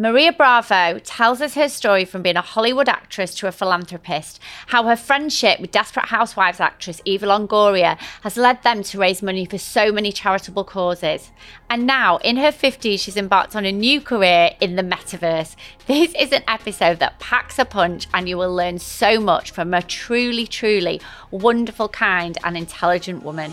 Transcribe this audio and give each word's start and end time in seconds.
Maria 0.00 0.32
Bravo 0.32 1.00
tells 1.00 1.40
us 1.40 1.54
her 1.54 1.68
story 1.68 2.04
from 2.04 2.22
being 2.22 2.36
a 2.36 2.40
Hollywood 2.40 2.88
actress 2.88 3.34
to 3.34 3.48
a 3.48 3.52
philanthropist, 3.52 4.38
how 4.68 4.84
her 4.84 4.94
friendship 4.94 5.58
with 5.58 5.72
Desperate 5.72 6.06
Housewives 6.06 6.60
actress 6.60 7.02
Eva 7.04 7.26
Longoria 7.26 7.98
has 8.22 8.36
led 8.36 8.62
them 8.62 8.84
to 8.84 8.98
raise 8.98 9.24
money 9.24 9.44
for 9.44 9.58
so 9.58 9.90
many 9.90 10.12
charitable 10.12 10.62
causes. 10.62 11.32
And 11.68 11.84
now, 11.84 12.18
in 12.18 12.36
her 12.36 12.52
50s, 12.52 13.00
she's 13.00 13.16
embarked 13.16 13.56
on 13.56 13.64
a 13.64 13.72
new 13.72 14.00
career 14.00 14.52
in 14.60 14.76
the 14.76 14.84
metaverse. 14.84 15.56
This 15.88 16.14
is 16.14 16.30
an 16.30 16.44
episode 16.46 17.00
that 17.00 17.18
packs 17.18 17.58
a 17.58 17.64
punch, 17.64 18.06
and 18.14 18.28
you 18.28 18.38
will 18.38 18.54
learn 18.54 18.78
so 18.78 19.18
much 19.18 19.50
from 19.50 19.74
a 19.74 19.82
truly, 19.82 20.46
truly 20.46 21.00
wonderful, 21.32 21.88
kind, 21.88 22.38
and 22.44 22.56
intelligent 22.56 23.24
woman. 23.24 23.52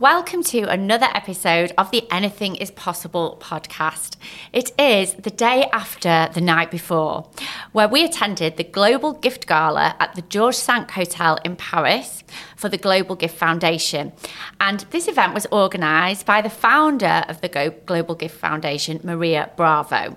Welcome 0.00 0.44
to 0.44 0.62
another 0.62 1.08
episode 1.12 1.72
of 1.76 1.90
the 1.90 2.06
Anything 2.08 2.54
is 2.54 2.70
Possible 2.70 3.36
podcast. 3.40 4.14
It 4.52 4.70
is 4.78 5.14
the 5.14 5.30
day 5.30 5.68
after 5.72 6.28
the 6.32 6.40
night 6.40 6.70
before, 6.70 7.28
where 7.72 7.88
we 7.88 8.04
attended 8.04 8.58
the 8.58 8.62
Global 8.62 9.12
Gift 9.12 9.48
Gala 9.48 9.96
at 9.98 10.14
the 10.14 10.22
Georges 10.22 10.62
Cinq 10.62 10.92
Hotel 10.92 11.40
in 11.44 11.56
Paris 11.56 12.22
for 12.56 12.68
the 12.68 12.78
Global 12.78 13.16
Gift 13.16 13.36
Foundation. 13.36 14.12
And 14.60 14.80
this 14.90 15.08
event 15.08 15.34
was 15.34 15.46
organised 15.52 16.26
by 16.26 16.40
the 16.42 16.50
founder 16.50 17.24
of 17.28 17.40
the 17.40 17.72
Global 17.86 18.14
Gift 18.14 18.36
Foundation, 18.38 19.00
Maria 19.02 19.50
Bravo. 19.56 20.16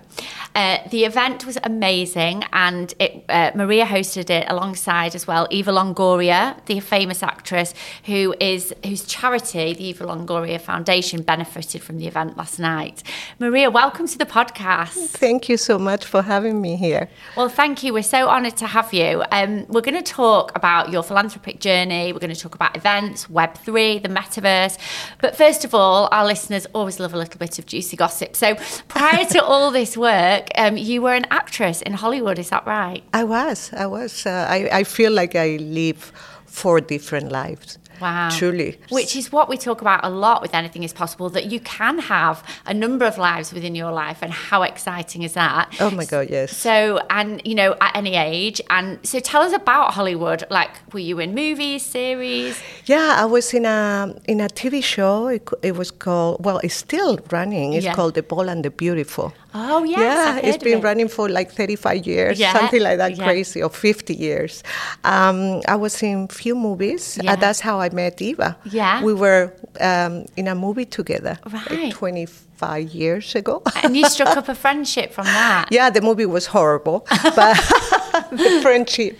Uh, 0.54 0.78
the 0.90 1.04
event 1.04 1.46
was 1.46 1.58
amazing, 1.64 2.44
and 2.52 2.94
it, 2.98 3.24
uh, 3.28 3.52
Maria 3.54 3.86
hosted 3.86 4.28
it 4.30 4.46
alongside 4.48 5.14
as 5.14 5.26
well 5.26 5.46
Eva 5.50 5.72
Longoria, 5.72 6.64
the 6.66 6.80
famous 6.80 7.22
actress 7.22 7.74
who 8.04 8.34
is 8.40 8.74
whose 8.84 9.04
charity, 9.06 9.72
the 9.74 9.84
Eva 9.84 10.04
Longoria 10.04 10.60
Foundation, 10.60 11.22
benefited 11.22 11.82
from 11.82 11.98
the 11.98 12.06
event 12.06 12.36
last 12.36 12.58
night. 12.58 13.02
Maria, 13.38 13.70
welcome 13.70 14.06
to 14.06 14.18
the 14.18 14.26
podcast. 14.26 15.10
Thank 15.10 15.48
you 15.48 15.56
so 15.56 15.78
much 15.78 16.04
for 16.04 16.22
having 16.22 16.60
me 16.60 16.76
here. 16.76 17.08
Well, 17.36 17.48
thank 17.48 17.82
you. 17.82 17.92
We're 17.92 18.02
so 18.02 18.28
honoured 18.28 18.56
to 18.58 18.66
have 18.66 18.92
you. 18.92 19.24
Um, 19.30 19.66
we're 19.68 19.80
going 19.80 20.02
to 20.02 20.12
talk 20.22 20.54
about 20.54 20.90
your 20.90 21.02
philanthropic 21.02 21.60
journey. 21.60 22.01
We're 22.10 22.18
going 22.26 22.34
to 22.34 22.40
talk 22.40 22.54
about 22.54 22.76
events, 22.76 23.30
Web 23.30 23.54
three, 23.58 23.98
the 23.98 24.08
metaverse. 24.08 24.78
But 25.20 25.36
first 25.36 25.64
of 25.64 25.74
all, 25.74 26.08
our 26.10 26.26
listeners 26.26 26.66
always 26.74 26.98
love 26.98 27.14
a 27.14 27.18
little 27.18 27.38
bit 27.38 27.58
of 27.58 27.66
juicy 27.66 27.96
gossip. 27.96 28.34
So 28.34 28.56
prior 28.88 29.24
to 29.26 29.44
all 29.44 29.70
this 29.80 29.96
work 29.96 30.32
work, 30.32 30.48
um, 30.56 30.76
you 30.76 31.02
were 31.02 31.14
an 31.14 31.26
actress 31.30 31.82
in 31.82 31.92
Hollywood, 31.92 32.38
is 32.38 32.50
that 32.50 32.66
right? 32.66 33.02
I 33.12 33.24
was. 33.24 33.72
I 33.72 33.86
was. 33.86 34.26
Uh, 34.26 34.46
I, 34.48 34.80
I 34.80 34.84
feel 34.84 35.12
like 35.12 35.34
I 35.34 35.56
live 35.56 36.12
four 36.46 36.80
different 36.80 37.32
lives. 37.32 37.78
Wow. 38.02 38.30
Truly. 38.30 38.78
Which 38.90 39.14
is 39.14 39.30
what 39.30 39.48
we 39.48 39.56
talk 39.56 39.80
about 39.80 40.04
a 40.04 40.10
lot 40.10 40.42
with 40.42 40.54
Anything 40.54 40.82
is 40.82 40.92
Possible 40.92 41.30
that 41.30 41.46
you 41.52 41.60
can 41.60 42.00
have 42.00 42.42
a 42.66 42.74
number 42.74 43.04
of 43.04 43.16
lives 43.16 43.54
within 43.54 43.76
your 43.76 43.92
life. 43.92 44.18
And 44.22 44.32
how 44.32 44.64
exciting 44.64 45.22
is 45.22 45.34
that? 45.34 45.72
Oh 45.78 45.90
my 45.90 46.04
God, 46.04 46.28
yes. 46.28 46.56
So, 46.56 46.98
and, 47.10 47.40
you 47.44 47.54
know, 47.54 47.76
at 47.80 47.94
any 47.94 48.16
age. 48.16 48.60
And 48.70 48.98
so 49.06 49.20
tell 49.20 49.42
us 49.42 49.52
about 49.52 49.94
Hollywood. 49.94 50.42
Like, 50.50 50.70
were 50.92 50.98
you 50.98 51.20
in 51.20 51.32
movies, 51.32 51.84
series? 51.84 52.60
Yeah, 52.86 53.14
I 53.18 53.24
was 53.24 53.54
in 53.54 53.66
a, 53.66 54.12
in 54.26 54.40
a 54.40 54.48
TV 54.48 54.82
show. 54.82 55.28
It, 55.28 55.48
it 55.62 55.76
was 55.76 55.92
called, 55.92 56.44
well, 56.44 56.58
it's 56.58 56.74
still 56.74 57.20
running. 57.30 57.74
It's 57.74 57.84
yeah. 57.84 57.94
called 57.94 58.14
The 58.14 58.24
Bold 58.24 58.48
and 58.48 58.64
the 58.64 58.70
Beautiful. 58.70 59.32
Oh, 59.54 59.84
yes. 59.84 60.00
Yeah, 60.00 60.48
it's 60.48 60.62
been 60.62 60.78
it. 60.78 60.84
running 60.84 61.08
for 61.08 61.28
like 61.28 61.52
35 61.52 62.06
years, 62.06 62.38
yeah. 62.38 62.52
something 62.52 62.82
like 62.82 62.98
that, 62.98 63.16
yeah. 63.16 63.24
crazy, 63.24 63.62
or 63.62 63.70
50 63.70 64.14
years. 64.14 64.62
Um, 65.04 65.60
I 65.68 65.76
was 65.76 66.02
in 66.02 66.28
few 66.28 66.54
movies. 66.54 67.18
Uh, 67.26 67.36
that's 67.36 67.60
how 67.60 67.80
I 67.80 67.90
met 67.90 68.20
Eva. 68.22 68.56
Yeah. 68.64 69.02
We 69.02 69.14
were 69.14 69.52
um, 69.80 70.26
in 70.36 70.48
a 70.48 70.54
movie 70.54 70.86
together 70.86 71.38
right. 71.50 71.70
like 71.70 71.92
25 71.94 72.88
years 72.90 73.34
ago. 73.34 73.62
and 73.82 73.96
you 73.96 74.08
struck 74.08 74.36
up 74.36 74.48
a 74.48 74.54
friendship 74.64 75.12
from 75.12 75.26
that. 75.26 75.68
Yeah, 75.70 75.90
the 75.90 76.00
movie 76.00 76.26
was 76.26 76.46
horrible, 76.46 77.06
but 77.10 77.56
the 78.30 78.60
friendship 78.62 79.18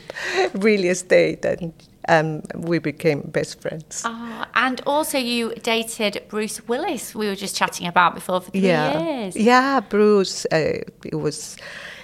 really 0.54 0.94
stayed 0.94 1.44
and 1.44 1.72
um, 2.08 2.42
we 2.56 2.78
became 2.78 3.22
best 3.22 3.60
friends. 3.60 4.02
Oh, 4.04 4.44
and 4.54 4.80
also 4.86 5.18
you 5.18 5.54
dated 5.62 6.22
Bruce 6.28 6.66
Willis. 6.66 7.14
We 7.14 7.28
were 7.28 7.36
just 7.36 7.56
chatting 7.56 7.86
about 7.86 8.14
before 8.14 8.40
for 8.40 8.50
three 8.50 8.60
yeah. 8.60 9.00
years. 9.00 9.36
Yeah, 9.36 9.80
Bruce. 9.80 10.46
Uh, 10.46 10.82
it 11.04 11.18
was 11.18 11.56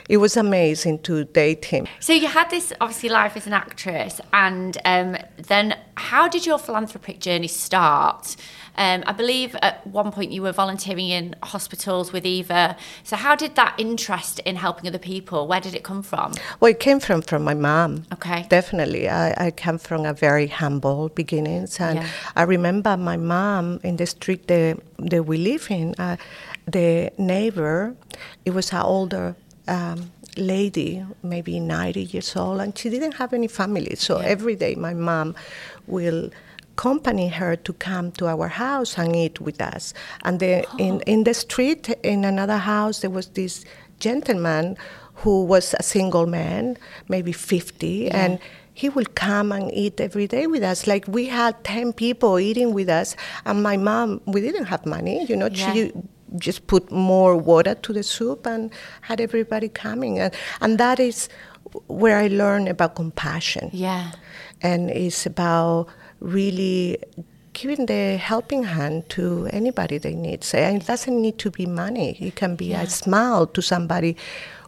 it 0.08 0.16
was 0.18 0.36
amazing 0.36 1.00
to 1.00 1.24
date 1.24 1.66
him. 1.66 1.86
So 2.00 2.12
you 2.12 2.28
had 2.28 2.48
this 2.50 2.72
obviously 2.80 3.10
life 3.10 3.36
as 3.36 3.46
an 3.46 3.52
actress, 3.52 4.20
and 4.32 4.78
um, 4.84 5.16
then 5.36 5.76
how 5.96 6.28
did 6.28 6.46
your 6.46 6.58
philanthropic 6.58 7.20
journey 7.20 7.48
start? 7.48 8.36
Um, 8.78 9.02
I 9.06 9.12
believe 9.12 9.56
at 9.60 9.84
one 9.86 10.12
point 10.12 10.30
you 10.30 10.40
were 10.42 10.52
volunteering 10.52 11.10
in 11.10 11.34
hospitals 11.42 12.12
with 12.12 12.24
Eva. 12.24 12.76
So 13.02 13.16
how 13.16 13.34
did 13.34 13.56
that 13.56 13.74
interest 13.76 14.38
in 14.40 14.54
helping 14.56 14.86
other 14.88 14.98
people? 14.98 15.48
Where 15.48 15.60
did 15.60 15.74
it 15.74 15.82
come 15.82 16.02
from? 16.02 16.32
Well, 16.60 16.70
it 16.70 16.78
came 16.78 17.00
from 17.00 17.20
from 17.22 17.42
my 17.42 17.54
mom. 17.54 18.04
Okay, 18.12 18.46
definitely. 18.48 19.08
I, 19.08 19.46
I 19.46 19.50
come 19.50 19.78
from 19.78 20.06
a 20.06 20.14
very 20.14 20.46
humble 20.46 21.08
beginnings, 21.08 21.80
and 21.80 21.98
yeah. 21.98 22.08
I 22.36 22.42
remember 22.44 22.96
my 22.96 23.16
mom 23.16 23.80
in 23.82 23.96
the 23.96 24.06
street 24.06 24.46
that, 24.46 24.78
that 24.98 25.24
we 25.24 25.38
live 25.38 25.66
in. 25.70 25.94
Uh, 25.98 26.16
the 26.66 27.10
neighbor, 27.18 27.96
it 28.44 28.50
was 28.50 28.72
an 28.72 28.82
older 28.82 29.34
um, 29.66 30.12
lady, 30.36 31.04
maybe 31.22 31.58
90 31.58 32.02
years 32.02 32.36
old, 32.36 32.60
and 32.60 32.76
she 32.76 32.90
didn't 32.90 33.12
have 33.12 33.32
any 33.32 33.48
family. 33.48 33.94
So 33.96 34.20
yeah. 34.20 34.26
every 34.26 34.54
day 34.54 34.74
my 34.74 34.94
mom 34.94 35.34
will 35.86 36.30
accompany 36.78 37.26
her 37.26 37.56
to 37.56 37.72
come 37.72 38.12
to 38.12 38.28
our 38.28 38.46
house 38.46 38.96
and 38.98 39.16
eat 39.16 39.40
with 39.40 39.60
us. 39.60 39.92
And 40.22 40.38
the, 40.38 40.64
oh. 40.64 40.76
in, 40.78 41.00
in 41.00 41.24
the 41.24 41.34
street, 41.34 41.88
in 42.04 42.24
another 42.24 42.58
house, 42.58 43.00
there 43.00 43.10
was 43.10 43.26
this 43.30 43.64
gentleman 43.98 44.76
who 45.14 45.44
was 45.44 45.74
a 45.78 45.82
single 45.82 46.26
man, 46.26 46.78
maybe 47.08 47.32
50, 47.32 47.86
yeah. 47.88 48.16
and 48.16 48.38
he 48.74 48.88
will 48.88 49.10
come 49.16 49.50
and 49.50 49.74
eat 49.74 50.00
every 50.00 50.28
day 50.28 50.46
with 50.46 50.62
us. 50.62 50.86
Like 50.86 51.04
we 51.08 51.26
had 51.26 51.64
10 51.64 51.94
people 51.94 52.38
eating 52.38 52.72
with 52.72 52.88
us, 52.88 53.16
and 53.44 53.60
my 53.60 53.76
mom, 53.76 54.20
we 54.26 54.40
didn't 54.40 54.66
have 54.66 54.86
money, 54.86 55.26
you 55.28 55.34
know, 55.34 55.48
yeah. 55.50 55.72
she 55.72 55.92
just 56.36 56.68
put 56.68 56.92
more 56.92 57.36
water 57.36 57.74
to 57.74 57.92
the 57.92 58.04
soup 58.04 58.46
and 58.46 58.70
had 59.00 59.20
everybody 59.20 59.68
coming. 59.68 60.20
And, 60.20 60.32
and 60.60 60.78
that 60.78 61.00
is 61.00 61.28
where 61.88 62.18
I 62.18 62.28
learned 62.28 62.68
about 62.68 62.94
compassion. 62.94 63.70
Yeah. 63.72 64.12
And 64.60 64.90
it's 64.90 65.26
about 65.26 65.88
really 66.20 66.98
giving 67.52 67.86
the 67.86 68.16
helping 68.16 68.62
hand 68.64 69.08
to 69.10 69.48
anybody 69.52 69.98
they 69.98 70.14
need. 70.14 70.46
And 70.54 70.82
it 70.82 70.86
doesn't 70.86 71.20
need 71.20 71.38
to 71.38 71.50
be 71.50 71.66
money. 71.66 72.16
It 72.20 72.36
can 72.36 72.56
be 72.56 72.66
yeah. 72.66 72.82
a 72.82 72.86
smile 72.86 73.46
to 73.48 73.60
somebody 73.60 74.16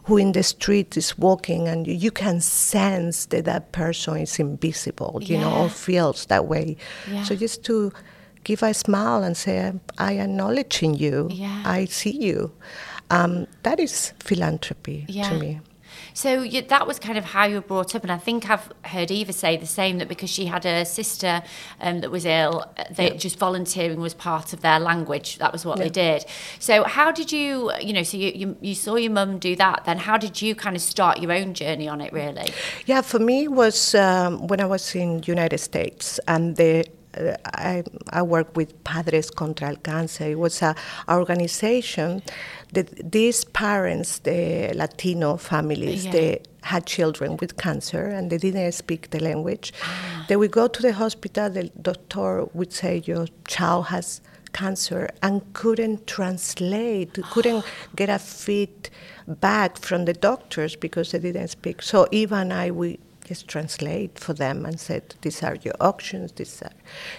who 0.03 0.17
in 0.17 0.31
the 0.31 0.43
street 0.43 0.97
is 0.97 1.17
walking 1.17 1.67
and 1.67 1.87
you 1.87 2.11
can 2.11 2.41
sense 2.41 3.27
that 3.27 3.45
that 3.45 3.71
person 3.71 4.17
is 4.17 4.39
invisible, 4.39 5.19
you 5.21 5.37
yeah. 5.37 5.41
know, 5.41 5.63
or 5.63 5.69
feels 5.69 6.25
that 6.25 6.47
way. 6.47 6.75
Yeah. 7.09 7.23
So 7.23 7.35
just 7.35 7.63
to 7.65 7.93
give 8.43 8.63
a 8.63 8.73
smile 8.73 9.23
and 9.23 9.37
say, 9.37 9.71
I 9.97 10.13
acknowledge 10.13 10.81
in 10.81 10.95
you, 10.95 11.29
yeah. 11.31 11.63
I 11.65 11.85
see 11.85 12.11
you. 12.11 12.51
Um, 13.11 13.45
that 13.63 13.79
is 13.79 14.13
philanthropy 14.19 15.05
to 15.07 15.37
me. 15.37 15.59
So 16.13 16.41
you, 16.41 16.61
that 16.61 16.87
was 16.87 16.99
kind 16.99 17.17
of 17.17 17.25
how 17.25 17.45
you 17.45 17.55
were 17.55 17.61
brought 17.61 17.95
up, 17.95 18.03
and 18.03 18.11
I 18.11 18.17
think 18.17 18.49
I've 18.49 18.71
heard 18.85 19.11
Eva 19.11 19.33
say 19.33 19.57
the 19.57 19.65
same 19.65 19.97
that 19.99 20.07
because 20.07 20.29
she 20.29 20.45
had 20.45 20.65
a 20.65 20.85
sister 20.85 21.43
um, 21.79 22.01
that 22.01 22.11
was 22.11 22.25
ill, 22.25 22.65
uh, 22.77 22.83
that 22.91 23.11
yeah. 23.13 23.17
just 23.17 23.37
volunteering 23.37 23.99
was 23.99 24.13
part 24.13 24.53
of 24.53 24.61
their 24.61 24.79
language. 24.79 25.37
That 25.37 25.51
was 25.51 25.65
what 25.65 25.77
yeah. 25.77 25.83
they 25.83 25.89
did. 25.89 26.25
So 26.59 26.83
how 26.83 27.11
did 27.11 27.31
you, 27.31 27.71
you 27.79 27.93
know, 27.93 28.03
so 28.03 28.17
you 28.17 28.31
you, 28.35 28.57
you 28.61 28.75
saw 28.75 28.95
your 28.95 29.11
mum 29.11 29.39
do 29.39 29.55
that. 29.55 29.85
Then 29.85 29.97
how 29.97 30.17
did 30.17 30.41
you 30.41 30.55
kind 30.55 30.75
of 30.75 30.81
start 30.81 31.19
your 31.19 31.31
own 31.31 31.53
journey 31.53 31.87
on 31.87 32.01
it? 32.01 32.11
Really? 32.13 32.53
Yeah, 32.85 33.01
for 33.01 33.19
me 33.19 33.47
was 33.47 33.95
um, 33.95 34.47
when 34.47 34.59
I 34.59 34.65
was 34.65 34.95
in 34.95 35.23
United 35.25 35.59
States, 35.59 36.19
and 36.27 36.55
the 36.55 36.85
uh, 37.17 37.35
I, 37.45 37.83
I 38.09 38.21
work 38.21 38.55
with 38.55 38.83
Padres 38.83 39.29
contra 39.29 39.69
el 39.69 39.75
Cáncer. 39.77 40.31
It 40.31 40.39
was 40.39 40.61
an 40.61 40.75
organization 41.09 42.21
these 42.73 43.43
parents, 43.43 44.19
the 44.19 44.71
Latino 44.73 45.37
families, 45.37 46.05
yeah. 46.05 46.11
they 46.11 46.41
had 46.63 46.85
children 46.85 47.37
with 47.37 47.57
cancer 47.57 48.05
and 48.05 48.29
they 48.31 48.37
didn't 48.37 48.71
speak 48.71 49.09
the 49.09 49.19
language. 49.19 49.73
Ah. 49.83 50.25
They 50.29 50.35
would 50.37 50.51
go 50.51 50.67
to 50.67 50.81
the 50.81 50.93
hospital, 50.93 51.49
the 51.49 51.65
doctor 51.81 52.45
would 52.53 52.71
say, 52.71 53.01
Your 53.05 53.27
child 53.47 53.87
has 53.87 54.21
cancer, 54.53 55.09
and 55.21 55.41
couldn't 55.53 56.07
translate, 56.07 57.13
couldn't 57.31 57.65
get 57.95 58.09
a 58.09 58.19
feedback 58.19 59.77
from 59.77 60.05
the 60.05 60.13
doctors 60.13 60.75
because 60.75 61.11
they 61.11 61.19
didn't 61.19 61.47
speak. 61.49 61.81
So 61.81 62.07
Eva 62.11 62.35
and 62.35 62.53
I, 62.53 62.71
we 62.71 62.99
just 63.25 63.47
translate 63.47 64.19
for 64.19 64.33
them 64.33 64.65
and 64.65 64.79
said, 64.79 65.15
"These 65.21 65.41
are 65.43 65.55
your 65.63 65.75
options, 65.79 66.31
These 66.33 66.61
are, 66.63 66.71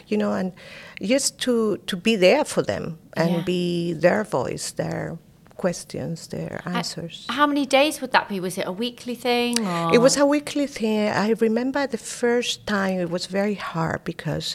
you 0.08 0.16
know," 0.18 0.32
and 0.32 0.52
just 1.00 1.38
to 1.40 1.78
to 1.86 1.96
be 1.96 2.16
there 2.16 2.44
for 2.44 2.62
them 2.62 2.98
and 3.16 3.30
Yeah. 3.30 3.42
be 3.44 3.92
their 3.94 4.24
voice, 4.24 4.72
their 4.72 5.18
questions, 5.66 6.16
their 6.34 6.54
answers. 6.78 7.14
How 7.38 7.46
many 7.52 7.64
days 7.78 7.94
would 8.00 8.12
that 8.16 8.26
be? 8.32 8.36
Was 8.48 8.56
it 8.58 8.66
a 8.66 8.76
weekly 8.84 9.14
thing? 9.28 9.52
Or? 9.72 9.94
It 9.96 10.00
was 10.06 10.14
a 10.16 10.26
weekly 10.34 10.66
thing. 10.66 11.08
I 11.26 11.28
remember 11.46 11.86
the 11.86 12.02
first 12.22 12.66
time 12.66 12.94
it 13.04 13.10
was 13.16 13.24
very 13.40 13.54
hard 13.72 13.98
because, 14.12 14.46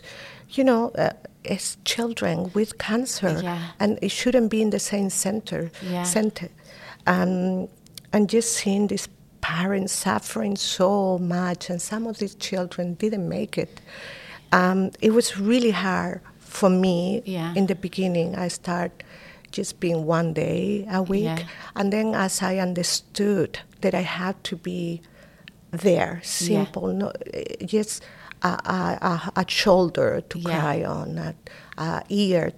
you 0.55 0.63
know, 0.69 0.81
uh, 1.03 1.11
it's 1.53 1.77
children 1.93 2.37
with 2.57 2.69
cancer, 2.89 3.33
Yeah. 3.43 3.59
and 3.81 3.91
it 4.01 4.11
shouldn't 4.19 4.49
be 4.55 4.59
in 4.65 4.69
the 4.77 4.79
same 4.91 5.09
center. 5.09 5.61
Yeah. 5.93 6.03
Center, 6.17 6.49
um, 7.13 7.67
and 8.13 8.23
just 8.29 8.49
seeing 8.59 8.87
these 8.87 9.07
parents 9.41 9.93
suffering 9.93 10.55
so 10.57 11.17
much, 11.37 11.69
and 11.71 11.79
some 11.81 12.03
of 12.09 12.15
these 12.21 12.35
children 12.49 12.85
didn't 13.03 13.27
make 13.39 13.53
it. 13.63 13.73
Um, 14.51 14.79
it 15.07 15.11
was 15.19 15.27
really 15.51 15.71
hard 15.85 16.19
for 16.59 16.69
me 16.69 17.21
Yeah. 17.25 17.53
in 17.59 17.67
the 17.67 17.75
beginning. 17.75 18.29
I 18.45 18.49
start 18.49 18.91
just 19.51 19.79
being 19.79 20.05
one 20.05 20.33
day 20.33 20.85
a 20.91 21.01
week, 21.01 21.23
Yeah. 21.23 21.39
and 21.75 21.91
then 21.93 22.13
as 22.15 22.41
I 22.41 22.57
understood 22.57 23.59
that 23.81 23.93
I 23.93 24.01
had 24.01 24.43
to 24.45 24.55
be 24.55 25.01
there, 25.71 26.21
simple, 26.23 26.87
no, 26.93 27.11
eh, 27.33 27.65
just 27.65 28.03
a, 28.43 28.47
a, 28.49 28.97
a, 29.01 29.31
a 29.41 29.45
shoulder 29.49 30.21
to 30.29 30.39
Yeah. 30.39 30.59
cry 30.59 30.83
on, 30.83 31.17
a, 31.17 31.35
a 31.77 32.03
ear 32.09 32.53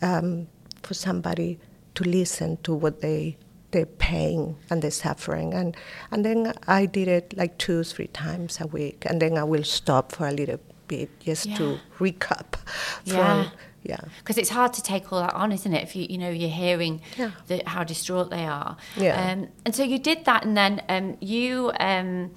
um, 0.00 0.46
for 0.82 0.94
somebody 0.94 1.58
to 1.94 2.04
listen 2.04 2.56
to 2.62 2.74
what 2.74 3.00
they 3.00 3.36
the 3.70 3.86
pain 3.98 4.54
and 4.68 4.82
the 4.82 4.90
suffering 4.90 5.54
and 5.54 5.74
and 6.10 6.26
then 6.26 6.52
I 6.68 6.84
did 6.84 7.08
it 7.08 7.32
like 7.38 7.56
two 7.56 7.82
three 7.84 8.08
times 8.08 8.60
a 8.60 8.66
week 8.66 9.06
and 9.08 9.22
then 9.22 9.38
I 9.38 9.44
will 9.44 9.64
stop 9.64 10.12
for 10.12 10.28
a 10.28 10.30
little 10.30 10.58
bit 10.88 11.08
just 11.20 11.46
Yeah. 11.46 11.56
to 11.56 11.78
recap 11.98 12.56
Yeah. 13.04 13.14
from 13.16 13.52
yeah 13.84 14.00
because 14.18 14.38
it's 14.38 14.50
hard 14.50 14.72
to 14.74 14.82
take 14.82 15.12
all 15.12 15.20
that 15.20 15.34
on, 15.34 15.52
isn't 15.52 15.72
it? 15.74 15.82
If 15.82 15.96
you 15.96 16.06
you 16.08 16.18
know 16.18 16.30
you're 16.30 16.48
hearing 16.64 17.00
Yeah. 17.18 17.30
the, 17.48 17.62
how 17.66 17.82
distraught 17.84 18.30
they 18.30 18.46
are. 18.46 18.76
Yeah. 18.96 19.32
Um, 19.32 19.48
and 19.64 19.74
so 19.74 19.82
you 19.82 19.98
did 19.98 20.24
that, 20.24 20.44
and 20.44 20.56
then 20.56 20.82
um, 20.88 21.16
you 21.20 21.72
um, 21.80 22.30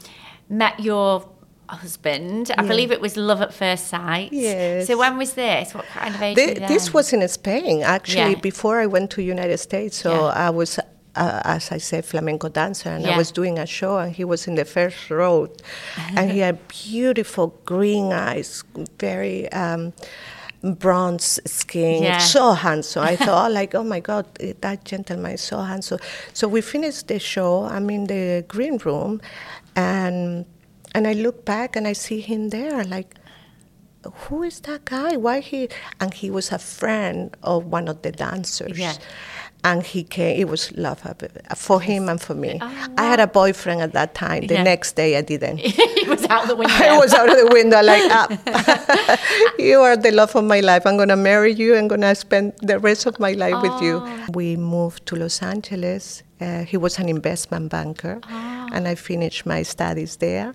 met 0.49 0.79
your 0.79 1.27
husband. 1.67 2.51
I 2.57 2.61
Yeah. 2.63 2.67
believe 2.67 2.91
it 2.91 3.01
was 3.01 3.17
love 3.17 3.41
at 3.41 3.53
first 3.53 3.87
sight. 3.87 4.29
Yes. 4.31 4.87
So 4.87 4.97
when 4.97 5.17
was 5.17 5.33
this? 5.33 5.73
What 5.73 5.85
kind 5.85 6.13
of 6.15 6.21
age 6.21 6.37
you 6.37 6.67
this 6.67 6.93
was 6.93 7.11
in 7.13 7.27
Spain, 7.27 7.81
actually, 7.83 8.31
Yeah. 8.33 8.39
before 8.41 8.79
I 8.81 8.85
went 8.85 9.09
to 9.11 9.21
United 9.21 9.57
States. 9.59 9.97
So 9.97 10.11
Yeah. 10.11 10.47
I 10.47 10.49
was, 10.51 10.77
uh, 11.15 11.41
as 11.55 11.71
I 11.71 11.79
said, 11.79 12.05
flamenco 12.05 12.49
dancer, 12.49 12.89
and 12.89 13.03
Yeah. 13.03 13.13
I 13.15 13.17
was 13.17 13.31
doing 13.31 13.57
a 13.57 13.65
show, 13.65 13.97
and 13.97 14.15
he 14.15 14.23
was 14.23 14.47
in 14.47 14.55
the 14.55 14.65
first 14.65 15.09
row, 15.09 15.47
and 16.15 16.31
he 16.31 16.39
had 16.39 16.57
beautiful 16.91 17.47
green 17.65 18.13
eyes, 18.13 18.63
very. 18.99 19.51
Um, 19.51 19.93
bronze 20.73 21.39
skin 21.45 22.01
Yeah. 22.03 22.17
so 22.17 22.53
handsome 22.53 23.03
i 23.03 23.15
thought 23.15 23.51
like 23.51 23.75
oh 23.75 23.83
my 23.83 23.99
god 23.99 24.25
that 24.61 24.83
gentleman 24.83 25.33
is 25.33 25.41
so 25.41 25.59
handsome 25.61 25.99
so 26.33 26.47
we 26.47 26.61
finished 26.61 27.07
the 27.07 27.19
show 27.19 27.65
i'm 27.65 27.89
in 27.89 28.05
the 28.07 28.43
green 28.47 28.77
room 28.79 29.21
and 29.75 30.45
and 30.95 31.07
i 31.07 31.13
look 31.13 31.45
back 31.45 31.75
and 31.75 31.87
i 31.87 31.93
see 31.93 32.19
him 32.19 32.49
there 32.49 32.83
like 32.83 33.15
who 34.13 34.43
is 34.43 34.59
that 34.59 34.85
guy? 34.85 35.17
Why 35.17 35.39
he? 35.39 35.67
And 35.99 36.13
he 36.13 36.29
was 36.29 36.51
a 36.51 36.59
friend 36.59 37.35
of 37.41 37.65
one 37.65 37.87
of 37.87 38.03
the 38.03 38.11
dancers. 38.11 38.77
Yeah. 38.77 38.93
And 39.69 39.81
he 39.83 40.03
came. 40.03 40.33
It 40.41 40.47
was 40.47 40.63
love 40.77 40.99
for 41.55 41.81
him 41.81 42.07
and 42.11 42.21
for 42.21 42.35
me. 42.35 42.59
Oh, 42.61 42.87
I 43.01 43.03
had 43.11 43.19
a 43.19 43.25
boyfriend 43.39 43.81
at 43.81 43.93
that 43.93 44.13
time. 44.13 44.41
The 44.51 44.53
Yeah. 44.57 44.63
next 44.71 44.89
day, 44.95 45.17
I 45.17 45.21
didn't. 45.31 45.57
he 46.01 46.07
was 46.13 46.23
out 46.33 46.43
of 46.43 46.49
the 46.49 46.55
window. 46.55 46.73
I 46.93 46.97
was 47.03 47.11
out 47.19 47.29
of 47.33 47.37
the 47.43 47.49
window, 47.57 47.81
like, 47.81 48.03
ah, 48.19 48.27
you 49.69 49.77
are 49.81 49.97
the 49.97 50.11
love 50.11 50.35
of 50.35 50.43
my 50.43 50.59
life. 50.59 50.83
I'm 50.85 50.97
gonna 50.97 51.15
marry 51.31 51.51
you. 51.61 51.75
I'm 51.75 51.87
gonna 51.87 52.13
spend 52.13 52.53
the 52.61 52.77
rest 52.87 53.07
of 53.07 53.19
my 53.19 53.31
life 53.43 53.59
with 53.65 53.81
you. 53.81 53.95
Oh. 54.03 54.25
We 54.33 54.55
moved 54.55 55.05
to 55.07 55.15
Los 55.15 55.41
Angeles. 55.41 56.21
Uh, 56.39 56.63
he 56.71 56.77
was 56.77 56.99
an 56.99 57.07
investment 57.09 57.71
banker, 57.71 58.19
Oh. 58.29 58.69
and 58.73 58.87
I 58.87 58.95
finished 58.95 59.45
my 59.45 59.63
studies 59.63 60.17
there. 60.17 60.53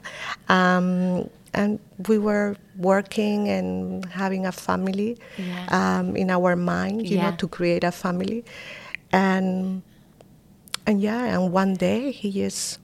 Um, 0.48 1.28
and 1.52 1.80
we 2.08 2.16
were 2.18 2.54
working 2.78 3.48
and 3.48 4.04
having 4.22 4.46
a 4.46 4.52
family 4.52 5.18
Yeah. 5.36 5.66
um, 5.78 6.14
in 6.16 6.30
our 6.30 6.54
mind, 6.54 7.08
you 7.10 7.16
Yeah. 7.16 7.30
know, 7.30 7.36
to 7.42 7.48
create 7.48 7.82
a 7.82 7.90
family. 7.90 8.44
And 9.12 9.82
and 10.86 11.00
yeah, 11.00 11.24
and 11.24 11.52
one 11.52 11.74
day 11.74 12.12
he 12.12 12.30
just 12.30 12.78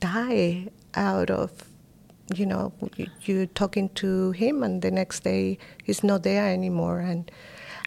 died 0.00 0.70
out 0.94 1.30
of, 1.30 1.50
you 2.34 2.46
know, 2.46 2.72
you, 3.22 3.46
talking 3.46 3.88
to 3.90 4.32
him, 4.32 4.62
and 4.62 4.82
the 4.82 4.90
next 4.90 5.20
day 5.20 5.58
he's 5.84 6.02
not 6.02 6.22
there 6.22 6.46
anymore, 6.48 7.00
and 7.00 7.30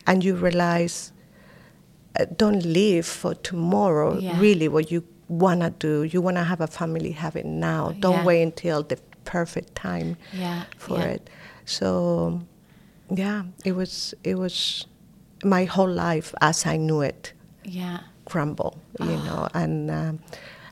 and 0.07 0.23
you 0.23 0.35
realize, 0.35 1.11
uh, 2.19 2.25
don't 2.37 2.63
live 2.63 3.05
for 3.05 3.33
tomorrow. 3.35 4.17
Yeah. 4.19 4.39
Really, 4.39 4.67
what 4.67 4.91
you 4.91 5.03
wanna 5.27 5.69
do, 5.71 6.03
you 6.03 6.21
wanna 6.21 6.43
have 6.43 6.61
a 6.61 6.67
family, 6.67 7.11
have 7.11 7.35
it 7.35 7.45
now. 7.45 7.91
Don't 7.99 8.13
Yeah. 8.19 8.25
wait 8.25 8.41
until 8.43 8.83
the 8.83 8.97
perfect 9.25 9.75
time 9.75 10.17
Yeah, 10.33 10.63
for 10.77 10.97
yeah. 10.99 11.05
it. 11.15 11.29
So, 11.65 12.41
yeah, 13.11 13.43
it 13.65 13.73
was 13.73 14.13
it 14.23 14.35
was 14.35 14.85
my 15.43 15.65
whole 15.65 15.89
life 15.89 16.33
as 16.41 16.65
I 16.65 16.77
knew 16.77 17.01
it 17.01 17.33
Yeah. 17.63 17.99
crumble, 18.25 18.73
you 18.99 19.15
Ah. 19.17 19.25
know, 19.25 19.47
and 19.53 19.89
um, 19.91 20.19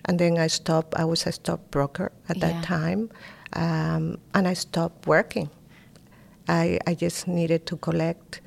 and 0.06 0.20
then 0.20 0.38
I 0.38 0.48
stopped. 0.48 0.94
I 1.00 1.06
was 1.06 1.26
a 1.28 1.32
stockbroker 1.32 2.12
at 2.30 2.38
Yeah. 2.38 2.48
that 2.52 2.64
time, 2.64 3.10
um, 3.54 4.18
and 4.34 4.48
I 4.48 4.54
stopped 4.56 5.08
working. 5.08 5.50
I 6.48 6.80
I 6.88 6.96
just 6.96 7.28
needed 7.28 7.66
to 7.66 7.78
collect 7.78 8.42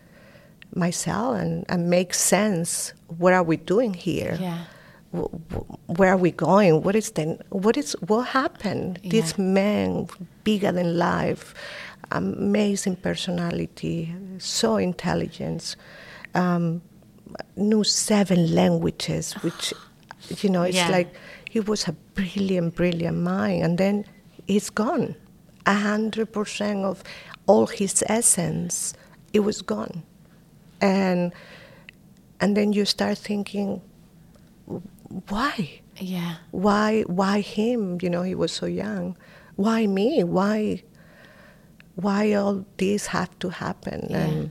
myself 0.75 1.37
and, 1.37 1.65
and 1.69 1.89
make 1.91 2.15
sense. 2.15 2.93
What 3.19 3.33
are 3.33 3.43
we 3.43 3.57
doing 3.57 3.95
here? 3.95 4.37
Yeah. 4.41 4.59
Wh- 5.13 5.35
wh- 5.53 5.99
Where 5.99 6.11
are 6.13 6.17
we 6.21 6.31
going? 6.31 6.83
What 6.85 6.95
is 6.95 7.11
the 7.13 7.39
what 7.51 7.77
is 7.77 7.97
what 8.07 8.29
happened? 8.29 8.99
This 9.11 9.35
Yeah. 9.37 9.45
man, 9.45 10.07
bigger 10.45 10.73
than 10.73 10.97
life, 10.97 11.55
amazing 12.13 12.97
personality, 12.97 14.15
so 14.39 14.77
intelligent, 14.79 15.77
um, 16.35 16.82
knew 17.56 17.85
seven 17.85 18.55
languages, 18.55 19.32
which 19.43 19.73
you 20.43 20.50
know 20.50 20.62
it's 20.62 20.77
Yeah. 20.77 20.91
like 20.91 21.15
he 21.49 21.61
was 21.61 21.88
a 21.88 21.93
brilliant, 22.15 22.75
brilliant 22.75 23.19
mind, 23.19 23.62
and 23.65 23.79
then 23.79 24.05
he's 24.47 24.71
gone. 24.71 25.15
A 25.67 25.75
hundred 25.75 26.32
percent 26.32 26.85
of 26.85 27.03
all 27.47 27.67
his 27.67 28.03
essence, 28.09 28.94
it 29.32 29.41
was 29.41 29.62
gone, 29.62 30.03
and 30.81 31.32
and 32.41 32.56
then 32.56 32.73
you 32.73 32.85
start 32.87 33.19
thinking, 33.19 33.83
why? 35.28 35.81
Yeah. 35.99 36.37
Why? 36.50 37.02
Why 37.02 37.40
him? 37.40 37.99
You 38.00 38.09
know, 38.11 38.23
he 38.23 38.35
was 38.35 38.52
so 38.52 38.66
young. 38.66 39.16
Why 39.57 39.87
me? 39.87 40.25
Why? 40.25 40.83
Why 41.97 42.33
all 42.33 42.64
this 42.78 43.07
have 43.09 43.37
to 43.40 43.50
happen? 43.50 44.07
Yeah. 44.09 44.16
And 44.19 44.50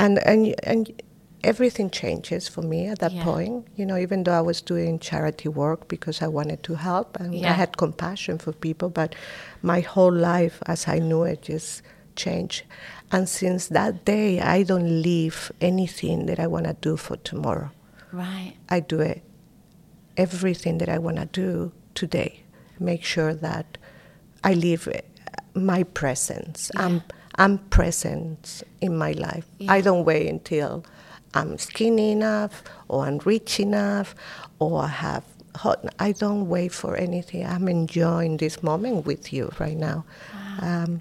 and 0.00 0.18
and 0.26 0.54
and 0.62 1.02
everything 1.42 1.90
changes 1.90 2.48
for 2.48 2.62
me 2.62 2.80
at 2.92 2.98
that 2.98 3.12
Yeah. 3.14 3.24
point. 3.24 3.66
You 3.76 3.86
know, 3.86 3.96
even 3.96 4.24
though 4.24 4.38
I 4.38 4.44
was 4.50 4.60
doing 4.60 4.98
charity 4.98 5.48
work 5.48 5.88
because 5.88 6.20
I 6.26 6.28
wanted 6.28 6.62
to 6.64 6.74
help 6.74 7.18
and 7.20 7.34
Yeah. 7.34 7.50
I 7.50 7.54
had 7.62 7.76
compassion 7.76 8.38
for 8.38 8.52
people, 8.52 8.88
but 8.90 9.14
my 9.62 9.80
whole 9.80 10.12
life, 10.12 10.56
as 10.66 10.86
I 10.88 10.98
knew 10.98 11.22
it, 11.24 11.42
just 11.42 11.82
changed. 12.14 12.64
And 13.12 13.26
since 13.28 13.68
that 13.68 14.04
day, 14.04 14.40
I 14.40 14.64
don't 14.64 15.02
leave 15.02 15.50
anything 15.60 16.26
that 16.26 16.38
I 16.38 16.46
want 16.46 16.66
to 16.66 16.76
do 16.88 16.96
for 16.96 17.16
tomorrow. 17.30 17.70
Right. 18.12 18.54
I 18.68 18.80
do 18.80 19.00
it. 19.00 19.22
Everything 20.16 20.78
that 20.78 20.88
I 20.88 20.98
want 20.98 21.16
to 21.16 21.26
do 21.26 21.72
today, 21.94 22.42
make 22.78 23.02
sure 23.04 23.32
that 23.34 23.78
I 24.44 24.52
live 24.54 24.88
uh, 24.88 25.00
my 25.54 25.84
presence. 25.84 26.70
I'm, 26.76 27.02
I'm 27.42 27.56
present 27.70 28.62
in 28.80 28.92
my 29.04 29.12
life. 29.12 29.46
Yeah. 29.58 29.72
I 29.72 29.80
don't 29.80 30.04
wait 30.04 30.28
until 30.28 30.84
I'm 31.34 31.56
skinny 31.58 32.12
enough 32.12 32.62
or 32.88 33.06
I'm 33.06 33.18
rich 33.24 33.58
enough 33.60 34.14
or 34.58 34.82
I 34.82 34.88
have 34.88 35.24
hot. 35.62 35.78
I 35.98 36.12
don't 36.12 36.48
wait 36.48 36.72
for 36.72 36.96
anything. 36.96 37.46
I'm 37.46 37.66
enjoying 37.68 38.36
this 38.36 38.62
moment 38.62 39.06
with 39.06 39.32
you 39.32 39.50
right 39.58 39.76
now. 39.76 40.04
Um, 40.60 41.00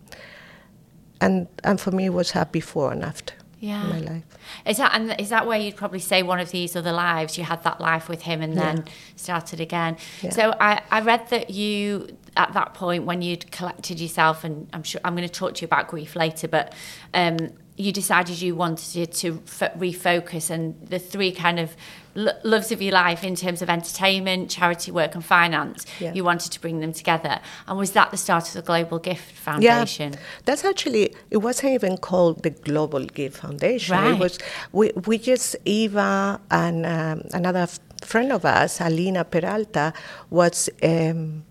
and, 1.19 1.47
and 1.63 1.79
for 1.79 1.91
me, 1.91 2.05
it 2.05 2.13
was 2.13 2.33
a 2.35 2.45
before 2.45 2.91
and 2.93 3.03
after 3.03 3.33
Yeah. 3.59 3.83
my 3.83 3.99
life. 3.99 4.23
Is 4.65 4.77
that 4.77 4.91
and 4.95 5.19
is 5.19 5.29
that 5.29 5.45
where 5.45 5.59
you'd 5.59 5.75
probably 5.75 5.99
say 5.99 6.23
one 6.23 6.39
of 6.39 6.49
these 6.51 6.75
other 6.79 6.93
lives 6.93 7.37
you 7.37 7.43
had 7.43 7.61
that 7.65 7.81
life 7.81 8.07
with 8.07 8.21
him 8.21 8.41
and 8.41 8.53
then 8.57 8.85
started 9.17 9.59
again? 9.59 9.97
Yeah. 10.21 10.29
So 10.31 10.43
I, 10.59 10.81
I 10.89 11.01
read 11.01 11.27
that 11.29 11.49
you 11.49 12.07
at 12.37 12.53
that 12.53 12.73
point 12.73 13.05
when 13.05 13.21
you'd 13.21 13.51
collected 13.51 13.99
yourself 13.99 14.43
and 14.43 14.67
I'm 14.73 14.83
sure 14.83 15.01
I'm 15.03 15.15
going 15.15 15.27
to 15.27 15.33
talk 15.33 15.55
to 15.55 15.61
you 15.61 15.65
about 15.65 15.87
grief 15.87 16.15
later, 16.15 16.47
but 16.47 16.73
um, 17.13 17.37
you 17.75 17.91
decided 17.93 18.41
you 18.41 18.55
wanted 18.55 19.11
to 19.13 19.41
f- 19.47 19.73
refocus 19.77 20.49
and 20.49 20.75
the 20.87 20.99
three 20.99 21.31
kind 21.31 21.59
of 21.59 21.75
lo- 22.13 22.33
loves 22.43 22.73
of 22.73 22.81
your 22.81 22.91
life 22.91 23.23
in 23.23 23.35
terms 23.35 23.61
of 23.61 23.69
entertainment, 23.69 24.49
charity 24.49 24.91
work, 24.91 25.15
and 25.15 25.23
finance. 25.23 25.85
Yeah. 25.99 26.13
You 26.13 26.25
wanted 26.25 26.51
to 26.51 26.59
bring 26.59 26.81
them 26.81 26.91
together, 26.91 27.39
and 27.67 27.77
was 27.77 27.91
that 27.91 28.11
the 28.11 28.17
start 28.17 28.47
of 28.49 28.53
the 28.53 28.61
Global 28.61 28.99
Gift 28.99 29.31
Foundation? 29.31 30.11
Yeah, 30.13 30.19
that's 30.43 30.65
actually 30.65 31.15
it 31.31 31.37
wasn't 31.37 31.73
even 31.73 31.97
called 31.97 32.43
the 32.43 32.49
Global 32.49 33.05
Gift 33.05 33.37
Foundation. 33.37 33.95
Right. 33.95 34.11
It 34.11 34.19
was 34.19 34.39
we 34.73 34.91
we 35.05 35.17
just 35.17 35.55
Eva 35.63 36.41
and 36.51 36.85
um, 36.85 37.21
another 37.33 37.59
f- 37.59 37.79
friend 38.01 38.33
of 38.33 38.43
us, 38.43 38.81
Alina 38.81 39.23
Peralta, 39.23 39.93
was. 40.29 40.69
Um, 40.83 41.45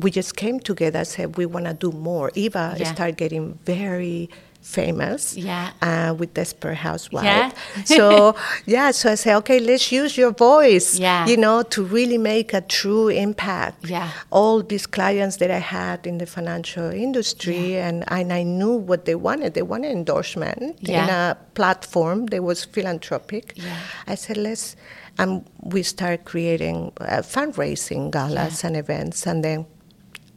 we 0.00 0.10
just 0.10 0.36
came 0.36 0.60
together 0.60 1.00
and 1.00 1.08
said 1.08 1.36
we 1.36 1.46
want 1.46 1.66
to 1.66 1.74
do 1.74 1.92
more. 1.92 2.30
Eva 2.34 2.74
Yeah. 2.78 2.92
started 2.92 3.16
getting 3.16 3.54
very 3.64 4.28
famous 4.60 5.36
Yeah. 5.36 5.70
uh, 5.80 6.14
with 6.18 6.34
Desperate 6.34 6.76
Housewife. 6.76 7.24
Yeah. 7.24 7.50
so 7.84 8.34
yeah, 8.66 8.90
so 8.90 9.12
I 9.12 9.14
say, 9.14 9.34
okay, 9.36 9.60
let's 9.60 9.90
use 9.90 10.16
your 10.18 10.32
voice, 10.32 10.98
Yeah. 10.98 11.26
you 11.26 11.36
know, 11.36 11.62
to 11.62 11.82
really 11.82 12.18
make 12.18 12.52
a 12.52 12.60
true 12.60 13.08
impact 13.08 13.88
Yeah. 13.88 14.10
all 14.30 14.62
these 14.62 14.86
clients 14.86 15.36
that 15.38 15.50
I 15.50 15.58
had 15.58 16.06
in 16.06 16.18
the 16.18 16.26
financial 16.26 16.90
industry, 16.90 17.76
and, 17.76 18.04
and 18.08 18.32
I 18.32 18.42
knew 18.42 18.74
what 18.76 19.04
they 19.04 19.14
wanted. 19.14 19.54
They 19.54 19.62
wanted 19.62 19.92
endorsement 19.92 20.78
yeah. 20.80 21.04
in 21.04 21.10
a 21.10 21.36
platform 21.54 22.26
that 22.26 22.42
was 22.42 22.64
philanthropic. 22.64 23.52
Yeah. 23.56 23.76
I 24.06 24.14
said, 24.16 24.36
let's, 24.36 24.76
and 25.18 25.44
we 25.62 25.82
started 25.82 26.24
creating 26.24 26.92
uh, 27.00 27.22
fundraising 27.22 28.10
galas 28.10 28.64
and 28.64 28.76
events, 28.76 29.26
and 29.26 29.42
then 29.44 29.66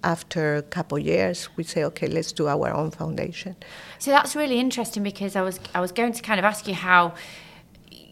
after 0.04 0.56
a 0.56 0.62
couple 0.62 0.98
years, 1.00 1.50
we 1.56 1.64
say, 1.64 1.84
okay, 1.84 2.08
let's 2.08 2.32
do 2.32 2.48
our 2.48 2.74
own 2.74 2.92
foundation. 2.92 3.56
So 4.00 4.12
that's 4.12 4.36
really 4.36 4.60
interesting 4.60 5.04
because 5.04 5.36
I 5.36 5.42
was 5.42 5.60
I 5.76 5.82
was 5.82 5.92
going 5.92 6.14
to 6.14 6.22
kind 6.22 6.40
of 6.40 6.46
ask 6.46 6.68
you 6.68 6.74
how 6.74 7.14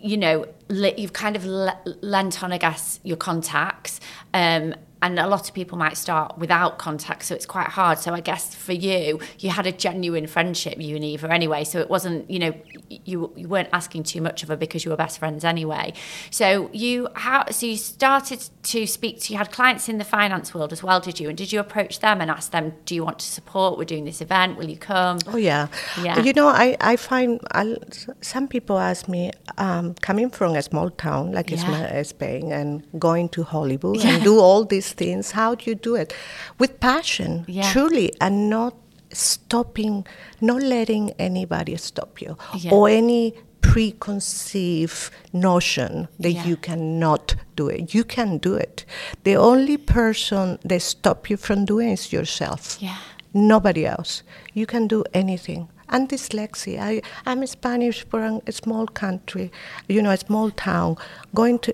you 0.02 0.16
know, 0.16 0.46
you've 0.70 1.12
kind 1.14 1.36
of 1.36 1.46
le- 1.46 1.78
lent 2.02 2.42
on 2.42 2.54
I 2.54 2.58
guess 2.58 3.00
your 3.04 3.18
contacts 3.18 4.00
um, 4.34 4.74
and 5.02 5.18
a 5.20 5.28
lot 5.28 5.48
of 5.48 5.54
people 5.54 5.78
might 5.78 5.98
start 5.98 6.38
without 6.38 6.78
contact 6.78 7.24
so 7.24 7.36
it's 7.36 7.46
quite 7.46 7.68
hard. 7.68 8.00
So 8.00 8.14
I 8.14 8.20
guess 8.20 8.54
for 8.56 8.74
you 8.74 9.20
you 9.40 9.50
had 9.50 9.66
a 9.66 9.72
genuine 9.72 10.28
friendship 10.28 10.80
you 10.82 10.96
and 10.96 11.06
Eva 11.06 11.32
anyway 11.32 11.64
so 11.64 11.80
it 11.80 11.90
wasn't 11.90 12.30
you 12.30 12.40
know 12.40 12.54
you, 12.90 13.32
you 13.36 13.48
weren't 13.48 13.70
asking 13.72 14.04
too 14.04 14.22
much 14.22 14.44
of 14.44 14.50
her 14.50 14.56
because 14.56 14.84
you 14.84 14.92
were 14.92 14.98
best 14.98 15.20
friends 15.20 15.44
anyway. 15.44 15.94
So 16.32 16.70
you 16.74 17.08
how 17.16 17.50
so 17.50 17.66
you 17.66 17.78
started 17.78 18.44
to 18.64 18.86
speak 18.88 19.22
to 19.22 19.34
you 19.34 19.38
had 19.38 19.52
clients 19.52 19.90
in 19.90 19.98
the 19.98 20.04
finance 20.04 20.54
world 20.54 20.74
as 20.74 20.84
well 20.84 21.00
did 21.00 21.20
you? 21.20 21.30
And 21.30 21.38
did 21.38 21.52
you 21.52 21.60
approach 21.60 22.00
them 22.00 22.22
and 22.22 22.30
ask 22.30 22.52
them 22.52 22.74
do 22.86 22.96
you 22.96 23.04
want 23.04 23.20
to 23.20 23.26
support? 23.26 23.78
We're 23.78 23.86
doing 23.86 24.06
this 24.06 24.22
event. 24.22 24.58
Will 24.58 24.70
you 24.70 24.78
come? 24.78 25.20
Oh 25.28 25.38
yeah, 25.38 25.68
Yeah. 26.02 26.20
You 26.20 26.34
know, 26.34 26.48
I 26.48 26.76
I 26.82 26.96
find 26.96 27.40
i 27.52 27.76
some 28.22 28.48
people 28.48 28.78
ask 28.80 29.08
me, 29.08 29.32
um, 29.58 29.94
coming 30.02 30.30
from 30.30 30.56
a 30.56 30.62
small 30.62 30.90
town 30.90 31.32
like 31.32 31.50
Yeah. 31.52 32.04
Spain 32.04 32.52
and 32.52 32.84
going 32.98 33.30
to 33.30 33.44
Hollywood 33.44 34.04
and 34.06 34.24
do 34.24 34.40
all 34.40 34.66
these 34.66 34.89
things. 34.92 35.32
How 35.32 35.56
do 35.56 35.70
you 35.70 35.76
do 35.76 35.96
it? 35.96 36.14
With 36.58 36.80
passion, 36.80 37.46
Yeah. 37.48 37.72
truly, 37.72 38.14
and 38.22 38.50
not 38.50 38.76
stopping, 39.12 40.06
not 40.42 40.62
letting 40.62 41.12
anybody 41.20 41.76
stop 41.78 42.22
you 42.22 42.38
Yeah. 42.56 42.72
or 42.74 42.90
any 42.90 43.34
preconceived 43.62 45.12
notion 45.34 46.08
that 46.20 46.32
Yeah. 46.32 46.46
you 46.48 46.56
cannot 46.58 47.36
do 47.56 47.68
it. 47.68 47.94
You 47.94 48.04
can 48.04 48.38
do 48.38 48.54
it. 48.56 48.86
The 49.24 49.36
only 49.36 49.78
person 49.78 50.58
that 50.64 50.82
stop 50.82 51.30
you 51.30 51.38
from 51.38 51.66
doing 51.66 51.90
is 51.90 52.12
yourself 52.14 52.78
yeah 52.80 52.98
nobody 53.34 53.86
else. 53.86 54.24
You 54.54 54.66
can 54.66 54.88
do 54.88 55.04
anything. 55.14 55.68
And 55.88 56.10
dyslexia. 56.10 56.80
I, 56.82 57.02
I'm 57.28 57.46
Spanish 57.48 58.06
from 58.10 58.42
a 58.48 58.52
small 58.52 58.88
country, 58.88 59.52
you 59.88 60.02
know, 60.02 60.12
a 60.12 60.18
small 60.18 60.50
town. 60.52 60.98
Going 61.36 61.60
to, 61.60 61.74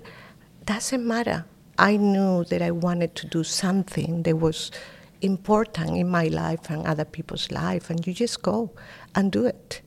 doesn't 0.65 1.05
matter. 1.05 1.45
I 1.77 1.97
knew 1.97 2.43
that 2.45 2.61
I 2.61 2.71
wanted 2.71 3.15
to 3.15 3.27
do 3.27 3.43
something 3.43 4.23
that 4.23 4.37
was 4.37 4.71
important 5.21 5.97
in 5.97 6.09
my 6.09 6.27
life 6.27 6.69
and 6.69 6.85
other 6.85 7.05
people's 7.05 7.51
life, 7.51 7.89
and 7.89 8.05
you 8.05 8.13
just 8.13 8.41
go 8.41 8.71
and 9.15 9.31
do 9.31 9.45
it. 9.45 9.81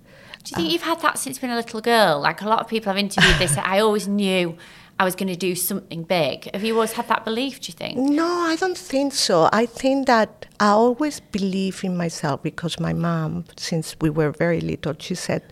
Do 0.44 0.50
you 0.50 0.56
think 0.56 0.72
you've 0.72 0.82
had 0.82 1.00
that 1.00 1.18
since 1.18 1.38
being 1.38 1.52
a 1.52 1.56
little 1.56 1.80
girl? 1.80 2.20
Like 2.20 2.40
a 2.40 2.48
lot 2.48 2.60
of 2.60 2.68
people 2.68 2.90
I've 2.90 2.98
interviewed 2.98 3.38
this. 3.38 3.56
I 3.58 3.80
always 3.80 4.08
knew 4.08 4.56
I 4.98 5.04
was 5.04 5.14
going 5.14 5.28
to 5.28 5.36
do 5.36 5.54
something 5.54 6.02
big. 6.02 6.50
Have 6.54 6.64
you 6.64 6.74
always 6.74 6.92
had 6.92 7.06
that 7.08 7.24
belief? 7.24 7.60
Do 7.60 7.70
you 7.70 7.74
think? 7.74 7.98
No, 7.98 8.26
I 8.26 8.56
don't 8.56 8.76
think 8.76 9.12
so. 9.14 9.48
I 9.52 9.66
think 9.66 10.06
that 10.06 10.46
I 10.58 10.68
always 10.68 11.20
believe 11.20 11.84
in 11.84 11.96
myself 11.96 12.42
because 12.42 12.80
my 12.80 12.92
mom, 12.92 13.44
since 13.56 13.94
we 14.00 14.10
were 14.10 14.30
very 14.30 14.60
little, 14.60 14.94
she 14.98 15.14
said, 15.14 15.42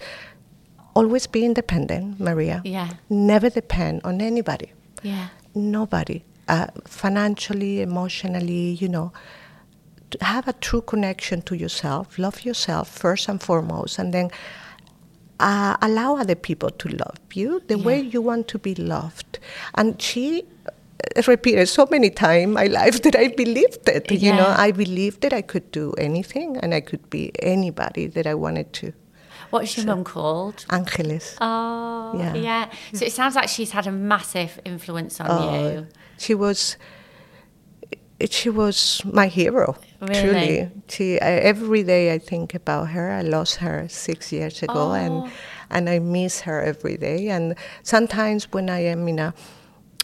always 0.94 1.26
be 1.26 1.44
independent, 1.44 2.18
Maria. 2.18 2.62
Yeah. 2.64 2.90
Never 3.10 3.50
depend 3.50 4.00
on 4.04 4.20
anybody. 4.20 4.72
Yeah. 5.02 5.28
Nobody. 5.56 6.22
Uh, 6.48 6.66
financially, 6.84 7.80
emotionally, 7.80 8.72
you 8.72 8.88
know. 8.88 9.12
To 10.10 10.24
have 10.24 10.46
a 10.46 10.52
true 10.52 10.82
connection 10.82 11.42
to 11.42 11.56
yourself, 11.56 12.18
love 12.18 12.44
yourself 12.44 12.88
first 12.88 13.28
and 13.28 13.42
foremost, 13.42 13.98
and 13.98 14.14
then 14.14 14.30
uh, 15.40 15.76
allow 15.82 16.16
other 16.16 16.34
people 16.36 16.70
to 16.70 16.88
love 16.88 17.16
you 17.34 17.60
the 17.66 17.76
way 17.76 18.00
you 18.00 18.22
want 18.22 18.46
to 18.48 18.58
be 18.58 18.74
loved. 18.74 19.38
And 19.74 20.00
she 20.00 20.44
uh, 21.16 21.22
repeated 21.26 21.68
so 21.68 21.88
many 21.90 22.10
times 22.10 22.44
in 22.44 22.52
my 22.52 22.66
life 22.66 23.02
that 23.02 23.16
I 23.16 23.28
believed 23.28 23.88
it. 23.88 24.10
You 24.12 24.32
know, 24.32 24.54
I 24.56 24.70
believed 24.70 25.22
that 25.22 25.32
I 25.32 25.42
could 25.42 25.70
do 25.72 25.92
anything 25.98 26.56
and 26.58 26.72
I 26.74 26.80
could 26.80 27.10
be 27.10 27.32
anybody 27.40 28.06
that 28.06 28.26
I 28.26 28.34
wanted 28.34 28.72
to. 28.74 28.92
What's 29.50 29.76
your 29.76 29.86
mum 29.86 30.04
called? 30.04 30.64
Angeles. 30.70 31.36
Oh, 31.40 32.14
yeah. 32.18 32.34
Yeah. 32.34 32.70
So 32.92 33.04
it 33.04 33.12
sounds 33.12 33.34
like 33.34 33.48
she's 33.48 33.70
had 33.72 33.86
a 33.86 33.92
massive 33.92 34.60
influence 34.64 35.20
on 35.20 35.26
Oh, 35.30 35.70
you. 35.70 35.86
She 36.18 36.34
was. 36.34 36.76
She 38.30 38.48
was 38.48 39.02
my 39.04 39.26
hero. 39.26 39.76
Really? 40.00 40.20
Truly, 40.22 40.70
she. 40.88 41.20
I, 41.20 41.32
every 41.32 41.82
day 41.82 42.14
I 42.14 42.18
think 42.18 42.54
about 42.54 42.88
her. 42.88 43.10
I 43.10 43.20
lost 43.20 43.56
her 43.56 43.86
six 43.88 44.32
years 44.32 44.62
ago, 44.62 44.74
Oh. 44.74 44.92
and 44.94 45.30
and 45.70 45.88
I 45.90 45.98
miss 45.98 46.40
her 46.42 46.62
every 46.62 46.96
day. 46.96 47.28
And 47.28 47.54
sometimes 47.82 48.50
when 48.52 48.70
I 48.70 48.80
am 48.84 49.06
in 49.08 49.18
a 49.18 49.34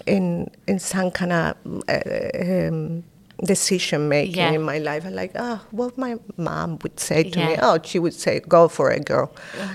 in 0.07 0.51
in 0.69 0.79
some 0.79 1.11
kind 1.11 1.33
of 1.33 1.57
uh, 1.89 2.69
um, 2.69 3.05
decision 3.45 4.09
making 4.09 4.37
Yeah. 4.37 4.53
in 4.53 4.63
my 4.63 4.79
life, 4.79 5.05
I'm 5.07 5.15
like, 5.15 5.33
oh, 5.35 5.61
what 5.71 5.99
my 5.99 6.17
mom 6.37 6.79
would 6.83 6.99
say 7.01 7.23
to 7.25 7.39
me. 7.39 7.53
Yeah. 7.53 7.61
Oh, 7.63 7.73
Oh, 7.75 7.79
she 7.83 7.99
would 7.99 8.15
say, 8.15 8.41
"Go 8.49 8.69
for 8.69 8.91
it, 8.93 9.05
girl. 9.07 9.31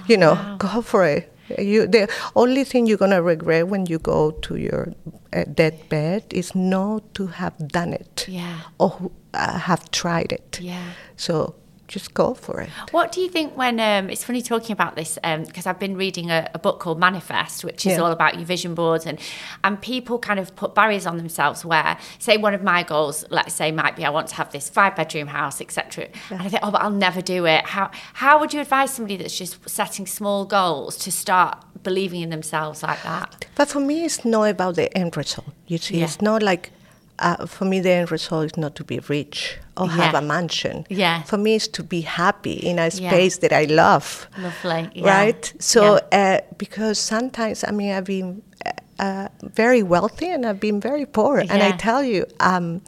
you 0.07 0.17
know, 0.17 0.33
wow. 0.33 0.55
go 0.57 0.81
for 0.81 1.03
it." 1.05 1.33
You, 1.57 1.87
the 1.87 2.07
only 2.35 2.63
thing 2.65 2.87
you're 2.87 2.97
gonna 3.05 3.21
regret 3.21 3.67
when 3.69 3.85
you 3.85 3.99
go 3.99 4.31
to 4.31 4.55
your 4.57 4.93
uh, 5.33 5.43
deathbed 5.53 6.23
is 6.33 6.53
not 6.55 7.13
to 7.13 7.27
have 7.27 7.55
done 7.71 7.93
it 7.93 8.25
Yeah. 8.27 8.57
or 8.79 9.11
uh, 9.33 9.57
have 9.59 9.89
tried 9.91 10.31
it. 10.31 10.59
Yeah. 10.61 10.91
So 11.15 11.55
just 11.87 12.13
go 12.13 12.33
for 12.33 12.59
it. 12.61 12.69
What 12.91 13.11
do 13.13 13.21
you 13.21 13.29
think 13.29 13.55
when 13.55 13.79
um, 13.79 14.09
it's 14.09 14.23
funny 14.23 14.41
talking 14.41 14.73
about 14.73 14.95
this 14.95 15.17
because 15.23 15.65
I've 15.65 15.79
been 15.79 15.95
reading 15.95 16.29
a, 16.29 16.49
a 16.53 16.59
book 16.59 16.79
called 16.79 16.99
Manifest, 16.99 17.63
which 17.63 17.85
is 17.85 17.93
Yeah. 17.93 17.99
all 18.03 18.11
about 18.11 18.35
your 18.35 18.45
vision 18.45 18.75
boards 18.75 19.05
and 19.05 19.17
and 19.63 19.81
people 19.81 20.19
kind 20.19 20.39
of 20.39 20.55
put 20.55 20.75
barriers 20.75 21.05
on 21.05 21.17
themselves. 21.17 21.63
Where 21.63 21.97
say 22.19 22.37
one 22.37 22.53
of 22.53 22.61
my 22.61 22.83
goals, 22.83 23.25
let's 23.29 23.53
say, 23.53 23.71
might 23.71 23.95
be 23.95 24.03
I 24.05 24.09
want 24.09 24.27
to 24.29 24.35
have 24.35 24.51
this 24.51 24.69
five 24.69 24.95
bedroom 24.95 25.27
house, 25.27 25.61
etc. 25.61 26.07
And 26.29 26.41
I 26.41 26.49
think, 26.49 26.61
oh, 26.63 26.71
but 26.71 26.81
I'll 26.81 26.89
never 26.91 27.21
do 27.21 27.45
it. 27.45 27.65
How 27.65 27.89
how 28.13 28.39
would 28.39 28.53
you 28.53 28.61
advise 28.61 28.93
somebody 28.93 29.17
that's 29.17 29.37
just 29.37 29.69
setting 29.69 30.05
small 30.05 30.45
goals 30.45 30.97
to 30.97 31.11
start 31.11 31.57
believing 31.83 32.21
in 32.21 32.29
themselves 32.31 32.83
like 32.83 33.01
that? 33.03 33.47
But 33.55 33.69
for 33.69 33.79
me, 33.79 34.03
it's 34.03 34.25
not 34.25 34.43
about 34.49 34.75
the 34.75 34.95
end 34.97 35.15
result. 35.15 35.47
You 35.67 35.77
see, 35.77 35.99
Yeah. 35.99 36.05
it's 36.05 36.21
not 36.21 36.43
like. 36.43 36.71
Uh, 37.19 37.45
for 37.47 37.65
me, 37.65 37.79
the 37.79 37.89
end 37.91 38.11
result 38.11 38.45
is 38.45 38.57
not 38.57 38.75
to 38.75 38.83
be 38.83 38.99
rich 39.09 39.57
or 39.75 39.87
have 39.89 40.13
a 40.13 40.21
mansion. 40.21 40.85
Yeah. 40.89 41.23
For 41.23 41.37
me, 41.37 41.55
it's 41.55 41.67
to 41.69 41.83
be 41.83 42.01
happy 42.01 42.53
in 42.53 42.77
a 42.79 42.83
Yeah. 42.93 43.09
space 43.09 43.37
that 43.39 43.51
I 43.51 43.65
love. 43.65 44.27
Lovely, 44.37 44.89
yeah. 44.93 45.17
right? 45.17 45.53
So, 45.59 45.99
uh, 46.11 46.39
because 46.57 46.99
sometimes, 46.99 47.63
I 47.67 47.71
mean, 47.71 47.91
I've 47.91 48.05
been 48.05 48.41
uh, 48.65 48.71
uh, 49.03 49.27
very 49.43 49.81
wealthy 49.83 50.29
and 50.29 50.45
I've 50.45 50.59
been 50.59 50.79
very 50.79 51.05
poor. 51.05 51.39
And 51.39 51.51
I 51.63 51.71
tell 51.77 52.03
you, 52.03 52.25
um, 52.39 52.81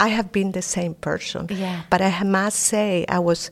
I 0.00 0.08
have 0.08 0.30
been 0.32 0.52
the 0.52 0.62
same 0.62 0.94
person. 0.94 1.46
Yeah. 1.50 1.82
But 1.90 2.00
I 2.00 2.22
must 2.22 2.58
say, 2.60 3.04
I 3.08 3.18
was 3.18 3.50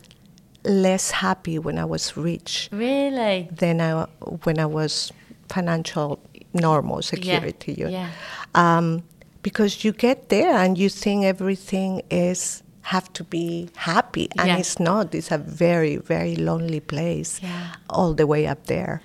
less 0.65 1.11
happy 1.11 1.59
when 1.59 1.79
I 1.79 1.85
was 1.85 2.17
rich 2.17 2.69
Really? 2.73 3.49
than 3.51 3.81
I, 3.81 4.07
when 4.45 4.59
I 4.61 4.67
was 4.67 5.13
financial 5.49 6.19
normal 6.55 7.03
security. 7.03 7.75
yeah. 7.79 8.11
Um, 8.55 9.03
because 9.43 9.85
you 9.85 9.93
get 9.93 10.29
there 10.29 10.55
and 10.57 10.79
you 10.79 10.89
think 10.89 11.25
everything 11.25 12.03
is 12.11 12.63
have 12.83 13.13
to 13.13 13.23
be 13.25 13.69
happy 13.77 14.29
and 14.39 14.49
Yeah. 14.49 14.59
it's 14.59 14.79
not 14.81 15.15
it's 15.15 15.31
a 15.31 15.39
very 15.39 15.97
very 15.97 16.35
lonely 16.37 16.81
place 16.81 17.41
Yeah. 17.43 17.75
all 17.91 18.15
the 18.15 18.27
way 18.27 18.47
up 18.47 18.67
there 18.67 19.01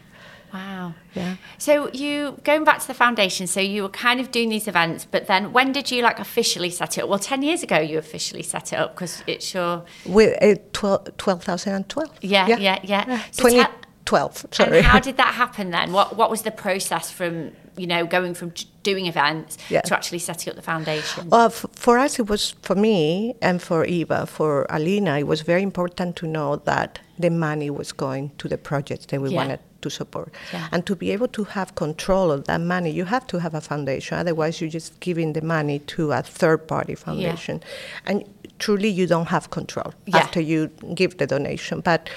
Wow. 0.53 0.93
Yeah. 1.13 1.35
So 1.57 1.89
you 1.93 2.37
going 2.43 2.63
back 2.63 2.79
to 2.79 2.87
the 2.87 2.93
foundation, 2.93 3.47
so 3.47 3.59
you 3.59 3.83
were 3.83 3.89
kind 4.07 4.19
of 4.21 4.31
doing 4.31 4.49
these 4.49 4.67
events, 4.67 5.05
but 5.05 5.27
then 5.27 5.51
when 5.51 5.73
did 5.73 5.91
you 5.91 6.01
like 6.01 6.19
officially 6.19 6.69
set 6.71 6.97
it 6.97 7.03
up? 7.03 7.09
Well, 7.09 7.19
ten 7.19 7.43
years 7.43 7.63
ago 7.63 7.77
you 7.79 7.97
officially 7.99 8.43
set 8.43 8.71
it 8.73 8.79
up 8.79 8.95
because 8.95 9.23
it's 9.27 9.53
your 9.53 9.83
with 10.05 10.41
uh, 10.41 10.55
12, 10.71 11.17
12,012 11.17 12.09
yeah 12.21 12.47
yeah 12.47 12.79
yeah. 12.83 13.21
So 13.31 13.41
20, 13.41 13.57
tell- 13.57 13.71
12, 14.07 14.45
sorry. 14.51 14.77
And 14.77 14.85
how 14.87 14.99
did 15.07 15.17
that 15.17 15.33
happen 15.35 15.69
then? 15.71 15.91
What 15.91 16.15
what 16.17 16.29
was 16.31 16.41
the 16.41 16.51
process 16.51 17.11
from 17.11 17.51
you 17.81 17.85
know 17.87 18.05
going 18.07 18.33
from 18.33 18.51
doing 18.83 19.05
events 19.05 19.57
Yeah. 19.69 19.81
to 19.81 19.93
actually 19.95 20.19
setting 20.19 20.49
up 20.51 20.55
the 20.55 20.61
foundation? 20.73 21.27
Uh, 21.31 21.45
f- 21.47 21.65
for 21.73 21.97
us, 21.99 22.17
it 22.19 22.27
was 22.29 22.55
for 22.61 22.75
me 22.75 23.35
and 23.41 23.61
for 23.61 23.85
Eva, 23.85 24.25
for 24.25 24.65
Alina, 24.69 25.19
it 25.19 25.27
was 25.27 25.41
very 25.41 25.61
important 25.61 26.15
to 26.15 26.25
know 26.25 26.55
that 26.65 26.99
the 27.19 27.29
money 27.29 27.69
was 27.69 27.91
going 27.93 28.31
to 28.39 28.47
the 28.47 28.57
projects 28.57 29.05
that 29.07 29.21
we 29.21 29.29
Yeah. 29.29 29.37
wanted 29.41 29.59
to 29.81 29.89
support. 29.89 30.29
Yeah. 30.53 30.67
And 30.71 30.85
to 30.85 30.95
be 30.95 31.11
able 31.15 31.27
to 31.27 31.43
have 31.43 31.75
control 31.75 32.31
of 32.31 32.43
that 32.45 32.61
money, 32.61 32.89
you 32.99 33.05
have 33.05 33.25
to 33.27 33.37
have 33.39 33.53
a 33.57 33.61
foundation. 33.61 34.17
Otherwise, 34.17 34.59
you're 34.61 34.73
just 34.79 34.99
giving 35.01 35.33
the 35.33 35.41
money 35.41 35.79
to 35.95 36.11
a 36.13 36.21
third 36.23 36.67
party 36.67 36.95
foundation. 36.95 37.61
And 38.05 38.23
truly, 38.57 38.89
you 38.89 39.05
don't 39.07 39.27
have 39.29 39.49
control 39.49 39.93
after 40.13 40.41
you 40.41 40.69
give 40.95 41.17
the 41.17 41.27
donation. 41.27 41.81
But 41.81 42.09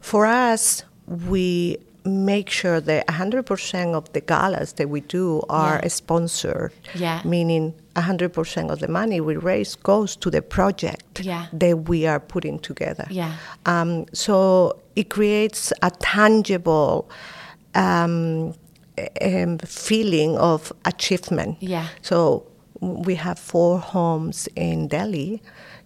for 0.00 0.26
us, 0.26 0.84
we 1.06 1.76
make 2.04 2.50
sure 2.50 2.80
that 2.80 3.06
100% 3.06 3.94
of 3.94 4.12
the 4.12 4.20
galas 4.20 4.72
that 4.72 4.88
we 4.88 5.00
do 5.02 5.40
are 5.48 5.78
Yeah. 5.82 5.88
sponsored 5.88 6.72
Yeah. 6.94 7.20
meaning 7.24 7.74
100% 7.94 8.70
of 8.72 8.80
the 8.80 8.88
money 8.88 9.20
we 9.20 9.36
raise 9.36 9.76
goes 9.76 10.16
to 10.16 10.28
the 10.30 10.42
project 10.42 11.20
Yeah. 11.20 11.46
that 11.52 11.88
we 11.88 12.04
are 12.06 12.18
putting 12.18 12.58
together. 12.58 13.06
Yeah. 13.08 13.34
Um, 13.66 14.06
so 14.12 14.76
it 14.96 15.10
creates 15.10 15.72
a 15.80 15.90
tangible 15.90 17.08
um, 17.74 18.54
um, 19.22 19.58
feeling 19.58 20.36
of 20.38 20.72
achievement. 20.84 21.56
Yeah. 21.60 21.86
So 22.02 22.44
we 22.80 23.14
have 23.14 23.38
four 23.38 23.78
homes 23.78 24.48
in 24.56 24.88
Delhi, 24.88 25.40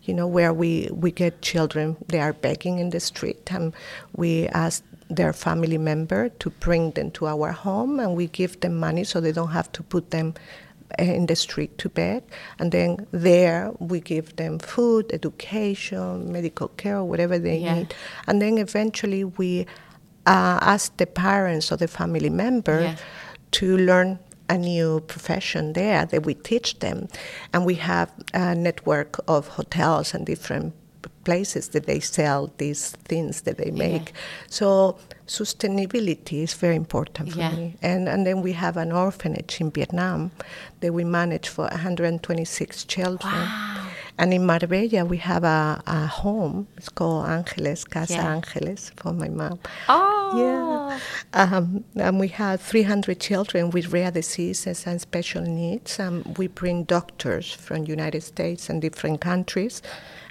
you 0.05 0.15
know, 0.15 0.27
where 0.27 0.53
we, 0.53 0.89
we 0.93 1.11
get 1.13 1.43
children, 1.43 1.97
they 2.09 2.21
are 2.21 2.33
begging 2.33 2.79
in 2.79 2.91
the 2.91 3.01
street, 3.01 3.53
and 3.53 3.73
we 4.17 4.49
ask 4.49 4.83
their 5.09 5.33
family 5.33 5.79
member 5.79 6.29
to 6.29 6.51
bring 6.51 6.91
them 6.93 7.11
to 7.13 7.27
our 7.27 7.53
home, 7.53 8.01
and 8.01 8.17
we 8.17 8.27
give 8.27 8.61
them 8.61 8.79
money 8.79 9.05
so 9.05 9.21
they 9.21 9.33
don't 9.33 9.53
have 9.53 9.71
to 9.73 9.83
put 9.83 10.11
them 10.11 10.35
uh, 10.99 11.03
in 11.03 11.27
the 11.27 11.37
street 11.37 11.79
to 11.79 11.89
bed. 11.89 12.23
And 12.59 12.73
then 12.73 13.07
there 13.13 13.73
we 13.79 14.01
give 14.01 14.37
them 14.37 14.59
food, 14.59 15.11
education, 15.13 16.33
medical 16.33 16.69
care, 16.69 17.03
whatever 17.05 17.39
they 17.39 17.59
Yeah. 17.59 17.75
need. 17.75 17.95
And 18.27 18.41
then 18.43 18.59
eventually 18.59 19.25
we 19.25 19.67
uh, 20.27 20.59
ask 20.61 20.97
the 20.97 21.07
parents 21.07 21.71
or 21.71 21.77
the 21.77 21.89
family 21.89 22.31
member 22.31 22.81
Yeah. 22.83 22.97
to 23.53 23.77
learn 23.77 24.19
a 24.49 24.59
new 24.59 25.01
profession 25.01 25.73
there 25.73 26.07
that 26.07 26.25
we 26.25 26.35
teach 26.35 26.79
them. 26.79 27.09
And 27.53 27.65
we 27.67 27.75
have 27.75 28.13
a 28.35 28.55
network 28.55 29.19
of 29.29 29.49
hotels 29.49 30.15
and 30.15 30.27
different 30.27 30.73
places 31.31 31.69
that 31.75 31.85
they 31.87 32.01
sell 32.01 32.41
these 32.59 32.83
things 33.11 33.35
that 33.43 33.57
they 33.61 33.71
Yeah. 33.73 33.89
make. 33.89 34.07
So 34.49 34.97
sustainability 35.27 36.39
is 36.47 36.55
very 36.65 36.77
important 36.77 37.33
for 37.33 37.39
Yeah. 37.41 37.57
me. 37.57 37.75
And, 37.83 38.09
and 38.09 38.21
then 38.27 38.39
we 38.43 38.53
have 38.53 38.77
an 38.85 38.93
orphanage 38.93 39.61
in 39.61 39.71
Vietnam 39.71 40.31
that 40.81 40.93
we 40.99 41.05
manage 41.05 41.49
for 41.49 41.65
126 41.73 42.85
children. 42.85 43.33
Wow. 43.35 43.83
And 44.19 44.33
in 44.33 44.47
Marbella, 44.47 45.05
we 45.05 45.19
have 45.19 45.45
a, 45.45 45.83
a 45.87 46.07
home. 46.07 46.67
It's 46.79 46.89
called 46.89 47.27
Angeles, 47.29 47.85
Casa 47.85 48.15
Yeah. 48.15 48.35
Angeles, 48.37 48.91
for 48.97 49.13
my 49.13 49.29
mom. 49.29 49.59
Oh. 49.89 50.33
Yeah. 50.43 50.99
Um, 51.43 51.85
and 51.97 52.19
we 52.19 52.29
have 52.29 52.61
300 52.61 53.21
children 53.21 53.71
with 53.71 53.93
rare 53.93 54.11
diseases 54.11 54.87
and 54.87 55.01
special 55.01 55.43
needs. 55.43 56.01
Um, 56.01 56.23
we 56.39 56.47
bring 56.49 56.85
doctors 56.85 57.53
from 57.53 57.79
United 57.99 58.23
States 58.23 58.71
and 58.71 58.81
different 58.81 59.21
countries, 59.21 59.83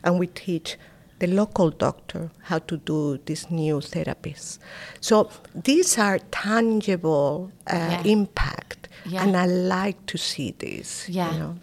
and 0.05 0.19
we 0.19 0.27
teach 0.27 0.77
the 1.19 1.27
local 1.27 1.69
doctor 1.71 2.29
how 2.43 2.59
to 2.59 2.77
do 2.77 3.17
these 3.25 3.50
new 3.50 3.77
therapies. 3.79 4.59
So 5.01 5.29
these 5.63 5.97
are 5.97 6.19
tangible 6.31 7.51
uh, 7.67 7.75
Yeah. 7.75 8.01
impact, 8.05 8.88
Yeah. 9.05 9.24
and 9.24 9.35
I 9.38 9.45
like 9.45 9.97
to 10.07 10.17
see 10.17 10.51
this. 10.59 11.07
Yeah. 11.09 11.31
You 11.33 11.39
know? 11.39 11.55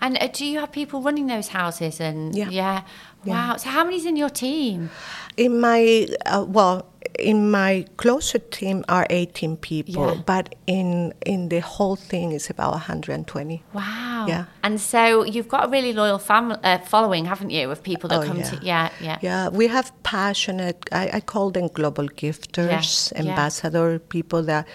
And 0.00 0.16
uh, 0.16 0.28
do 0.38 0.44
you 0.46 0.58
have 0.60 0.72
people 0.72 1.02
running 1.02 1.26
those 1.26 1.48
houses? 1.48 2.00
And 2.00 2.34
Yeah. 2.34 2.48
yeah. 2.50 2.80
Yeah. 3.24 3.34
Wow. 3.50 3.56
So 3.58 3.68
how 3.70 3.84
many's 3.84 4.06
in 4.06 4.16
your 4.16 4.30
team? 4.30 4.88
In 5.36 5.60
my 5.60 6.06
uh, 6.24 6.44
well, 6.48 6.86
in 7.18 7.50
my 7.50 7.84
closer 7.96 8.38
team 8.38 8.84
are 8.88 9.06
18 9.10 9.56
people, 9.56 10.06
Yeah. 10.06 10.22
but 10.26 10.54
in 10.66 11.12
in 11.24 11.48
the 11.48 11.60
whole 11.60 11.96
thing 11.96 12.32
is 12.32 12.50
about 12.50 12.72
120. 12.72 13.62
Wow. 13.72 14.26
Yeah. 14.28 14.44
And 14.62 14.80
so 14.80 15.24
you've 15.24 15.48
got 15.48 15.66
a 15.66 15.68
really 15.68 15.92
loyal 15.92 16.18
family 16.18 16.56
uh, 16.64 16.78
following, 16.78 17.24
haven't 17.26 17.50
you, 17.50 17.70
of 17.70 17.82
people 17.82 18.08
that 18.10 18.20
Oh, 18.22 18.26
come 18.26 18.38
yeah. 18.38 18.50
to 18.50 18.56
yeah, 18.62 18.88
yeah. 19.00 19.18
Yeah, 19.22 19.48
we 19.48 19.68
have 19.68 19.92
passionate. 20.02 20.76
I, 20.92 21.10
I 21.18 21.20
call 21.20 21.50
them 21.50 21.68
global 21.68 22.08
gifters, 22.08 23.12
yeah. 23.12 23.20
ambassador 23.22 23.98
people 23.98 24.42
that 24.44 24.66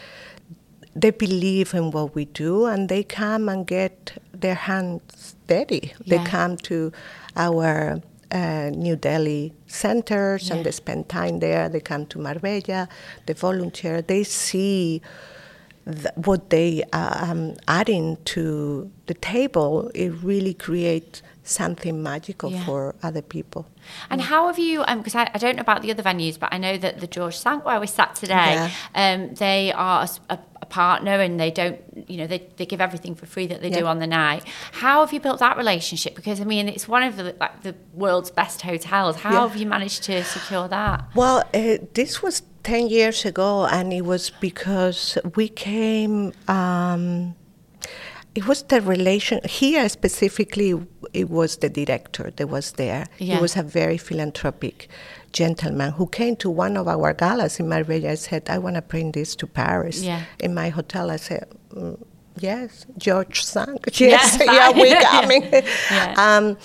they 1.02 1.12
believe 1.12 1.74
in 1.74 1.92
what 1.92 2.16
we 2.16 2.26
do 2.26 2.66
and 2.66 2.90
they 2.90 3.04
come 3.04 3.48
and 3.50 3.66
get 3.68 4.14
their 4.42 4.56
hands 4.56 5.36
dirty. 5.48 5.94
They 6.08 6.18
come 6.26 6.58
to 6.70 6.92
our 7.36 8.02
uh, 8.32 8.70
New 8.74 8.96
Delhi 8.96 9.54
centers 9.68 10.48
Yeah. 10.48 10.56
and 10.56 10.66
they 10.66 10.72
spend 10.72 11.10
time 11.10 11.40
there. 11.40 11.70
They 11.70 11.80
come 11.82 12.06
to 12.08 12.20
Marbella, 12.20 12.88
they 13.26 13.34
volunteer. 13.34 14.02
They 14.02 14.24
see 14.24 15.02
th- 15.86 16.14
what 16.16 16.50
they 16.50 16.84
are 16.94 17.32
um, 17.32 17.56
adding 17.68 18.18
to 18.26 18.90
the 19.08 19.14
table. 19.16 19.90
It 19.94 20.12
really 20.24 20.54
creates 20.54 21.22
something 21.44 22.02
magical 22.04 22.52
Yeah. 22.52 22.66
for 22.66 22.96
other 23.04 23.22
people. 23.22 23.66
And 24.10 24.22
how 24.22 24.48
have 24.48 24.60
you? 24.60 24.84
Because 24.98 25.16
I, 25.16 25.30
I 25.34 25.38
don't 25.38 25.56
know 25.56 25.62
about 25.62 25.82
the 25.82 25.92
other 25.92 26.04
venues, 26.04 26.40
but 26.40 26.54
I 26.54 26.58
know 26.60 26.78
that 26.78 27.00
the 27.00 27.08
George 27.08 27.36
Cinq 27.38 27.66
where 27.66 27.80
we 27.80 27.88
sat 27.88 28.16
today, 28.16 28.54
Yeah. 28.54 28.70
um, 28.96 29.34
they 29.36 29.74
are 29.74 30.06
a, 30.30 30.34
a 30.36 30.40
partner 30.72 31.16
and 31.26 31.40
they 31.40 31.52
don't, 31.52 31.78
you 32.10 32.18
know, 32.18 32.28
they, 32.28 32.48
they 32.58 32.66
give 32.66 32.82
everything 32.82 33.14
for 33.14 33.26
free 33.26 33.46
that 33.48 33.62
they 33.62 33.70
do 33.70 33.86
on 33.86 34.00
the 34.00 34.08
night. 34.08 34.44
How 34.72 35.02
have 35.02 35.12
you 35.14 35.20
built 35.20 35.40
that 35.40 35.56
relationship? 35.58 36.16
Because 36.16 36.42
I 36.42 36.46
mean, 36.46 36.68
it's 36.70 36.88
one 36.88 37.04
of 37.04 37.16
the 37.18 37.36
like 37.40 37.62
the 37.62 37.76
world's 37.94 38.32
best 38.32 38.62
hotels. 38.62 39.18
How 39.18 39.32
Yeah. 39.34 39.48
have 39.48 39.58
you 39.62 39.68
managed 39.68 40.04
to 40.10 40.24
secure 40.24 40.68
that? 40.70 40.98
Well, 41.16 41.38
uh, 41.54 41.78
this 41.94 42.24
was 42.24 42.42
10 42.64 42.88
years 42.90 43.26
ago, 43.26 43.66
and 43.66 43.92
it 43.94 44.06
was 44.06 44.32
because 44.40 45.18
we 45.36 45.48
came. 45.50 46.32
Um, 46.48 47.36
it 48.34 48.48
was 48.48 48.64
the 48.64 48.80
relation 48.82 49.42
here 49.44 49.90
specifically. 49.90 50.74
It 51.14 51.30
was 51.30 51.58
the 51.58 51.70
director 51.70 52.32
that 52.38 52.48
was 52.48 52.72
there. 52.74 53.06
Yeah. 53.18 53.36
He 53.36 53.42
was 53.42 53.58
a 53.58 53.64
very 53.64 53.98
philanthropic 53.98 54.88
gentleman 55.34 55.92
who 55.92 56.08
came 56.08 56.36
to 56.38 56.50
one 56.50 56.78
of 56.78 56.88
our 56.88 57.14
galas 57.14 57.60
in 57.60 57.68
Marbella. 57.70 58.12
I 58.12 58.16
said, 58.16 58.50
"I 58.50 58.58
want 58.58 58.76
to 58.76 58.82
bring 58.82 59.12
this 59.12 59.36
to 59.36 59.48
Paris." 59.48 60.02
Yeah. 60.02 60.24
In 60.40 60.54
my 60.54 60.70
hotel, 60.70 61.10
I 61.12 61.18
said, 61.18 61.48
mm, 61.74 61.98
"Yes, 62.40 62.86
George 62.98 63.44
Cinq. 63.44 63.88
Yes, 64.00 64.38
Yeah, 64.40 64.54
yeah, 64.54 64.70
we're 64.72 65.02
coming." 65.02 65.44
Yeah. 65.92 66.14
Um, 66.18 66.58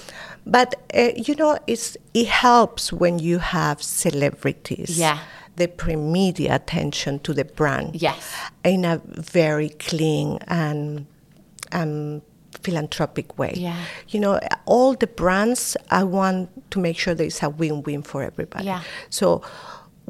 but 0.47 0.75
uh, 0.95 1.11
you 1.17 1.35
know, 1.35 1.59
it's 1.67 1.97
it 2.15 2.29
helps 2.29 2.93
when 2.93 3.19
you 3.19 3.39
have 3.39 3.83
celebrities. 3.83 4.99
Yeah. 4.99 5.19
They 5.57 5.67
bring 5.67 6.13
media 6.13 6.55
attention 6.55 7.19
to 7.21 7.33
the 7.33 7.45
brand. 7.45 7.97
Yes. 8.03 8.23
In 8.63 8.85
a 8.85 9.01
very 9.07 9.71
clean 9.71 10.39
and 10.47 11.07
um, 11.73 12.21
philanthropic 12.67 13.29
way. 13.41 13.55
Yeah. 13.69 13.79
You 14.13 14.19
know, 14.25 14.35
all 14.75 14.93
the 15.03 15.11
brands, 15.21 15.63
I 16.01 16.03
want 16.19 16.39
to 16.73 16.79
make 16.87 16.97
sure 17.03 17.13
there's 17.15 17.43
a 17.43 17.51
win-win 17.61 18.03
for 18.11 18.21
everybody. 18.31 18.67
Yeah. 18.73 18.83
So 19.19 19.27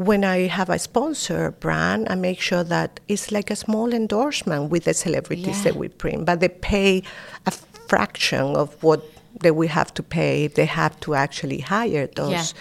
when 0.08 0.22
I 0.36 0.38
have 0.58 0.68
a 0.76 0.78
sponsor 0.88 1.42
brand, 1.64 2.00
I 2.12 2.14
make 2.28 2.40
sure 2.48 2.64
that 2.74 2.90
it's 3.12 3.26
like 3.36 3.48
a 3.56 3.56
small 3.56 3.88
endorsement 4.00 4.62
with 4.72 4.84
the 4.88 4.94
celebrities 4.94 5.58
Yeah. 5.58 5.64
that 5.66 5.76
we 5.82 5.86
bring, 6.02 6.18
but 6.28 6.36
they 6.42 6.52
pay 6.74 7.02
a 7.50 7.52
fraction 7.90 8.44
of 8.62 8.68
what 8.86 9.00
that 9.44 9.54
we 9.60 9.66
have 9.68 9.90
to 9.98 10.02
pay 10.02 10.34
if 10.48 10.52
they 10.58 10.68
have 10.82 10.94
to 11.04 11.08
actually 11.14 11.60
hire 11.74 12.06
those 12.20 12.54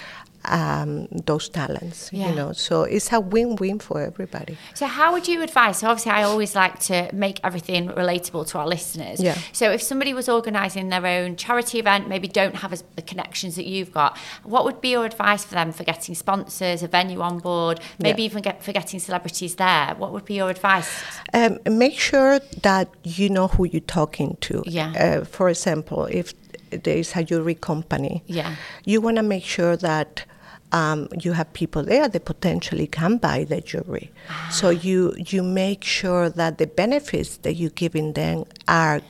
um, 0.48 1.08
those 1.26 1.50
talents. 1.50 2.10
Yeah. 2.14 2.30
You 2.30 2.36
know, 2.36 2.52
so 2.54 2.84
it's 2.84 3.12
a 3.12 3.20
win-win 3.20 3.80
for 3.80 4.02
everybody. 4.02 4.58
So, 4.74 4.86
how 4.86 5.14
would 5.14 5.28
you 5.28 5.42
advise? 5.42 5.78
So, 5.80 5.88
obviously, 5.88 6.12
I 6.12 6.24
always 6.24 6.56
like 6.56 6.80
to 6.82 7.10
make 7.14 7.40
everything 7.44 7.90
relatable 7.90 8.48
to 8.50 8.58
our 8.60 8.68
listeners. 8.68 9.22
Yeah. 9.22 9.38
So, 9.52 9.72
if 9.72 9.82
somebody 9.82 10.14
was 10.14 10.28
organising 10.30 10.90
their 10.90 11.06
own 11.06 11.36
charity 11.36 11.80
event, 11.80 12.08
maybe 12.08 12.28
don't 12.28 12.56
have 12.56 12.74
as, 12.74 12.84
the 12.96 13.02
connections 13.02 13.56
that 13.56 13.66
you've 13.66 13.92
got, 13.92 14.18
what 14.44 14.66
would 14.66 14.82
be 14.82 14.90
your 14.90 15.06
advice 15.06 15.44
for 15.46 15.56
them 15.56 15.72
for 15.72 15.84
getting 15.84 16.16
sponsors, 16.16 16.84
a 16.84 16.88
venue 16.88 17.22
on 17.22 17.40
board, 17.40 17.80
maybe 18.00 18.22
Yeah. 18.24 18.26
even 18.28 18.42
get, 18.42 18.64
for 18.64 18.72
getting 18.72 19.00
celebrities 19.00 19.56
there? 19.56 19.96
What 19.98 20.12
would 20.14 20.26
be 20.26 20.36
your 20.36 20.50
advice? 20.50 20.90
Um, 21.34 21.60
make 21.70 22.00
sure 22.00 22.40
that 22.64 22.90
you 23.04 23.30
know 23.30 23.48
who 23.48 23.66
you're 23.66 23.82
talking 23.82 24.38
to. 24.42 24.64
Yeah. 24.66 24.92
Uh, 25.22 25.26
for 25.26 25.50
example, 25.50 26.06
if 26.06 26.34
there 26.72 26.98
is 26.98 27.16
a 27.16 27.24
jewelry 27.24 27.56
company, 27.56 28.24
Yeah. 28.28 28.56
you 28.86 29.02
want 29.02 29.18
to 29.18 29.24
make 29.24 29.44
sure 29.44 29.78
that 29.78 30.26
um, 30.72 31.08
you 31.22 31.34
have 31.34 31.52
people 31.54 31.84
there 31.84 32.08
that 32.10 32.26
potentially 32.26 32.88
can 32.88 33.18
buy 33.18 33.46
the 33.46 33.62
jewelry. 33.62 34.12
Ah. 34.30 34.50
So 34.52 34.70
you 34.70 35.14
you 35.32 35.44
make 35.44 35.84
sure 35.84 36.30
that 36.30 36.58
the 36.58 36.68
benefits 36.68 37.38
that 37.38 37.54
you're 37.54 37.70
giving 37.76 38.14
them 38.14 38.46
are 38.68 39.02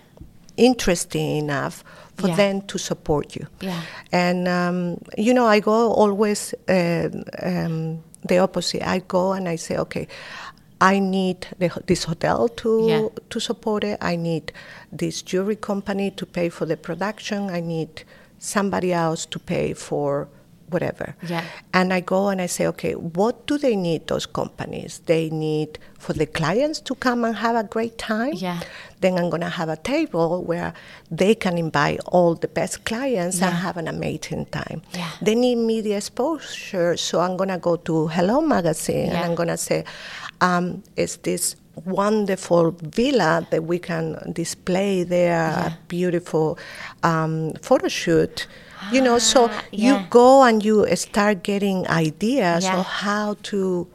interesting 0.57 1.37
enough 1.37 1.83
for 2.17 2.27
Yeah. 2.29 2.35
them 2.35 2.61
to 2.61 2.77
support 2.77 3.35
you. 3.35 3.47
Yeah. 3.61 3.81
And 4.11 4.47
um, 4.47 4.97
you 5.17 5.33
know, 5.33 5.45
I 5.47 5.59
go 5.59 5.91
always 5.93 6.53
um, 6.69 7.23
um, 7.43 8.03
the 8.27 8.37
opposite. 8.39 8.81
I 8.87 8.99
go 9.07 9.33
and 9.33 9.47
I 9.49 9.57
say, 9.57 9.77
okay, 9.77 10.07
I 10.81 10.99
need 10.99 11.47
the, 11.59 11.69
this 11.87 12.03
hotel 12.05 12.47
to 12.49 12.69
Yeah. 12.87 13.07
to 13.29 13.39
support 13.39 13.83
it. 13.83 13.97
I 14.01 14.15
need 14.17 14.51
this 14.97 15.21
jewelry 15.21 15.55
company 15.57 16.11
to 16.11 16.25
pay 16.25 16.49
for 16.49 16.65
the 16.67 16.77
production. 16.77 17.49
I 17.49 17.61
need 17.61 18.03
somebody 18.39 18.91
else 18.93 19.25
to 19.27 19.39
pay 19.39 19.73
for 19.73 20.27
whatever. 20.69 21.15
Yeah. 21.27 21.43
And 21.73 21.93
I 21.93 21.99
go 22.01 22.29
and 22.29 22.41
I 22.41 22.47
say, 22.47 22.65
okay, 22.67 22.93
what 22.93 23.45
do 23.47 23.57
they 23.57 23.75
need, 23.75 24.07
those 24.07 24.25
companies? 24.25 25.01
They 25.05 25.29
need 25.29 25.77
for 25.99 26.13
the 26.13 26.25
clients 26.25 26.79
to 26.81 26.95
come 26.95 27.23
and 27.23 27.35
have 27.35 27.55
a 27.55 27.63
great 27.63 27.97
time. 27.97 28.33
Yeah. 28.33 28.59
Then 29.01 29.17
I'm 29.17 29.29
going 29.29 29.41
to 29.41 29.49
have 29.49 29.69
a 29.69 29.77
table 29.77 30.43
where 30.43 30.73
they 31.11 31.35
can 31.35 31.57
invite 31.57 31.99
all 32.07 32.35
the 32.35 32.47
best 32.47 32.83
clients 32.85 33.41
and 33.41 33.53
have 33.53 33.77
an 33.77 33.87
amazing 33.87 34.45
time. 34.47 34.81
Yeah. 34.93 35.11
They 35.21 35.35
need 35.35 35.57
media 35.57 35.97
exposure, 35.97 36.97
so 36.97 37.19
I'm 37.19 37.37
going 37.37 37.49
to 37.49 37.57
go 37.59 37.75
to 37.75 38.07
Hello 38.07 38.41
Magazine 38.41 39.09
and 39.09 39.17
I'm 39.17 39.35
going 39.35 39.49
to 39.49 39.57
say, 39.57 39.83
um, 40.41 40.81
is 40.95 41.17
this 41.17 41.55
wonderful 41.85 42.71
villa 42.81 43.45
that 43.51 43.63
we 43.65 43.77
can 43.79 44.31
display 44.33 45.03
there, 45.03 45.49
Yeah. 45.51 45.67
a 45.67 45.77
beautiful 45.87 46.57
um, 47.03 47.53
photo 47.61 47.87
shoot. 47.87 48.47
You 48.91 49.01
know, 49.01 49.19
so 49.19 49.49
Ah, 49.51 49.63
you 49.71 50.05
go 50.09 50.43
and 50.43 50.63
you 50.63 50.85
start 50.95 51.43
getting 51.43 51.87
ideas 51.87 52.63
Yeah. 52.63 52.79
of 52.79 52.85
how 52.85 53.35
to 53.43 53.87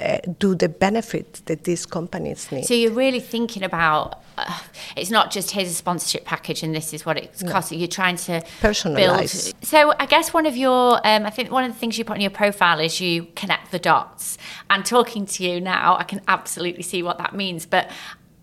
uh, 0.00 0.18
do 0.38 0.54
the 0.54 0.68
benefits 0.68 1.40
that 1.46 1.64
these 1.64 1.86
companies 1.86 2.50
need. 2.50 2.64
So 2.66 2.74
you're 2.74 2.92
really 2.92 3.20
thinking 3.20 3.62
about 3.62 4.20
uh, 4.36 4.60
it's 4.96 5.10
not 5.10 5.30
just 5.30 5.52
here's 5.52 5.68
a 5.70 5.74
sponsorship 5.74 6.24
package 6.24 6.62
and 6.64 6.74
this 6.74 6.92
is 6.92 7.06
what 7.06 7.16
it's 7.16 7.42
costing. 7.44 7.78
You're 7.78 7.86
trying 7.88 8.16
to 8.16 8.42
Personalise. 8.60 9.44
Build. 9.54 9.64
So 9.64 9.94
I 10.00 10.06
guess 10.06 10.34
one 10.34 10.46
of 10.46 10.56
your, 10.56 10.96
um, 11.06 11.24
I 11.24 11.30
think 11.30 11.50
one 11.52 11.64
of 11.64 11.72
the 11.72 11.78
things 11.78 11.96
you 11.98 12.04
put 12.04 12.14
on 12.14 12.20
your 12.20 12.30
profile 12.30 12.80
is 12.80 13.00
you 13.00 13.28
connect 13.36 13.70
the 13.70 13.78
dots. 13.78 14.36
And 14.68 14.84
talking 14.84 15.26
to 15.26 15.44
you 15.44 15.60
now, 15.60 15.96
I 15.96 16.02
can 16.04 16.20
absolutely 16.26 16.82
see 16.82 17.02
what 17.02 17.18
that 17.18 17.34
means. 17.34 17.64
But 17.64 17.90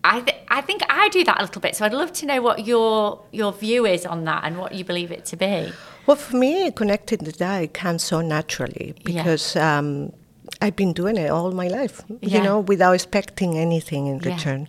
I, 0.04 0.20
th- 0.20 0.36
I 0.48 0.60
think 0.62 0.82
I 0.88 1.08
do 1.10 1.22
that 1.24 1.38
a 1.38 1.42
little 1.42 1.60
bit. 1.60 1.76
So 1.76 1.84
I'd 1.84 1.92
love 1.94 2.12
to 2.14 2.26
know 2.26 2.42
what 2.42 2.66
your 2.66 3.20
your 3.30 3.52
view 3.52 3.86
is 3.86 4.04
on 4.04 4.24
that 4.24 4.42
and 4.44 4.58
what 4.58 4.74
you 4.74 4.84
believe 4.84 5.12
it 5.12 5.24
to 5.26 5.36
be. 5.36 5.72
Well, 6.06 6.16
for 6.16 6.36
me, 6.36 6.70
connecting 6.72 7.20
the 7.20 7.32
dot 7.32 7.72
comes 7.74 8.02
so 8.02 8.20
naturally 8.20 8.94
Yeah. 9.06 9.22
because 9.22 9.54
um, 9.56 10.12
I've 10.60 10.74
been 10.74 10.92
doing 10.92 11.16
it 11.16 11.30
all 11.30 11.52
my 11.52 11.68
life, 11.68 12.02
Yeah. 12.20 12.38
you 12.38 12.42
know, 12.42 12.58
without 12.60 12.92
expecting 12.94 13.56
anything 13.58 14.08
in 14.08 14.18
Yeah. 14.18 14.34
return. 14.34 14.66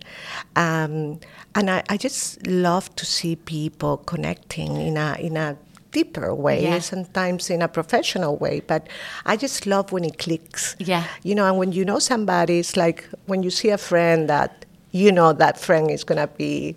Um, 0.54 1.18
and 1.56 1.68
I, 1.70 1.82
I 1.88 1.96
just 1.96 2.46
love 2.46 2.94
to 2.96 3.04
see 3.06 3.36
people 3.36 3.96
connecting 3.98 4.76
in 4.76 4.96
a 4.96 5.16
in 5.18 5.36
a 5.36 5.56
deeper 5.90 6.34
way, 6.34 6.62
Yeah. 6.64 6.80
sometimes 6.80 7.50
in 7.50 7.62
a 7.62 7.68
professional 7.68 8.36
way. 8.36 8.60
But 8.60 8.88
I 9.26 9.36
just 9.36 9.66
love 9.66 9.92
when 9.92 10.04
it 10.04 10.18
clicks. 10.18 10.74
Yeah. 10.78 11.04
You 11.22 11.34
know, 11.36 11.46
and 11.46 11.56
when 11.58 11.72
you 11.72 11.84
know 11.84 11.98
somebody, 12.00 12.58
it's 12.58 12.76
like 12.76 13.08
when 13.26 13.42
you 13.44 13.50
see 13.50 13.70
a 13.70 13.78
friend 13.78 14.28
that 14.28 14.63
you 15.02 15.10
know 15.12 15.32
that 15.32 15.54
friend 15.58 15.90
is 15.90 16.04
gonna 16.04 16.28
be 16.28 16.76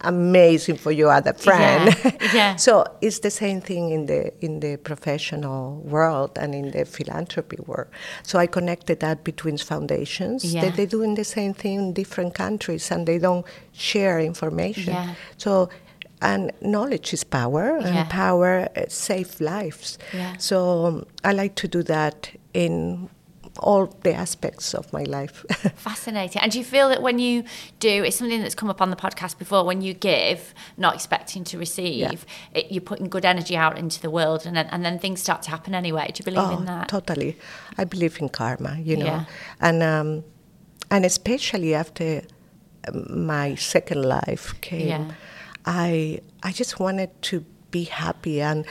amazing 0.00 0.76
for 0.76 0.92
your 0.92 1.10
other 1.12 1.32
friend. 1.34 1.94
Yeah, 2.04 2.12
yeah. 2.34 2.56
so 2.56 2.84
it's 3.00 3.18
the 3.20 3.30
same 3.30 3.60
thing 3.60 3.90
in 3.90 4.06
the 4.06 4.32
in 4.44 4.60
the 4.60 4.76
professional 4.76 5.80
world 5.94 6.30
and 6.42 6.54
in 6.54 6.70
the 6.70 6.84
philanthropy 6.84 7.58
world. 7.66 7.88
So 8.22 8.38
I 8.38 8.46
connected 8.46 9.00
that 9.00 9.24
between 9.24 9.58
foundations 9.58 10.44
Yeah. 10.44 10.62
that 10.62 10.76
they 10.76 10.86
doing 10.86 11.14
the 11.16 11.24
same 11.24 11.52
thing 11.52 11.78
in 11.78 11.92
different 11.94 12.34
countries 12.34 12.90
and 12.92 13.06
they 13.06 13.18
don't 13.18 13.44
share 13.72 14.20
information. 14.20 14.94
Yeah. 14.94 15.14
So 15.36 15.68
and 16.22 16.50
knowledge 16.60 17.12
is 17.12 17.24
power, 17.24 17.78
Yeah. 17.80 17.86
and 17.88 18.10
power 18.10 18.68
uh, 18.76 18.82
save 18.88 19.40
lives. 19.40 19.98
Yeah. 20.14 20.34
So 20.38 20.86
um, 20.86 21.06
I 21.24 21.32
like 21.32 21.54
to 21.62 21.68
do 21.68 21.82
that 21.84 22.30
in 22.54 23.08
all 23.58 23.86
the 24.02 24.12
aspects 24.14 24.74
of 24.74 24.92
my 24.92 25.02
life. 25.02 25.44
Fascinating. 25.76 26.40
And 26.42 26.52
do 26.52 26.58
you 26.58 26.64
feel 26.64 26.88
that 26.88 27.02
when 27.02 27.18
you 27.18 27.44
do, 27.80 28.04
it's 28.04 28.16
something 28.16 28.40
that's 28.40 28.54
come 28.54 28.70
up 28.70 28.80
on 28.80 28.90
the 28.90 28.96
podcast 28.96 29.38
before, 29.38 29.64
when 29.64 29.82
you 29.82 29.94
give, 29.94 30.54
not 30.76 30.94
expecting 30.94 31.44
to 31.44 31.58
receive, 31.58 32.24
it, 32.54 32.70
you're 32.70 32.80
putting 32.80 33.08
good 33.08 33.24
energy 33.24 33.56
out 33.56 33.78
into 33.78 34.00
the 34.00 34.10
world 34.10 34.46
and 34.46 34.56
then, 34.56 34.66
and 34.66 34.84
then 34.84 34.98
things 34.98 35.20
start 35.20 35.42
to 35.42 35.50
happen 35.50 35.74
anyway. 35.74 36.10
Do 36.12 36.20
you 36.20 36.24
believe 36.24 36.50
oh, 36.50 36.58
in 36.58 36.64
that? 36.66 36.88
totally. 36.88 37.36
I 37.76 37.84
believe 37.84 38.20
in 38.20 38.28
karma, 38.28 38.78
you 38.80 38.96
know, 38.96 39.06
Yeah. 39.06 39.24
and 39.60 39.82
um, 39.82 40.24
and 40.90 41.04
especially 41.04 41.74
after 41.74 42.22
um, 42.86 43.26
my 43.26 43.54
second 43.56 44.04
life 44.04 44.54
came, 44.60 44.88
Yeah. 44.88 45.10
I 45.66 46.20
I 46.42 46.52
just 46.52 46.80
wanted 46.80 47.10
to 47.22 47.44
be 47.70 47.84
happy 47.84 48.40
and 48.40 48.64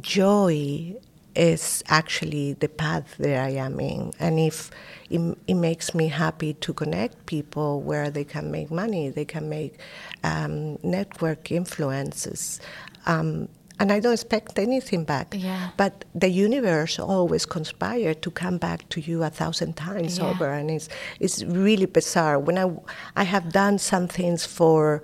joy 0.00 0.94
is 1.36 1.82
actually 1.88 2.54
the 2.54 2.68
path 2.68 3.16
that 3.18 3.38
I 3.46 3.50
am 3.50 3.78
in. 3.80 4.12
And 4.18 4.38
if 4.38 4.70
it, 5.10 5.20
it 5.46 5.54
makes 5.54 5.94
me 5.94 6.08
happy 6.08 6.54
to 6.54 6.72
connect 6.72 7.26
people 7.26 7.80
where 7.82 8.10
they 8.10 8.24
can 8.24 8.50
make 8.50 8.70
money, 8.70 9.08
they 9.10 9.24
can 9.24 9.48
make 9.48 9.78
um, 10.24 10.78
network 10.82 11.50
influences. 11.52 12.60
Um, 13.06 13.48
and 13.78 13.92
I 13.92 14.00
don't 14.00 14.14
expect 14.14 14.58
anything 14.58 15.04
back. 15.04 15.34
Yeah. 15.36 15.68
But 15.76 16.06
the 16.14 16.30
universe 16.30 16.98
always 16.98 17.44
conspires 17.44 18.16
to 18.22 18.30
come 18.30 18.56
back 18.56 18.88
to 18.88 19.00
you 19.00 19.22
a 19.22 19.28
thousand 19.30 19.76
times 19.76 20.16
Yeah. 20.18 20.30
over, 20.30 20.48
and 20.50 20.70
it's 20.70 20.88
it's 21.20 21.42
really 21.44 21.84
bizarre. 21.84 22.38
When 22.38 22.56
I 22.56 22.70
I 23.16 23.24
have 23.24 23.52
done 23.52 23.78
some 23.78 24.08
things 24.08 24.46
for 24.46 25.02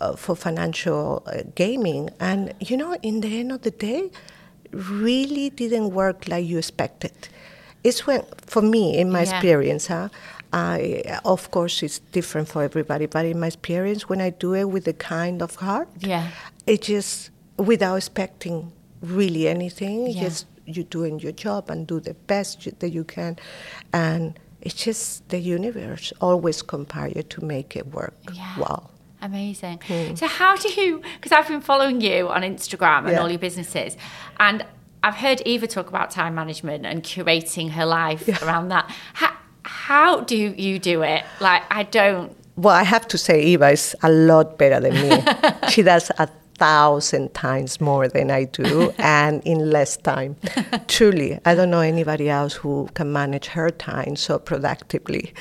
uh, 0.00 0.16
for 0.16 0.34
financial 0.34 1.22
uh, 1.26 1.42
gaming, 1.54 2.08
and 2.18 2.54
you 2.58 2.78
know, 2.78 2.96
in 3.02 3.20
the 3.20 3.38
end 3.38 3.52
of 3.52 3.60
the 3.60 3.70
day, 3.70 4.10
really 4.76 5.50
didn't 5.50 5.90
work 5.90 6.28
like 6.28 6.44
you 6.46 6.58
expected. 6.58 7.12
It's 7.84 8.06
when, 8.06 8.22
for 8.46 8.62
me, 8.62 8.98
in 8.98 9.10
my 9.10 9.22
Yeah. 9.22 9.30
experience, 9.30 9.86
huh, 9.86 10.08
I, 10.52 11.02
of 11.24 11.50
course, 11.50 11.82
it's 11.82 11.98
different 12.12 12.48
for 12.48 12.62
everybody, 12.62 13.06
but 13.06 13.24
in 13.26 13.38
my 13.40 13.48
experience, 13.48 14.08
when 14.08 14.20
I 14.20 14.30
do 14.30 14.54
it 14.54 14.64
with 14.64 14.84
the 14.84 14.92
kind 14.92 15.42
of 15.42 15.56
heart, 15.56 15.88
Yeah. 16.00 16.28
it 16.66 16.82
just 16.82 17.30
without 17.58 17.96
expecting 17.96 18.72
really 19.02 19.48
anything, 19.48 20.06
Yeah. 20.08 20.22
just 20.24 20.46
you 20.66 20.82
doing 20.82 21.20
your 21.20 21.32
job 21.32 21.70
and 21.70 21.86
do 21.86 22.00
the 22.00 22.14
best 22.26 22.66
you, 22.66 22.72
that 22.80 22.90
you 22.90 23.04
can, 23.04 23.36
and 23.92 24.38
it's 24.62 24.74
just 24.74 25.28
the 25.28 25.38
universe 25.38 26.12
always 26.20 26.62
compare 26.62 27.08
you 27.08 27.22
to 27.22 27.44
make 27.44 27.76
it 27.76 27.86
work 27.94 28.14
Yeah. 28.32 28.58
well. 28.58 28.90
Amazing. 29.22 29.80
So 30.14 30.26
how 30.26 30.56
do 30.56 30.68
you? 30.68 31.00
Because 31.16 31.32
I've 31.32 31.48
been 31.48 31.60
following 31.60 32.00
you 32.00 32.28
on 32.28 32.42
Instagram 32.42 33.00
and 33.04 33.10
Yeah. 33.12 33.20
all 33.20 33.30
your 33.30 33.38
businesses, 33.38 33.96
and 34.38 34.64
I've 35.02 35.14
heard 35.16 35.40
Eva 35.46 35.66
talk 35.66 35.88
about 35.88 36.10
time 36.10 36.34
management 36.34 36.84
and 36.86 37.02
curating 37.02 37.70
her 37.70 37.86
life 37.86 38.42
around 38.42 38.68
that. 38.68 38.90
How, 39.14 39.32
how 39.62 40.20
do 40.20 40.36
you 40.36 40.78
do 40.78 41.02
it? 41.02 41.24
Like 41.40 41.62
I 41.70 41.84
don't. 41.84 42.36
Well, 42.56 42.74
I 42.74 42.84
have 42.84 43.06
to 43.08 43.18
say, 43.18 43.42
Eva 43.42 43.70
is 43.70 43.94
a 44.02 44.10
lot 44.10 44.58
better 44.58 44.80
than 44.80 44.94
me. 44.94 45.22
she 45.68 45.82
does 45.82 46.10
a 46.18 46.26
thousand 46.58 47.34
times 47.34 47.80
more 47.82 48.08
than 48.08 48.30
I 48.30 48.44
do, 48.44 48.90
and 48.98 49.42
in 49.44 49.70
less 49.70 49.96
time. 49.98 50.36
Truly, 50.88 51.38
I 51.44 51.54
don't 51.54 51.70
know 51.70 51.80
anybody 51.80 52.28
else 52.30 52.54
who 52.54 52.88
can 52.94 53.12
manage 53.12 53.46
her 53.48 53.70
time 53.70 54.16
so 54.16 54.38
productively. 54.38 55.34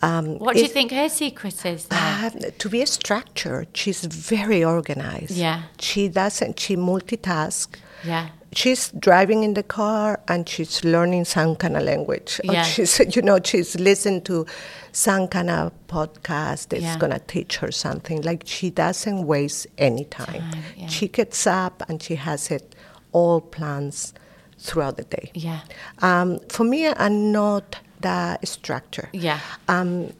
Um, 0.00 0.38
What 0.38 0.54
do 0.54 0.62
you 0.62 0.68
think 0.68 0.92
her 0.92 1.08
secret 1.08 1.64
is? 1.66 1.86
Uh, 1.90 2.30
to 2.58 2.68
be 2.68 2.84
structured, 2.86 3.68
she's 3.74 4.04
very 4.04 4.62
organized. 4.64 5.32
Yeah. 5.32 5.62
She 5.80 6.08
doesn't, 6.08 6.58
she 6.60 6.76
multitask. 6.76 7.68
yeah. 8.04 8.28
She's 8.52 8.90
driving 8.98 9.42
in 9.44 9.52
the 9.54 9.62
car 9.62 10.20
and 10.26 10.48
she's 10.48 10.82
learning 10.82 11.26
some 11.26 11.54
kind 11.56 11.76
of 11.76 11.82
language. 11.82 12.40
Or 12.48 12.54
Yeah. 12.54 12.62
she's, 12.62 12.98
you 13.16 13.20
know, 13.20 13.38
she's 13.44 13.74
listening 13.78 14.22
to 14.22 14.46
some 14.92 15.28
kind 15.28 15.50
of 15.50 15.72
podcast 15.86 16.68
that's 16.70 16.82
Yeah. 16.82 16.96
going 16.98 17.12
to 17.12 17.18
teach 17.18 17.56
her 17.58 17.70
something. 17.70 18.22
Like 18.22 18.44
she 18.46 18.70
doesn't 18.70 19.26
waste 19.26 19.66
any 19.76 20.04
time. 20.06 20.40
Time, 20.50 20.62
yeah. 20.78 20.86
She 20.86 21.08
gets 21.08 21.46
up 21.46 21.82
and 21.90 22.02
she 22.02 22.14
has 22.14 22.50
it 22.50 22.74
all 23.12 23.42
plans 23.42 24.14
throughout 24.58 24.96
the 24.96 25.04
day. 25.04 25.30
Yeah. 25.34 25.60
Um, 26.00 26.38
for 26.48 26.64
me, 26.64 26.86
I'm 26.88 27.30
not 27.30 27.76
that 28.00 28.46
structure. 28.46 29.08
Yeah. 29.12 29.40
Um, 29.68 30.12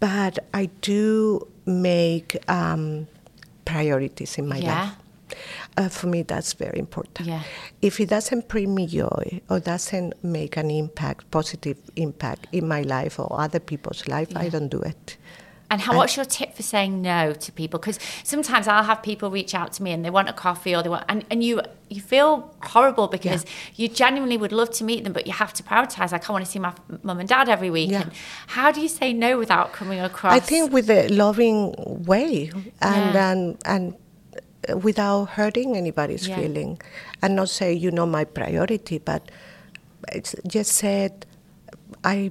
but 0.00 0.38
I 0.52 0.66
do 0.80 1.46
make 1.66 2.36
um, 2.48 3.06
priorities 3.64 4.38
in 4.38 4.48
my 4.48 4.58
Yeah. 4.58 4.82
life. 4.84 4.92
Uh, 5.76 5.88
for 5.88 6.06
me, 6.06 6.22
that's 6.22 6.52
very 6.52 6.78
important. 6.78 7.26
Yeah. 7.26 7.42
If 7.82 7.98
it 7.98 8.08
doesn't 8.10 8.46
bring 8.48 8.74
me 8.74 8.86
joy 8.86 9.40
or 9.48 9.58
doesn't 9.58 10.12
make 10.22 10.56
an 10.56 10.70
impact, 10.70 11.30
positive 11.30 11.78
impact 11.96 12.46
in 12.52 12.68
my 12.68 12.82
life 12.82 13.18
or 13.18 13.28
other 13.40 13.58
people's 13.58 14.06
life, 14.06 14.28
I 14.36 14.48
don't 14.48 14.68
do 14.68 14.80
it. 14.80 15.16
And 15.74 15.82
how, 15.82 15.92
what's 15.96 16.14
your 16.16 16.24
tip 16.38 16.50
for 16.58 16.62
saying 16.62 17.02
no 17.02 17.32
to 17.44 17.50
people? 17.60 17.78
Because 17.80 17.98
sometimes 18.22 18.68
I'll 18.68 18.84
have 18.92 19.02
people 19.02 19.28
reach 19.38 19.52
out 19.60 19.70
to 19.76 19.82
me 19.82 19.90
and 19.94 20.04
they 20.04 20.10
want 20.18 20.28
a 20.28 20.32
coffee 20.46 20.72
or 20.76 20.80
they 20.84 20.88
want, 20.88 21.04
and, 21.08 21.24
and 21.32 21.38
you 21.42 21.60
you 21.90 22.00
feel 22.00 22.54
horrible 22.72 23.06
because 23.16 23.40
you 23.80 23.86
genuinely 24.02 24.36
would 24.42 24.52
love 24.60 24.70
to 24.78 24.84
meet 24.90 25.00
them, 25.04 25.12
but 25.12 25.26
you 25.28 25.32
have 25.32 25.52
to 25.58 25.62
prioritize. 25.70 26.12
Like 26.12 26.28
I 26.28 26.32
want 26.32 26.44
to 26.46 26.50
see 26.54 26.60
my 26.68 26.72
mum 27.02 27.18
and 27.22 27.28
dad 27.28 27.48
every 27.56 27.70
week. 27.78 27.90
Yeah. 27.90 28.02
And 28.02 28.12
how 28.56 28.68
do 28.74 28.80
you 28.80 28.88
say 29.00 29.12
no 29.12 29.30
without 29.36 29.72
coming 29.72 30.00
across? 30.00 30.32
I 30.32 30.40
think 30.40 30.72
with 30.72 30.88
a 30.88 31.08
loving 31.08 31.74
way 32.12 32.50
and 32.80 33.14
Yeah. 33.14 33.30
and, 33.32 33.40
and 33.74 33.84
uh, 34.68 34.76
without 34.88 35.24
hurting 35.38 35.76
anybody's 35.76 36.24
Yeah. 36.28 36.36
feeling, 36.38 36.70
and 37.20 37.30
not 37.40 37.48
say 37.48 37.72
you 37.84 37.90
know 37.90 38.06
my 38.06 38.24
priority, 38.24 38.98
but 39.10 39.22
it's 40.18 40.34
just 40.56 40.70
said, 40.72 41.26
I 42.04 42.30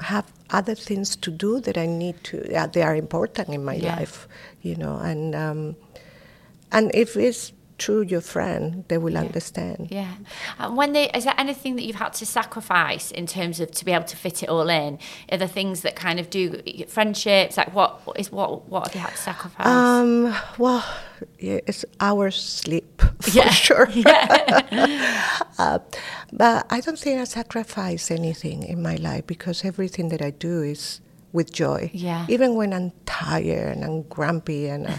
have 0.00 0.24
other 0.50 0.74
things 0.74 1.16
to 1.16 1.30
do 1.30 1.60
that 1.60 1.76
I 1.78 1.86
need 1.86 2.22
to. 2.24 2.54
Uh, 2.54 2.66
they 2.66 2.82
are 2.82 2.96
important 2.96 3.48
in 3.50 3.64
my 3.64 3.74
Yeah. 3.74 3.96
life, 3.96 4.26
you 4.62 4.76
know. 4.76 4.96
And 4.96 5.34
um, 5.34 5.76
and 6.72 6.90
if 6.94 7.16
it's 7.16 7.52
true, 7.78 8.02
your 8.02 8.20
friend, 8.20 8.84
they 8.88 8.98
will 8.98 9.16
understand. 9.16 9.88
Yeah. 9.90 10.12
And 10.58 10.76
when 10.76 10.92
they, 10.92 11.08
is 11.12 11.24
there 11.24 11.34
anything 11.38 11.76
that 11.76 11.82
you've 11.84 11.96
had 11.96 12.12
to 12.14 12.26
sacrifice 12.26 13.10
in 13.10 13.26
terms 13.26 13.58
of 13.58 13.70
to 13.70 13.84
be 13.86 13.92
able 13.92 14.04
to 14.04 14.16
fit 14.16 14.42
it 14.42 14.48
all 14.50 14.68
in? 14.68 14.98
Are 15.32 15.38
there 15.38 15.48
things 15.48 15.80
that 15.82 15.96
kind 15.96 16.20
of 16.20 16.28
do 16.28 16.60
friendships? 16.88 17.56
Like 17.56 17.74
what 17.74 18.06
what 18.06 18.18
is 18.20 18.30
what 18.30 18.68
what 18.68 18.86
have 18.86 18.94
you 18.94 19.00
had 19.00 19.10
to 19.12 19.16
sacrifice? 19.16 19.66
Um, 19.66 20.34
well, 20.58 20.84
yeah, 21.38 21.60
it's 21.66 21.84
hours 22.00 22.36
sleep 22.36 23.02
for 23.20 23.30
Yeah. 23.30 23.50
sure. 23.50 23.88
yeah. 23.94 25.16
Uh, 25.58 25.78
but 26.32 26.64
I 26.70 26.80
don't 26.80 26.98
think 26.98 27.20
I 27.20 27.24
sacrifice 27.24 28.10
anything 28.10 28.62
in 28.62 28.80
my 28.82 28.96
life 28.96 29.26
because 29.26 29.62
everything 29.64 30.08
that 30.08 30.22
I 30.22 30.30
do 30.30 30.62
is 30.62 31.00
with 31.32 31.52
joy. 31.52 31.90
Yeah. 31.92 32.24
Even 32.28 32.54
when 32.54 32.72
I'm 32.72 32.92
tired 33.04 33.76
and 33.76 33.84
I'm 33.84 34.02
grumpy 34.08 34.66
and, 34.68 34.86
uh, 34.86 34.92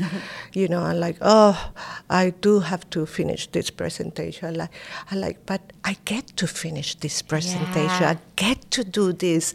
you 0.54 0.68
know, 0.68 0.82
I'm 0.84 1.00
like, 1.00 1.18
oh, 1.22 1.72
I 2.12 2.30
do 2.42 2.60
have 2.60 2.88
to 2.92 3.06
finish 3.08 3.48
this 3.48 3.72
presentation. 3.72 4.48
I 4.50 4.52
like, 4.52 4.70
I 5.12 5.16
like, 5.16 5.46
but 5.48 5.62
I 5.84 5.98
get 6.06 6.28
to 6.38 6.46
finish 6.48 6.94
this 6.96 7.22
presentation. 7.24 8.02
Yeah. 8.02 8.16
I 8.16 8.18
get 8.36 8.70
to 8.72 8.84
do 8.84 9.12
this. 9.14 9.54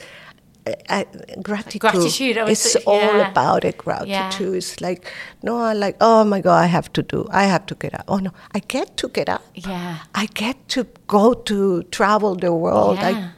Uh, 0.66 0.72
uh, 0.88 1.04
gratitude, 1.42 1.80
Gratitude, 1.80 2.36
it's 2.36 2.74
all 2.86 2.98
yeah. 2.98 3.30
about 3.30 3.64
it. 3.64 3.78
Gratitude 3.78 4.56
It's 4.56 4.80
like, 4.80 5.12
no, 5.42 5.58
I 5.58 5.74
like, 5.74 5.96
oh 6.00 6.24
my 6.24 6.40
God, 6.40 6.58
I 6.58 6.66
have 6.66 6.92
to 6.94 7.02
do, 7.02 7.28
I 7.30 7.44
have 7.44 7.66
to 7.66 7.76
get 7.76 7.94
up. 7.94 8.04
Oh 8.08 8.18
no, 8.18 8.32
I 8.52 8.58
get 8.58 8.96
to 8.96 9.08
get 9.08 9.28
up. 9.28 9.44
Yeah. 9.54 9.98
I 10.14 10.26
get 10.26 10.68
to 10.70 10.88
go 11.06 11.34
to 11.34 11.84
travel 11.84 12.34
the 12.34 12.52
world. 12.52 12.96
Yeah. 12.96 13.30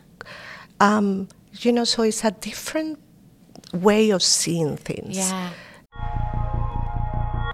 I, 0.81 0.97
um, 0.97 1.29
you 1.53 1.73
know, 1.73 1.85
so 1.85 2.03
it's 2.03 2.25
a 2.25 2.31
different 2.31 2.99
way 3.75 4.11
of 4.11 4.23
seeing 4.23 4.79
things. 4.79 5.19
Yeah. 5.19 5.51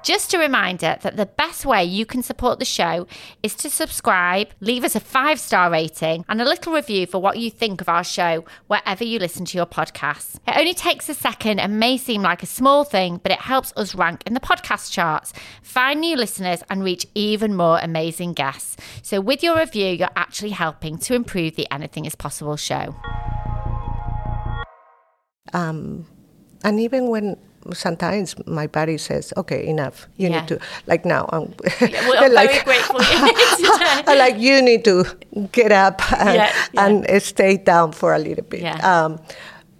Just 0.05 0.35
a 0.35 0.38
reminder 0.38 0.99
that 1.01 1.17
the 1.17 1.25
best 1.25 1.64
way 1.64 1.83
you 1.83 2.05
can 2.05 2.23
support 2.23 2.59
the 2.59 2.67
show 2.67 3.07
is 3.43 3.55
to 3.55 3.71
subscribe, 3.71 4.49
leave 4.61 4.85
us 4.85 4.95
a 4.95 5.01
five 5.01 5.40
star 5.40 5.71
rating, 5.71 6.27
and 6.29 6.43
a 6.43 6.45
little 6.45 6.75
review 6.75 7.07
for 7.07 7.23
what 7.23 7.38
you 7.38 7.51
think 7.51 7.81
of 7.81 7.88
our 7.88 8.05
show 8.05 8.45
wherever 8.67 9.03
you 9.03 9.19
listen 9.19 9.47
to 9.47 9.57
your 9.57 9.64
podcasts. 9.64 10.37
It 10.47 10.59
only 10.59 10.75
takes 10.75 11.09
a 11.09 11.14
second 11.14 11.59
and 11.59 11.81
may 11.81 11.97
seem 11.97 12.21
like 12.21 12.43
a 12.43 12.47
small 12.47 12.85
thing, 12.85 13.19
but 13.23 13.33
it 13.33 13.38
helps 13.38 13.73
us 13.77 13.95
rank 13.95 14.23
in 14.27 14.35
the 14.35 14.40
podcast 14.40 14.93
charts, 14.93 15.33
find 15.62 16.03
new 16.03 16.17
listeners, 16.17 16.62
and 16.69 16.85
reach 16.85 17.07
even 17.14 17.57
more 17.57 17.79
amazing 17.79 18.35
guests. 18.35 18.77
So, 19.01 19.23
with 19.23 19.43
your 19.43 19.57
review, 19.57 19.87
you're 19.87 20.11
actually 20.17 20.51
helping 20.51 20.99
to 20.99 21.14
improve 21.14 21.57
the 21.57 21.67
Anything 21.73 22.05
is 22.05 22.14
Possible 22.14 22.57
show. 22.57 22.95
Um, 25.55 26.07
and 26.62 26.79
even 26.79 27.09
when 27.09 27.38
sometimes 27.72 28.35
my 28.46 28.66
body 28.66 28.98
says, 28.98 29.33
"Okay, 29.37 29.66
enough. 29.66 30.07
You 30.16 30.29
Yeah. 30.29 30.40
need 30.40 30.48
to." 30.48 30.59
Like 30.87 31.05
now, 31.05 31.29
I'm, 31.33 31.55
well, 31.81 32.24
I'm 32.24 32.33
very 32.35 32.62
grateful 32.64 33.00
you 33.00 33.29
today. 33.72 34.03
I'm 34.07 34.18
like 34.18 34.38
you 34.38 34.61
need 34.62 34.85
to 34.85 35.05
get 35.53 35.72
up 35.72 36.00
and, 36.12 36.35
Yeah, 36.35 36.53
yeah. 36.72 36.87
and 36.87 37.22
stay 37.22 37.57
down 37.57 37.92
for 37.92 38.14
a 38.14 38.18
little 38.18 38.44
bit. 38.44 38.62
Um, 38.85 39.18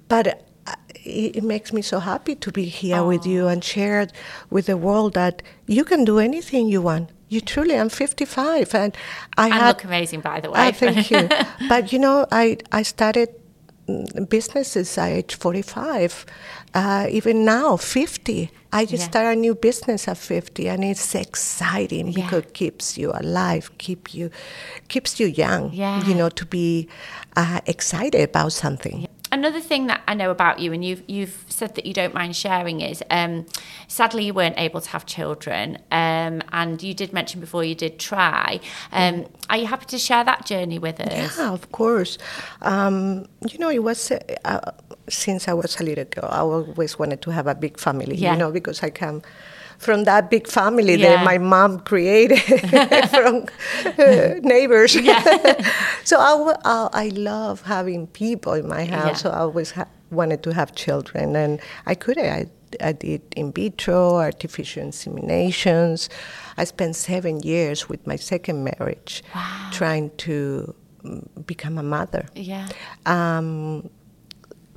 but 0.09 0.27
uh, 0.27 0.73
it, 1.05 1.37
it 1.37 1.45
makes 1.45 1.73
me 1.73 1.83
so 1.83 1.99
happy 2.01 2.35
to 2.37 2.51
be 2.53 2.65
here 2.65 3.05
with 3.05 3.27
you 3.27 3.49
and 3.49 3.63
share 3.63 4.07
with 4.51 4.67
the 4.67 4.77
world 4.77 5.13
that 5.15 5.43
you 5.67 5.85
can 5.85 6.05
do 6.05 6.19
anything 6.19 6.69
you 6.69 6.83
want. 6.83 7.11
You 7.29 7.41
truly, 7.41 7.75
I'm 7.77 7.89
55, 7.89 8.75
and 8.75 8.97
I 9.37 9.45
And 9.47 9.55
had. 9.55 9.69
look 9.69 9.85
amazing, 9.85 10.21
by 10.21 10.41
the 10.41 10.51
way. 10.51 10.69
Ah, 10.69 10.73
thank 10.73 11.11
you. 11.11 11.29
but 11.69 11.93
you 11.93 11.99
know, 11.99 12.27
I 12.31 12.59
I 12.71 12.83
started 12.85 13.29
businesses 14.29 14.97
at 14.99 15.11
age 15.11 15.35
45. 15.35 16.25
Uh, 16.75 17.07
even 17.11 17.45
now, 17.45 17.77
50. 17.77 18.51
I 18.73 18.85
just 18.87 19.05
Yeah. 19.05 19.11
started 19.11 19.39
a 19.39 19.41
new 19.41 19.55
business 19.55 20.09
at 20.09 20.17
50, 20.19 20.69
and 20.69 20.83
it's 20.83 21.15
exciting 21.15 22.09
Yeah. 22.09 22.15
because 22.25 22.43
it 22.45 22.55
keeps 22.55 22.99
you 22.99 23.13
alive, 23.15 23.71
keep 23.79 24.13
you, 24.15 24.31
keeps 24.89 25.21
you 25.21 25.27
young. 25.27 25.73
Yeah. 25.73 26.05
You 26.05 26.15
know, 26.15 26.29
to 26.31 26.45
be 26.47 26.89
uh, 27.37 27.61
excited 27.67 28.21
about 28.21 28.53
something. 28.53 29.07
Another 29.33 29.61
thing 29.61 29.89
that 29.89 30.03
I 30.07 30.15
know 30.15 30.31
about 30.31 30.61
you, 30.61 30.73
and 30.73 30.85
you've 30.85 31.03
you've 31.09 31.45
said 31.49 31.75
that 31.75 31.87
you 31.87 31.93
don't 31.93 32.15
mind 32.15 32.37
sharing, 32.37 32.81
is 32.81 33.03
um, 33.11 33.47
sadly 33.89 34.27
you 34.27 34.35
weren't 34.35 34.59
able 34.59 34.81
to 34.81 34.91
have 34.91 35.07
children, 35.07 35.79
um, 35.91 36.41
and 36.53 36.81
you 36.81 36.95
did 36.95 37.13
mention 37.13 37.41
before 37.41 37.65
you 37.65 37.75
did 37.75 37.99
try. 37.99 38.61
Um, 38.93 39.27
are 39.51 39.57
you 39.57 39.67
happy 39.67 39.87
to 39.87 39.99
share 39.99 40.23
that 40.23 40.47
journey 40.47 40.79
with 40.79 41.01
us? 41.01 41.37
Yeah, 41.37 41.53
of 41.53 41.73
course. 41.73 42.17
Um, 42.63 43.27
you 43.51 43.59
know, 43.59 43.71
it 43.71 43.83
was 43.83 44.13
uh, 44.13 44.21
uh, 44.45 44.71
since 45.09 45.49
I 45.49 45.55
was 45.55 45.81
a 45.81 45.83
little 45.83 46.05
girl. 46.05 46.29
I 46.31 46.39
always 46.39 46.97
wanted 46.97 47.21
to 47.23 47.33
have 47.33 47.49
a 47.49 47.57
big 47.57 47.81
family. 47.81 48.15
Yeah. 48.17 48.35
You 48.35 48.39
know, 48.39 48.53
because 48.53 48.85
I 48.85 48.91
come 48.91 49.23
from 49.85 50.05
that 50.05 50.31
big 50.31 50.47
family 50.49 50.95
Yeah. 50.97 51.09
that 51.17 51.25
my 51.25 51.39
mom 51.39 51.81
created 51.81 52.41
from 53.15 53.47
uh, 53.99 54.35
neighbors. 54.43 54.93
so 56.05 56.19
I, 56.19 56.55
I, 56.65 56.89
I 57.05 57.09
love 57.15 57.63
having 57.63 58.07
people 58.09 58.53
in 58.55 58.67
my 58.69 58.85
house. 58.85 59.21
So 59.23 59.31
I 59.31 59.39
always 59.41 59.71
ha- 59.73 59.89
wanted 60.11 60.43
to 60.45 60.51
have 60.55 60.75
children, 60.75 61.37
and 61.37 61.61
I 61.87 61.95
couldn't. 61.95 62.27
I, 62.27 62.47
I 62.81 62.93
did 62.93 63.23
in 63.37 63.53
vitro, 63.53 64.17
artificial 64.17 64.83
inseminations. 64.83 66.09
I 66.57 66.65
spent 66.65 66.97
seven 66.97 67.41
years 67.41 67.89
with 67.89 68.07
my 68.07 68.17
second 68.17 68.65
marriage 68.65 69.23
Wow. 69.35 69.71
trying 69.73 70.11
to 70.27 70.75
mm, 71.05 71.47
become 71.47 71.79
a 71.79 71.83
mother. 71.83 72.27
Yeah. 72.35 72.67
Um, 73.07 73.89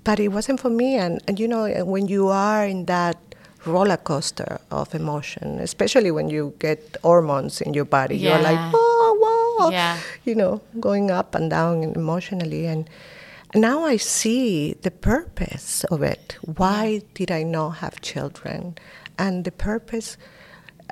but 0.04 0.20
it 0.20 0.30
wasn't 0.30 0.60
for 0.60 0.70
me. 0.70 0.96
And, 0.96 1.22
and 1.28 1.40
you 1.40 1.48
know, 1.48 1.68
when 1.86 2.08
you 2.08 2.28
are 2.30 2.66
in 2.66 2.86
that 2.86 3.18
roller 3.68 3.98
coaster 3.98 4.60
of 4.72 4.94
emotion, 4.96 5.60
especially 5.60 6.12
when 6.12 6.30
you 6.30 6.54
get 6.60 6.98
hormones 7.04 7.62
in 7.62 7.74
your 7.74 7.86
body, 7.86 8.18
you're 8.18 8.40
like, 8.42 8.56
Yeah. 8.58 8.72
oh, 8.74 9.58
wow, 9.60 9.70
Yeah. 9.72 9.98
you 10.26 10.36
know, 10.36 10.62
going 10.80 11.12
up 11.12 11.36
and 11.36 11.50
down 11.50 11.84
emotionally. 11.84 12.66
And 12.66 12.90
now 13.56 13.84
I 13.86 13.98
see 13.98 14.74
the 14.82 14.92
purpose 14.92 15.84
of 15.92 16.02
it. 16.04 16.38
Why 16.42 17.02
did 17.14 17.32
I 17.32 17.44
not 17.44 17.78
have 17.82 18.02
children? 18.02 18.76
And 19.18 19.46
the 19.46 19.52
purpose, 19.52 20.18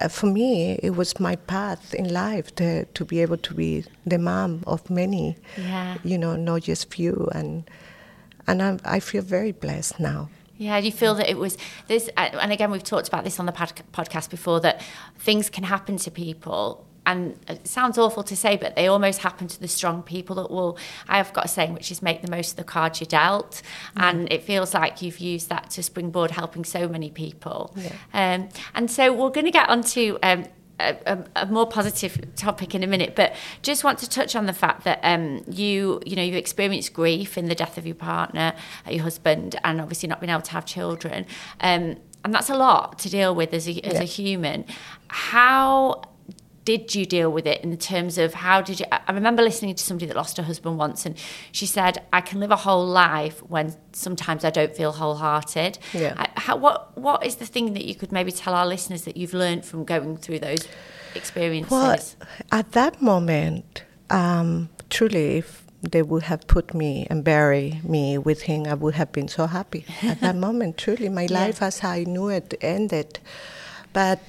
uh, 0.01 0.07
for 0.07 0.27
me, 0.27 0.79
it 0.83 0.95
was 0.95 1.19
my 1.19 1.35
path 1.35 1.93
in 1.93 2.11
life 2.13 2.53
to, 2.55 2.85
to 2.85 3.05
be 3.05 3.21
able 3.21 3.37
to 3.37 3.53
be 3.53 3.83
the 4.05 4.17
mom 4.17 4.63
of 4.67 4.89
many, 4.89 5.37
Yeah. 5.57 5.97
you 6.03 6.17
know, 6.17 6.35
not 6.35 6.61
just 6.63 6.93
few. 6.93 7.29
And, 7.33 7.69
and 8.47 8.61
I'm, 8.61 8.79
I 8.85 8.99
feel 8.99 9.21
very 9.23 9.51
blessed 9.51 9.99
now. 9.99 10.29
Yeah, 10.57 10.79
do 10.79 10.85
you 10.85 10.91
feel 10.91 11.15
that 11.15 11.29
it 11.29 11.37
was 11.37 11.57
this? 11.87 12.09
uh, 12.17 12.29
And 12.41 12.51
again, 12.51 12.71
we've 12.71 12.83
talked 12.83 13.07
about 13.07 13.23
this 13.23 13.39
on 13.39 13.45
the 13.45 13.51
pod- 13.51 13.81
podcast 13.93 14.29
before 14.29 14.59
that 14.61 14.81
things 15.17 15.49
can 15.49 15.63
happen 15.65 15.97
to 15.97 16.11
people. 16.11 16.85
And 17.07 17.37
it 17.47 17.67
sounds 17.67 17.99
awful 17.99 18.23
to 18.23 18.35
say, 18.35 18.57
but 18.57 18.75
they 18.75 18.87
almost 18.87 19.19
happen 19.21 19.47
to 19.47 19.59
the 19.59 19.67
strong 19.67 20.01
people 20.01 20.37
that 20.37 20.49
will. 20.49 20.75
I 21.07 21.17
have 21.17 21.33
got 21.33 21.45
a 21.45 21.47
saying, 21.47 21.73
which 21.73 21.91
is 21.91 22.01
make 22.01 22.23
the 22.23 22.31
most 22.31 22.51
of 22.51 22.55
the 22.57 22.63
cards 22.63 22.99
you're 22.99 23.05
dealt. 23.05 23.61
And 23.95 24.31
it 24.33 24.41
feels 24.41 24.73
like 24.73 25.03
you've 25.03 25.19
used 25.19 25.49
that 25.49 25.69
to 25.71 25.83
springboard 25.83 26.31
helping 26.31 26.63
so 26.65 26.87
many 26.87 27.11
people. 27.11 27.75
Um, 28.13 28.49
and 28.73 28.89
so 28.89 29.13
we're 29.13 29.29
going 29.29 29.45
to 29.45 29.51
get 29.51 29.69
onto 29.69 30.17
um, 30.23 30.45
a, 30.79 31.23
a, 31.35 31.45
more 31.45 31.65
positive 31.65 32.35
topic 32.35 32.75
in 32.75 32.83
a 32.83 32.87
minute, 32.87 33.15
but 33.15 33.33
just 33.61 33.83
want 33.83 33.99
to 33.99 34.09
touch 34.09 34.35
on 34.35 34.45
the 34.45 34.53
fact 34.53 34.83
that 34.83 34.99
um, 35.03 35.43
you, 35.49 36.01
you 36.05 36.15
know, 36.15 36.23
you've 36.23 36.35
experienced 36.35 36.93
grief 36.93 37.37
in 37.37 37.47
the 37.47 37.55
death 37.55 37.77
of 37.77 37.85
your 37.85 37.95
partner, 37.95 38.53
uh, 38.87 38.91
your 38.91 39.03
husband, 39.03 39.55
and 39.63 39.79
obviously 39.79 40.07
not 40.07 40.19
being 40.19 40.31
able 40.31 40.41
to 40.41 40.51
have 40.51 40.65
children, 40.65 41.25
um, 41.61 41.97
and 42.23 42.33
that's 42.33 42.49
a 42.49 42.55
lot 42.55 42.97
to 42.99 43.09
deal 43.09 43.35
with 43.35 43.53
as 43.53 43.67
a, 43.67 43.79
as 43.85 43.99
a 43.99 44.03
human. 44.03 44.65
How 45.07 46.01
did 46.65 46.95
you 46.95 47.05
deal 47.05 47.31
with 47.31 47.45
it 47.47 47.61
in 47.63 47.77
terms 47.77 48.17
of 48.17 48.33
how 48.33 48.59
did 48.61 48.79
you? 48.79 48.85
I 48.91 49.11
remember 49.13 49.41
listening 49.43 49.75
to 49.75 49.83
somebody 49.83 50.07
that 50.07 50.15
lost 50.15 50.35
her 50.37 50.43
husband 50.43 50.77
once, 50.77 51.05
and 51.05 51.15
she 51.51 51.65
said, 51.65 52.01
"I 52.11 52.21
can 52.21 52.39
live 52.39 52.51
a 52.51 52.55
whole 52.67 52.85
life 52.85 53.37
when 53.47 53.75
sometimes 53.93 54.43
I 54.43 54.49
don't 54.49 54.75
feel 54.75 54.91
wholehearted." 54.93 55.77
Yeah. 55.93 56.13
I- 56.17 56.29
How, 56.45 56.55
what 56.57 56.97
What 56.97 57.25
is 57.25 57.35
the 57.35 57.45
thing 57.45 57.73
that 57.75 57.85
you 57.85 57.95
could 57.95 58.11
maybe 58.11 58.31
tell 58.31 58.53
our 58.53 58.67
listeners 58.67 59.03
that 59.03 59.15
you've 59.15 59.33
learned 59.33 59.63
from 59.65 59.85
going 59.85 60.17
through 60.17 60.39
those 60.39 60.67
experiences? 61.13 61.71
Well, 61.71 61.97
at 62.51 62.71
that 62.73 63.01
moment, 63.01 63.83
um, 64.09 64.69
truly, 64.89 65.37
if 65.37 65.63
they 65.81 66.01
would 66.01 66.23
have 66.23 66.47
put 66.47 66.73
me 66.73 67.05
and 67.09 67.23
buried 67.23 67.83
me 67.83 68.17
with 68.17 68.41
him, 68.43 68.65
I 68.65 68.73
would 68.73 68.95
have 68.95 69.11
been 69.11 69.27
so 69.27 69.45
happy. 69.47 69.85
at 70.01 70.19
that 70.21 70.35
moment, 70.47 70.77
truly, 70.77 71.09
my 71.09 71.23
Yeah. 71.29 71.39
life 71.45 71.61
as 71.61 71.83
I 71.83 72.03
knew 72.05 72.29
it 72.29 72.53
ended. 72.61 73.19
But 73.93 74.19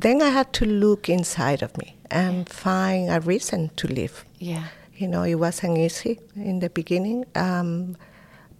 then 0.00 0.22
I 0.22 0.30
had 0.30 0.52
to 0.54 0.64
look 0.64 1.08
inside 1.08 1.62
of 1.62 1.76
me 1.78 1.96
and 2.10 2.48
find 2.48 3.10
a 3.10 3.20
reason 3.20 3.70
to 3.76 3.86
live. 3.88 4.24
yeah, 4.38 4.64
You 4.96 5.08
know, 5.08 5.22
it 5.22 5.36
wasn't 5.36 5.78
easy 5.78 6.18
in 6.34 6.60
the 6.60 6.68
beginning, 6.70 7.24
um, 7.34 7.96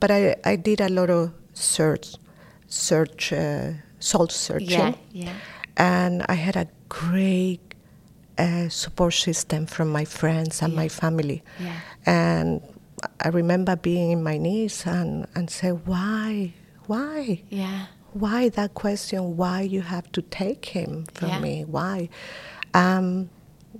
but 0.00 0.10
I, 0.10 0.36
I 0.44 0.56
did 0.56 0.80
a 0.80 0.88
lot 0.88 1.10
of 1.10 1.30
search, 1.54 2.16
search, 2.68 3.32
uh, 3.32 3.72
soul 3.98 4.28
searching 4.28 4.70
yeah, 4.70 4.94
yeah, 5.12 5.34
and 5.76 6.24
I 6.28 6.34
had 6.34 6.56
a 6.56 6.66
great 6.88 7.60
a 8.38 8.68
support 8.70 9.12
system 9.14 9.66
from 9.66 9.88
my 9.92 10.04
friends 10.06 10.62
and 10.62 10.72
Yeah. 10.72 10.82
my 10.82 10.88
family. 10.88 11.42
Yeah. 11.58 11.76
And 12.06 12.60
I 13.20 13.28
remember 13.28 13.76
being 13.76 14.10
in 14.12 14.22
my 14.22 14.38
knees 14.38 14.86
and, 14.86 15.26
and 15.34 15.50
say, 15.50 15.70
why? 15.72 16.54
Why? 16.86 17.42
Yeah. 17.50 17.86
Why 18.12 18.48
that 18.50 18.74
question? 18.74 19.36
Why 19.36 19.60
you 19.62 19.82
have 19.82 20.10
to 20.12 20.22
take 20.22 20.66
him 20.66 21.04
from 21.14 21.28
Yeah. 21.28 21.40
me? 21.40 21.64
Why? 21.64 22.08
Um, 22.74 23.30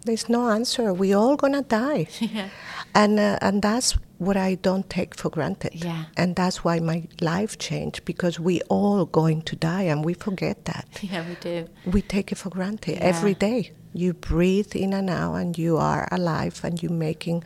there's 0.05 0.29
no 0.29 0.49
answer. 0.51 0.93
We 0.93 1.13
all 1.13 1.37
gonna 1.37 1.63
die, 1.63 2.07
Yeah. 2.21 2.49
and 2.95 3.19
uh, 3.19 3.39
and 3.43 3.61
that's 3.63 3.99
what 4.19 4.37
I 4.37 4.55
don't 4.55 4.89
take 4.89 5.15
for 5.17 5.31
granted. 5.31 5.73
Yeah. 5.75 6.05
And 6.17 6.37
that's 6.37 6.63
why 6.65 6.79
my 6.79 7.09
life 7.21 7.59
changed 7.59 8.05
because 8.05 8.39
we 8.39 8.61
all 8.69 9.05
going 9.07 9.43
to 9.43 9.57
die, 9.57 9.83
and 9.83 10.05
we 10.05 10.15
forget 10.15 10.65
that. 10.65 10.87
Yeah, 11.03 11.25
we 11.29 11.35
do. 11.41 11.69
We 11.91 12.03
take 12.03 12.31
it 12.33 12.39
for 12.39 12.51
granted 12.51 12.97
Yeah. 12.99 13.05
every 13.09 13.35
day. 13.35 13.73
You 13.93 14.13
breathe 14.15 14.77
in 14.77 14.93
and 14.93 15.11
out, 15.11 15.35
and 15.35 15.59
you 15.59 15.77
are 15.77 16.07
alive, 16.13 16.61
and 16.65 16.81
you're 16.83 16.93
making 16.93 17.43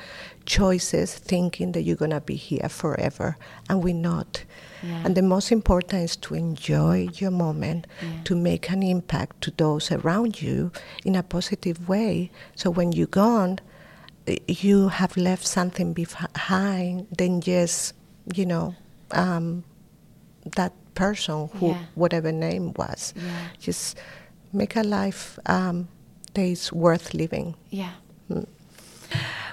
choices, 0.47 1.15
thinking 1.15 1.73
that 1.73 1.83
you're 1.83 1.97
gonna 1.97 2.21
be 2.21 2.37
here 2.37 2.69
forever, 2.69 3.37
and 3.69 3.83
we're 3.83 3.95
not. 3.95 4.45
Yeah. 4.83 5.03
And 5.05 5.17
the 5.17 5.23
most 5.23 5.51
important 5.53 6.03
is 6.03 6.17
to 6.17 6.35
enjoy 6.35 7.09
your 7.15 7.31
moment, 7.31 7.87
Yeah. 8.03 8.09
to 8.25 8.35
make 8.37 8.71
an 8.71 8.83
impact 8.83 9.41
to 9.43 9.51
those 9.57 9.91
around 9.91 10.43
you 10.43 10.71
in 11.05 11.17
a 11.17 11.23
positive 11.23 11.89
way. 11.89 12.31
So 12.55 12.71
when 12.71 12.93
you're 12.93 13.07
gone, 13.07 13.59
you 14.49 14.89
have 14.89 15.17
left 15.17 15.47
something 15.47 15.93
behind 15.93 17.07
Then 17.17 17.41
just, 17.41 17.95
you 18.35 18.47
know, 18.47 18.75
um, 19.11 19.65
that 20.57 20.73
person 20.95 21.49
who, 21.55 21.69
Yeah. 21.69 21.79
whatever 21.95 22.33
name 22.33 22.73
was. 22.77 23.15
Just 23.59 23.97
make 24.53 24.77
a 24.77 24.83
life 24.83 25.39
um, 25.47 25.89
that 26.35 26.43
is 26.45 26.73
worth 26.73 27.15
living. 27.15 27.55
Yeah. 27.71 27.91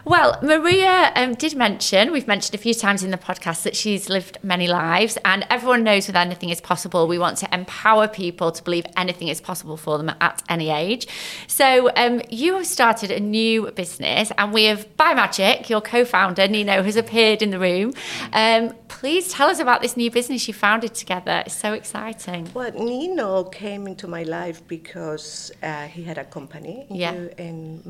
Well, 0.04 0.40
Maria 0.42 1.12
um, 1.16 1.36
did 1.36 1.56
mention, 1.56 2.12
we've 2.12 2.28
mentioned 2.28 2.56
a 2.56 2.58
few 2.58 2.74
times 2.74 3.04
in 3.04 3.12
the 3.12 3.18
podcast 3.18 3.62
that 3.64 3.76
she's 3.76 4.10
lived 4.10 4.40
many 4.42 4.68
lives, 4.68 5.16
and 5.24 5.46
everyone 5.50 5.84
knows 5.84 6.08
with 6.08 6.16
anything 6.16 6.50
is 6.50 6.60
possible. 6.60 7.08
We 7.08 7.20
want 7.20 7.38
to 7.38 7.54
empower 7.54 8.08
people 8.08 8.52
to 8.52 8.64
believe 8.64 8.86
anything 8.98 9.28
is 9.28 9.40
possible 9.40 9.78
for 9.78 10.00
them 10.00 10.12
at 10.20 10.42
any 10.50 10.72
age. 10.72 11.08
So, 11.46 11.92
um, 11.96 12.22
you 12.32 12.56
have 12.56 12.66
started 12.66 13.12
a 13.12 13.20
new 13.20 13.70
business, 13.72 14.32
and 14.40 14.52
we 14.52 14.64
have, 14.66 14.98
by 14.98 15.14
magic, 15.14 15.70
your 15.70 15.82
co 15.82 16.04
founder, 16.04 16.48
Nino, 16.48 16.82
has 16.82 16.96
appeared 16.96 17.44
in 17.44 17.52
the 17.52 17.60
room. 17.60 17.94
Um, 18.34 18.74
please 18.88 19.32
tell 19.32 19.50
us 19.50 19.60
about 19.60 19.84
this 19.84 19.96
new 19.96 20.10
business 20.10 20.48
you 20.48 20.56
founded 20.56 20.96
together. 20.96 21.44
It's 21.46 21.56
so 21.56 21.74
exciting. 21.74 22.50
Well, 22.56 22.72
Nino 22.72 23.44
came 23.44 23.86
into 23.86 24.08
my 24.08 24.24
life 24.24 24.68
because 24.68 25.52
uh, 25.62 25.84
he 25.86 26.04
had 26.04 26.18
a 26.18 26.24
company 26.26 26.88
Yeah. 26.90 27.12
in, 27.14 27.30
in 27.38 27.82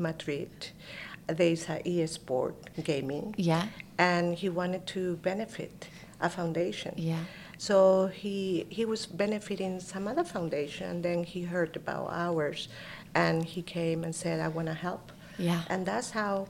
Madrid. 1.28 1.38
There's 1.38 1.68
a 1.68 1.80
e-sport 1.88 2.54
gaming, 2.84 3.34
Yeah. 3.38 3.66
and 3.98 4.34
he 4.34 4.48
wanted 4.48 4.86
to 4.94 5.16
benefit 5.16 5.88
a 6.20 6.28
foundation. 6.28 6.94
Yeah. 6.96 7.24
So 7.58 8.08
he 8.08 8.66
he 8.70 8.84
was 8.84 9.06
benefiting 9.06 9.80
some 9.80 10.08
other 10.10 10.24
foundation, 10.24 10.90
and 10.90 11.02
then 11.04 11.24
he 11.24 11.42
heard 11.42 11.76
about 11.76 12.08
ours, 12.10 12.68
and 13.14 13.44
he 13.44 13.62
came 13.62 14.04
and 14.04 14.14
said, 14.14 14.40
"I 14.40 14.48
want 14.48 14.66
to 14.68 14.74
help." 14.74 15.12
Yeah. 15.38 15.62
And 15.68 15.86
that's 15.86 16.10
how 16.10 16.46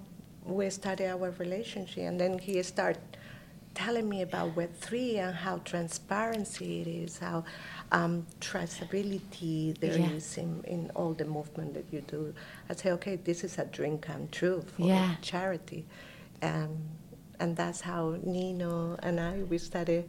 we 0.47 0.71
started 0.71 1.09
our 1.11 1.31
relationship. 1.39 2.05
And 2.09 2.19
then 2.19 2.39
he 2.39 2.63
started 2.63 3.03
telling 3.75 4.09
me 4.09 4.23
about 4.23 4.55
Web3 4.57 5.17
and 5.19 5.35
how 5.35 5.59
transparency 5.59 6.81
it 6.83 6.87
is, 6.87 7.19
how 7.19 7.45
um, 7.91 8.27
traceability 8.41 9.79
there 9.79 9.99
is 9.99 10.37
Yeah. 10.37 10.43
in, 10.45 10.65
in 10.65 10.91
all 10.95 11.15
the 11.15 11.25
movement 11.25 11.75
that 11.75 11.87
you 11.93 12.01
do. 12.03 12.35
I 12.69 12.75
say, 12.75 12.91
okay, 12.93 13.17
this 13.17 13.45
is 13.45 13.59
a 13.59 13.65
dream 13.65 13.99
come 13.99 14.29
true 14.29 14.63
for 14.77 14.87
Yeah. 14.87 15.17
charity. 15.23 15.87
Um, 16.43 16.79
and 17.41 17.57
that's 17.57 17.81
how 17.81 18.17
Nino 18.23 18.97
and 19.03 19.19
I, 19.21 19.43
we 19.43 19.59
started 19.59 20.09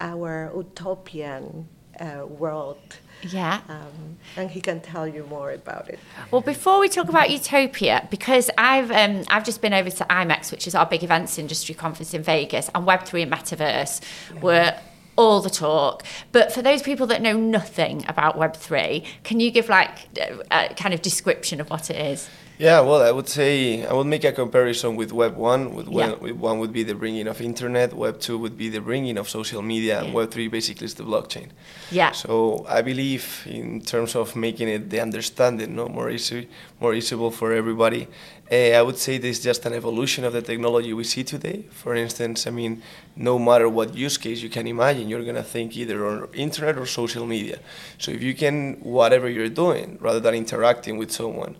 our 0.00 0.52
utopian 0.54 1.68
uh, 2.00 2.26
world. 2.26 2.98
Yeah. 3.22 3.60
Um, 3.68 4.16
and 4.36 4.50
he 4.50 4.60
can 4.60 4.80
tell 4.80 5.06
you 5.06 5.24
more 5.24 5.52
about 5.52 5.90
it. 5.90 5.98
Well, 6.30 6.40
before 6.40 6.80
we 6.80 6.88
talk 6.88 7.08
about 7.08 7.30
Utopia, 7.30 8.08
because 8.10 8.50
I've 8.56 8.90
um, 8.90 9.24
I've 9.28 9.44
just 9.44 9.60
been 9.60 9.74
over 9.74 9.90
to 9.90 10.04
IMEX, 10.04 10.50
which 10.50 10.66
is 10.66 10.74
our 10.74 10.86
big 10.86 11.04
events 11.04 11.38
industry 11.38 11.74
conference 11.74 12.14
in 12.14 12.22
Vegas, 12.22 12.70
and 12.74 12.86
Web 12.86 13.04
three 13.04 13.22
and 13.22 13.30
Metaverse 13.30 14.00
were 14.40 14.74
all 15.16 15.42
the 15.42 15.50
talk. 15.50 16.02
But 16.32 16.50
for 16.50 16.62
those 16.62 16.80
people 16.82 17.06
that 17.08 17.20
know 17.20 17.36
nothing 17.36 18.06
about 18.08 18.38
Web 18.38 18.56
three, 18.56 19.04
can 19.22 19.38
you 19.38 19.50
give 19.50 19.68
like 19.68 20.18
a, 20.18 20.40
a 20.50 20.74
kind 20.74 20.94
of 20.94 21.02
description 21.02 21.60
of 21.60 21.68
what 21.68 21.90
it 21.90 21.96
is? 21.96 22.30
Yeah, 22.60 22.80
well, 22.80 23.00
I 23.00 23.10
would 23.10 23.26
say 23.26 23.86
I 23.86 23.94
would 23.94 24.06
make 24.06 24.22
a 24.24 24.32
comparison 24.32 24.94
with 24.94 25.12
Web 25.12 25.34
one. 25.34 25.72
With 25.74 25.88
Yeah. 25.88 26.12
Web, 26.20 26.38
one 26.38 26.58
would 26.58 26.74
be 26.74 26.82
the 26.82 26.94
bringing 26.94 27.26
of 27.26 27.40
internet. 27.40 27.94
Web 27.94 28.20
two 28.20 28.36
would 28.36 28.58
be 28.58 28.68
the 28.68 28.82
bringing 28.82 29.16
of 29.16 29.30
social 29.30 29.62
media, 29.62 30.00
and 30.02 30.12
Web 30.12 30.30
three 30.30 30.46
basically 30.46 30.84
is 30.84 30.92
the 30.92 31.02
blockchain. 31.04 31.48
Yeah. 31.90 32.10
So 32.12 32.66
I 32.68 32.82
believe 32.82 33.24
in 33.46 33.80
terms 33.80 34.14
of 34.14 34.36
making 34.36 34.68
it 34.68 34.90
the 34.90 35.00
understanding 35.00 35.74
no 35.74 35.88
more 35.88 36.10
easy, 36.10 36.48
more 36.80 36.92
easyable 36.92 37.32
for 37.32 37.54
everybody. 37.54 38.08
Uh, 38.52 38.72
I 38.74 38.82
would 38.82 38.98
say 38.98 39.16
this 39.16 39.38
is 39.38 39.44
just 39.44 39.64
an 39.64 39.72
evolution 39.72 40.24
of 40.24 40.32
the 40.32 40.42
technology 40.42 40.92
we 40.92 41.04
see 41.04 41.22
today. 41.22 41.66
For 41.70 41.94
instance, 41.94 42.48
I 42.48 42.50
mean, 42.50 42.82
no 43.14 43.38
matter 43.38 43.68
what 43.68 43.94
use 43.94 44.16
case 44.18 44.42
you 44.42 44.48
can 44.48 44.66
imagine, 44.66 45.08
you're 45.08 45.22
gonna 45.22 45.44
think 45.44 45.76
either 45.76 46.04
on 46.04 46.28
internet 46.34 46.76
or 46.76 46.84
social 46.84 47.26
media. 47.26 47.60
So 47.98 48.10
if 48.10 48.20
you 48.22 48.34
can, 48.34 48.80
whatever 48.80 49.28
you're 49.28 49.48
doing, 49.48 49.98
rather 50.00 50.18
than 50.18 50.34
interacting 50.34 50.98
with 50.98 51.12
someone, 51.12 51.54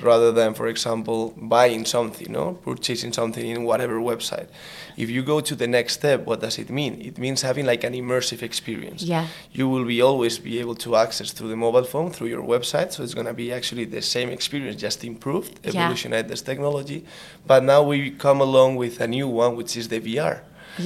rather 0.00 0.32
than, 0.32 0.54
for 0.54 0.66
example, 0.68 1.34
buying 1.36 1.84
something, 1.84 2.32
no, 2.32 2.54
purchasing 2.54 3.12
something 3.12 3.46
in 3.46 3.64
whatever 3.64 4.00
website. 4.00 4.48
If 5.02 5.08
you 5.14 5.22
go 5.22 5.40
to 5.50 5.54
the 5.62 5.66
next 5.78 5.92
step, 6.00 6.18
what 6.28 6.38
does 6.44 6.56
it 6.62 6.68
mean? 6.80 6.92
It 7.10 7.16
means 7.24 7.38
having 7.42 7.66
like 7.72 7.82
an 7.88 7.94
immersive 8.02 8.42
experience 8.50 9.00
Yeah. 9.14 9.26
you 9.58 9.64
will 9.72 9.86
be 9.94 9.98
always 10.08 10.34
be 10.50 10.54
able 10.62 10.76
to 10.84 10.90
access 11.04 11.28
through 11.34 11.50
the 11.54 11.60
mobile 11.66 11.86
phone 11.92 12.08
through 12.14 12.30
your 12.34 12.44
website 12.54 12.88
so 12.92 12.98
it's 13.04 13.14
going 13.18 13.30
to 13.34 13.38
be 13.44 13.48
actually 13.58 13.86
the 13.98 14.02
same 14.16 14.28
experience 14.38 14.76
just 14.88 14.98
improved 15.12 15.52
Yeah. 15.62 15.70
evolutionized 15.72 16.28
this 16.32 16.42
technology 16.50 16.98
but 17.50 17.60
now 17.72 17.80
we 17.92 17.98
come 18.26 18.40
along 18.48 18.70
with 18.82 18.94
a 19.06 19.08
new 19.16 19.28
one 19.42 19.52
which 19.60 19.72
is 19.80 19.86
the 19.94 20.00
vr 20.06 20.34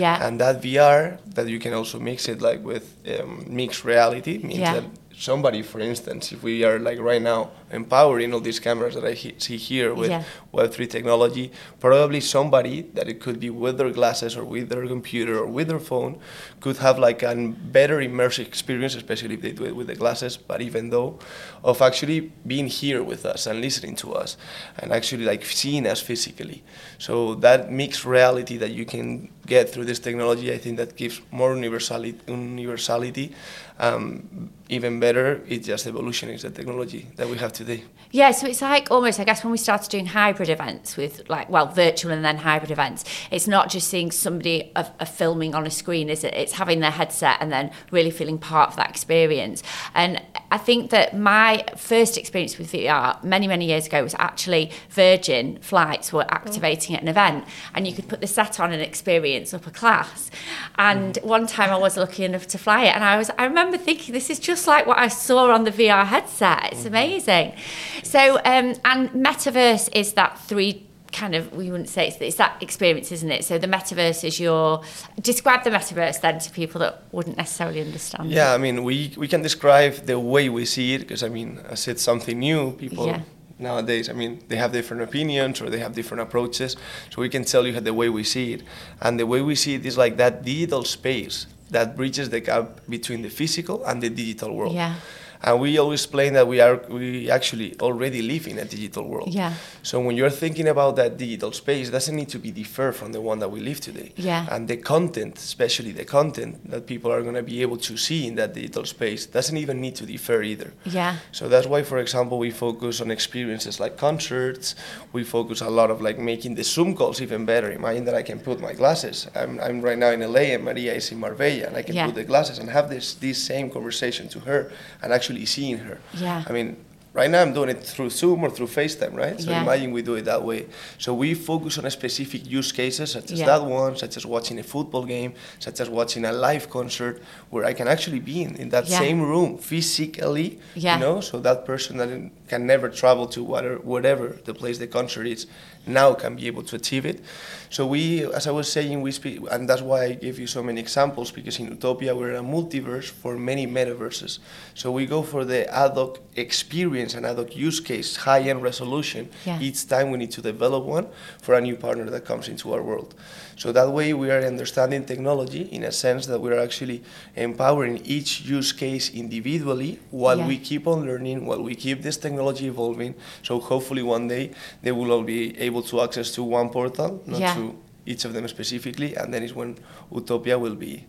Yeah. 0.02 0.24
and 0.26 0.32
that 0.42 0.56
vr 0.64 0.98
that 1.36 1.46
you 1.52 1.58
can 1.64 1.72
also 1.80 1.96
mix 2.10 2.18
it 2.32 2.38
like 2.48 2.60
with 2.72 2.84
um, 3.12 3.30
mixed 3.60 3.82
reality 3.92 4.34
means 4.48 4.60
Yeah. 4.64 4.74
that 4.76 4.84
somebody 5.16 5.62
for 5.62 5.78
instance 5.80 6.32
if 6.32 6.42
we 6.42 6.64
are 6.64 6.78
like 6.80 6.98
right 6.98 7.22
now 7.22 7.50
empowering 7.70 8.34
all 8.34 8.40
these 8.40 8.58
cameras 8.58 8.94
that 8.96 9.04
i 9.04 9.12
he- 9.12 9.34
see 9.38 9.56
here 9.56 9.94
with 9.94 10.10
Yeah. 10.10 10.24
web3 10.52 10.90
technology 10.90 11.52
probably 11.78 12.20
somebody 12.20 12.82
that 12.94 13.08
it 13.08 13.20
could 13.20 13.38
be 13.38 13.48
with 13.48 13.78
their 13.78 13.90
glasses 13.90 14.36
or 14.36 14.44
with 14.44 14.68
their 14.70 14.86
computer 14.88 15.38
or 15.38 15.46
with 15.46 15.68
their 15.68 15.78
phone 15.78 16.18
could 16.60 16.78
have 16.78 16.98
like 16.98 17.22
a 17.22 17.34
better 17.78 17.98
immersive 17.98 18.46
experience 18.46 18.94
especially 18.96 19.34
if 19.34 19.40
they 19.42 19.52
do 19.52 19.64
it 19.64 19.76
with 19.76 19.86
the 19.86 19.94
glasses 19.94 20.36
but 20.36 20.60
even 20.60 20.90
though 20.90 21.18
of 21.62 21.80
actually 21.80 22.32
being 22.46 22.66
here 22.66 23.02
with 23.02 23.24
us 23.24 23.46
and 23.46 23.60
listening 23.60 23.94
to 23.94 24.12
us 24.14 24.36
and 24.80 24.92
actually 24.92 25.24
like 25.24 25.44
seeing 25.44 25.86
us 25.86 26.00
physically 26.00 26.62
so 26.98 27.34
that 27.36 27.70
mixed 27.70 28.04
reality 28.04 28.56
that 28.56 28.72
you 28.72 28.84
can 28.84 29.28
get 29.46 29.70
through 29.70 29.84
this 29.84 30.00
technology 30.00 30.52
i 30.52 30.58
think 30.58 30.76
that 30.76 30.96
gives 30.96 31.20
more 31.30 31.54
universality 31.54 32.18
universality 32.26 33.32
um, 33.78 34.50
even 34.68 35.00
better 35.00 35.42
it's 35.46 35.66
just 35.66 35.86
evolution 35.86 36.28
is 36.30 36.42
the 36.42 36.50
technology 36.50 37.06
that 37.16 37.28
we 37.28 37.36
have 37.36 37.52
today 37.52 37.84
Yeah, 38.14 38.30
so 38.30 38.46
it's 38.46 38.62
like 38.62 38.92
almost, 38.92 39.18
I 39.18 39.24
guess, 39.24 39.42
when 39.42 39.50
we 39.50 39.58
started 39.58 39.90
doing 39.90 40.06
hybrid 40.06 40.48
events 40.48 40.96
with 40.96 41.28
like, 41.28 41.50
well, 41.50 41.66
virtual 41.66 42.12
and 42.12 42.24
then 42.24 42.36
hybrid 42.36 42.70
events, 42.70 43.04
it's 43.32 43.48
not 43.48 43.68
just 43.68 43.88
seeing 43.88 44.12
somebody 44.12 44.70
of, 44.76 44.92
of 45.00 45.08
filming 45.08 45.52
on 45.52 45.66
a 45.66 45.70
screen, 45.70 46.08
is 46.08 46.22
it? 46.22 46.32
It's 46.32 46.52
having 46.52 46.78
their 46.78 46.92
headset 46.92 47.38
and 47.40 47.50
then 47.50 47.72
really 47.90 48.12
feeling 48.12 48.38
part 48.38 48.70
of 48.70 48.76
that 48.76 48.88
experience. 48.88 49.64
And 49.96 50.22
I 50.52 50.58
think 50.58 50.90
that 50.90 51.18
my 51.18 51.64
first 51.76 52.16
experience 52.16 52.56
with 52.56 52.70
VR 52.70 53.20
many, 53.24 53.48
many 53.48 53.66
years 53.66 53.88
ago 53.88 54.04
was 54.04 54.14
actually 54.20 54.70
Virgin 54.90 55.58
flights 55.60 56.12
were 56.12 56.26
activating 56.28 56.94
at 56.94 57.02
an 57.02 57.08
event 57.08 57.44
and 57.74 57.84
you 57.84 57.92
could 57.92 58.06
put 58.06 58.20
the 58.20 58.28
set 58.28 58.60
on 58.60 58.70
and 58.70 58.80
experience 58.80 59.52
upper 59.52 59.72
class. 59.72 60.30
And 60.78 61.18
one 61.24 61.48
time 61.48 61.70
I 61.70 61.78
was 61.78 61.96
lucky 61.96 62.22
enough 62.22 62.46
to 62.46 62.58
fly 62.58 62.84
it 62.84 62.94
and 62.94 63.02
I 63.02 63.18
was, 63.18 63.32
I 63.36 63.44
remember 63.46 63.63
thinking, 63.72 64.12
this 64.12 64.30
is 64.30 64.38
just 64.38 64.66
like 64.66 64.86
what 64.86 64.98
I 64.98 65.08
saw 65.08 65.50
on 65.50 65.64
the 65.64 65.70
VR 65.70 66.04
headset. 66.06 66.72
It's 66.72 66.84
amazing. 66.84 67.54
So, 68.02 68.36
um, 68.44 68.74
and 68.84 69.10
metaverse 69.10 69.88
is 69.94 70.12
that 70.14 70.38
three 70.40 70.86
kind 71.14 71.34
of 71.34 71.52
we 71.52 71.70
wouldn't 71.70 71.88
say 71.88 72.08
it's, 72.08 72.16
it's 72.20 72.36
that 72.36 72.60
experience, 72.60 73.12
isn't 73.12 73.30
it? 73.30 73.44
So 73.44 73.56
the 73.56 73.68
metaverse 73.68 74.24
is 74.24 74.40
your 74.40 74.82
describe 75.20 75.62
the 75.64 75.70
metaverse 75.70 76.20
then 76.20 76.38
to 76.40 76.50
people 76.50 76.80
that 76.80 77.04
wouldn't 77.12 77.36
necessarily 77.36 77.80
understand. 77.80 78.30
Yeah, 78.30 78.52
I 78.52 78.58
mean, 78.58 78.82
we, 78.82 79.12
we 79.16 79.28
can 79.28 79.40
describe 79.40 79.94
the 80.06 80.18
way 80.18 80.48
we 80.48 80.64
see 80.66 80.94
it 80.94 81.00
because, 81.00 81.22
I 81.22 81.28
mean, 81.28 81.60
as 81.68 81.86
it's 81.88 82.02
something 82.02 82.38
new, 82.38 82.72
people 82.72 83.06
Yeah. 83.06 83.20
nowadays, 83.58 84.08
I 84.08 84.12
mean, 84.12 84.42
they 84.48 84.56
have 84.56 84.72
different 84.72 85.02
opinions 85.02 85.60
or 85.60 85.70
they 85.70 85.78
have 85.78 85.94
different 85.94 86.22
approaches. 86.22 86.76
So 87.10 87.22
we 87.22 87.28
can 87.28 87.44
tell 87.44 87.64
you 87.66 87.78
the 87.80 87.94
way 87.94 88.08
we 88.08 88.24
see 88.24 88.54
it. 88.54 88.62
And 89.00 89.18
the 89.18 89.26
way 89.26 89.40
we 89.40 89.54
see 89.54 89.74
it 89.74 89.86
is 89.86 89.96
like 89.96 90.16
that 90.16 90.44
digital 90.44 90.84
space 90.84 91.46
that 91.70 91.96
bridges 91.96 92.30
the 92.30 92.40
gap 92.40 92.80
between 92.88 93.22
the 93.22 93.30
physical 93.30 93.84
and 93.84 94.02
the 94.02 94.10
digital 94.10 94.54
world. 94.54 94.74
Yeah. 94.74 94.94
And 95.42 95.60
we 95.60 95.76
always 95.78 96.00
explain 96.02 96.32
that 96.34 96.46
we 96.48 96.60
are 96.60 96.76
we 96.88 97.30
actually 97.30 97.78
already 97.80 98.22
live 98.22 98.46
in 98.46 98.58
a 98.58 98.64
digital 98.64 99.04
world. 99.06 99.28
Yeah. 99.34 99.52
So 99.82 100.00
when 100.00 100.16
you're 100.16 100.30
thinking 100.30 100.68
about 100.68 100.96
that 100.96 101.16
digital 101.18 101.52
space, 101.52 101.88
it 101.88 101.90
doesn't 101.92 102.16
need 102.16 102.28
to 102.30 102.38
be 102.38 102.50
different 102.50 102.96
from 102.96 103.12
the 103.12 103.20
one 103.20 103.38
that 103.40 103.50
we 103.50 103.60
live 103.60 103.80
today. 103.80 104.12
Yeah. 104.16 104.46
And 104.50 104.68
the 104.68 104.76
content, 104.78 105.36
especially 105.38 105.92
the 105.92 106.04
content 106.04 106.70
that 106.70 106.86
people 106.86 107.12
are 107.12 107.22
going 107.22 107.34
to 107.34 107.42
be 107.42 107.60
able 107.62 107.76
to 107.78 107.96
see 107.96 108.26
in 108.26 108.34
that 108.36 108.54
digital 108.54 108.84
space, 108.86 109.26
doesn't 109.26 109.56
even 109.56 109.80
need 109.80 109.96
to 109.96 110.06
differ 110.06 110.42
either. 110.42 110.72
Yeah. 110.86 111.16
So 111.32 111.48
that's 111.48 111.66
why, 111.66 111.82
for 111.82 111.98
example, 111.98 112.38
we 112.38 112.50
focus 112.50 113.00
on 113.00 113.10
experiences 113.10 113.80
like 113.80 113.96
concerts. 113.96 114.74
We 115.12 115.24
focus 115.24 115.60
a 115.60 115.68
lot 115.70 115.90
of 115.90 116.00
like 116.00 116.18
making 116.18 116.54
the 116.54 116.64
Zoom 116.64 116.94
calls 116.94 117.20
even 117.20 117.44
better. 117.44 117.70
Imagine 117.72 118.04
that 118.06 118.14
I 118.14 118.22
can 118.22 118.38
put 118.38 118.60
my 118.60 118.72
glasses. 118.72 119.28
I'm, 119.34 119.60
I'm 119.60 119.80
right 119.82 119.98
now 119.98 120.10
in 120.10 120.20
LA 120.20 120.54
and 120.54 120.64
Maria 120.64 120.94
is 120.94 121.10
in 121.12 121.18
Marbella, 121.18 121.66
and 121.66 121.76
I 121.76 121.82
can 121.82 121.94
Yeah. 121.94 122.06
put 122.06 122.14
the 122.14 122.24
glasses 122.24 122.58
and 122.58 122.70
have 122.70 122.88
this 122.88 123.14
this 123.14 123.38
same 123.42 123.68
conversation 123.70 124.28
to 124.28 124.40
her 124.40 124.70
and 125.02 125.12
actually 125.12 125.33
seeing 125.44 125.78
her. 125.78 125.98
Yeah. 126.14 126.44
I 126.48 126.52
mean, 126.52 126.76
right 127.12 127.30
now 127.30 127.42
I'm 127.42 127.52
doing 127.54 127.68
it 127.70 127.80
through 127.82 128.10
Zoom 128.10 128.42
or 128.44 128.50
through 128.50 128.66
FaceTime, 128.66 129.14
right? 129.14 129.40
So 129.40 129.50
Yeah. 129.50 129.62
imagine 129.62 129.92
we 129.92 130.02
do 130.02 130.14
it 130.16 130.24
that 130.24 130.42
way. 130.42 130.66
So 130.98 131.14
we 131.14 131.34
focus 131.34 131.78
on 131.78 131.84
a 131.84 131.90
specific 131.90 132.42
use 132.50 132.72
cases 132.72 133.12
such 133.12 133.30
as 133.32 133.38
Yeah. 133.40 133.46
that 133.46 133.64
one, 133.64 133.96
such 133.96 134.16
as 134.16 134.24
watching 134.26 134.58
a 134.58 134.62
football 134.64 135.04
game, 135.04 135.32
such 135.60 135.78
as 135.80 135.88
watching 135.88 136.24
a 136.24 136.32
live 136.32 136.68
concert, 136.70 137.22
where 137.50 137.64
I 137.64 137.72
can 137.72 137.86
actually 137.88 138.18
be 138.20 138.42
in, 138.42 138.56
in 138.56 138.68
that 138.70 138.88
Yeah. 138.88 138.98
same 138.98 139.22
room 139.22 139.58
physically, 139.58 140.58
Yeah. 140.74 140.94
you 140.94 141.00
know, 141.04 141.20
so 141.20 141.38
that 141.40 141.64
person 141.64 141.96
that 141.98 142.08
can 142.48 142.66
never 142.66 142.88
travel 142.88 143.26
to 143.28 143.44
whatever, 143.44 143.76
whatever 143.94 144.36
the 144.44 144.54
place 144.54 144.78
the 144.78 144.86
concert 144.88 145.26
is 145.26 145.46
now 145.86 146.14
can 146.14 146.36
be 146.36 146.46
able 146.46 146.62
to 146.64 146.76
achieve 146.76 147.04
it. 147.06 147.22
So 147.70 147.86
we, 147.86 148.24
as 148.32 148.46
I 148.46 148.50
was 148.50 148.70
saying, 148.70 149.02
we 149.02 149.10
speak, 149.10 149.40
and 149.50 149.68
that's 149.68 149.82
why 149.82 150.04
I 150.04 150.12
gave 150.12 150.38
you 150.38 150.46
so 150.46 150.62
many 150.62 150.80
examples 150.80 151.30
because 151.30 151.58
in 151.58 151.66
Utopia 151.66 152.14
we're 152.14 152.30
in 152.30 152.36
a 152.36 152.42
multiverse 152.42 153.10
for 153.10 153.36
many 153.36 153.66
metaverses. 153.66 154.38
So 154.74 154.92
we 154.92 155.06
go 155.06 155.22
for 155.22 155.44
the 155.44 155.68
ad 155.74 155.94
hoc 155.94 156.20
experience 156.36 157.14
and 157.14 157.26
ad 157.26 157.36
hoc 157.36 157.56
use 157.56 157.80
case, 157.80 158.16
high-end 158.16 158.62
resolution. 158.62 159.28
Yeah. 159.44 159.60
Each 159.60 159.86
time 159.86 160.10
we 160.10 160.18
need 160.18 160.30
to 160.32 160.42
develop 160.42 160.84
one 160.84 161.08
for 161.42 161.54
a 161.54 161.60
new 161.60 161.76
partner 161.76 162.04
that 162.10 162.24
comes 162.24 162.48
into 162.48 162.72
our 162.72 162.82
world. 162.82 163.14
So 163.56 163.72
that 163.72 163.90
way 163.90 164.12
we 164.14 164.30
are 164.30 164.40
understanding 164.40 165.04
technology 165.04 165.62
in 165.72 165.84
a 165.84 165.92
sense 165.92 166.26
that 166.26 166.40
we 166.40 166.50
are 166.50 166.58
actually 166.58 167.02
empowering 167.36 167.98
each 168.04 168.42
use 168.42 168.72
case 168.72 169.10
individually 169.14 169.98
while 170.10 170.38
Yeah. 170.38 170.48
we 170.48 170.58
keep 170.58 170.86
on 170.86 171.04
learning, 171.06 171.46
while 171.46 171.62
we 171.62 171.74
keep 171.74 172.02
this 172.02 172.16
technology 172.16 172.66
evolving. 172.66 173.14
So 173.42 173.60
hopefully 173.60 174.02
one 174.02 174.28
day 174.28 174.50
they 174.82 174.92
will 174.92 175.10
all 175.12 175.22
be 175.22 175.58
able 175.60 175.82
to 175.82 176.00
access 176.02 176.30
to 176.32 176.42
one 176.42 176.68
portal, 176.70 177.22
not 177.26 177.40
Yeah. 177.40 177.54
to 177.54 177.76
each 178.06 178.24
of 178.24 178.32
them 178.34 178.46
specifically, 178.48 179.14
and 179.16 179.32
then 179.32 179.42
is 179.42 179.54
when 179.54 179.76
Utopia 180.12 180.58
will 180.58 180.74
be 180.76 181.04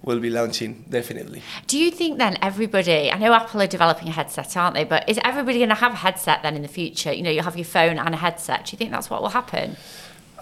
will 0.00 0.20
be 0.20 0.30
launching 0.30 0.84
definitely. 0.88 1.42
Do 1.66 1.76
you 1.76 1.90
think 1.90 2.18
then 2.18 2.38
everybody, 2.40 3.10
I 3.10 3.18
know 3.18 3.32
Apple 3.32 3.60
are 3.62 3.66
developing 3.66 4.06
a 4.06 4.12
headset, 4.12 4.56
aren't 4.56 4.74
they? 4.74 4.84
But 4.84 5.08
is 5.08 5.18
everybody 5.24 5.58
going 5.58 5.70
to 5.70 5.74
have 5.74 5.92
a 5.92 5.96
headset 5.96 6.44
then 6.44 6.54
in 6.54 6.62
the 6.62 6.68
future? 6.68 7.12
You 7.12 7.22
know, 7.24 7.30
you 7.32 7.42
have 7.42 7.56
your 7.56 7.64
phone 7.64 7.98
and 7.98 8.14
a 8.14 8.16
headset. 8.16 8.66
Do 8.66 8.70
you 8.72 8.78
think 8.78 8.92
that's 8.92 9.10
what 9.10 9.22
will 9.22 9.30
happen? 9.30 9.76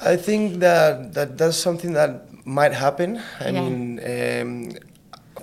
I 0.01 0.17
think 0.17 0.61
that, 0.61 1.15
that 1.15 1.39
that's 1.39 1.57
something 1.57 1.93
that 1.95 2.27
might 2.47 2.73
happen. 2.73 3.21
I 3.41 3.49
Yeah. 3.51 3.61
mean, 3.61 4.01
um, 4.15 4.71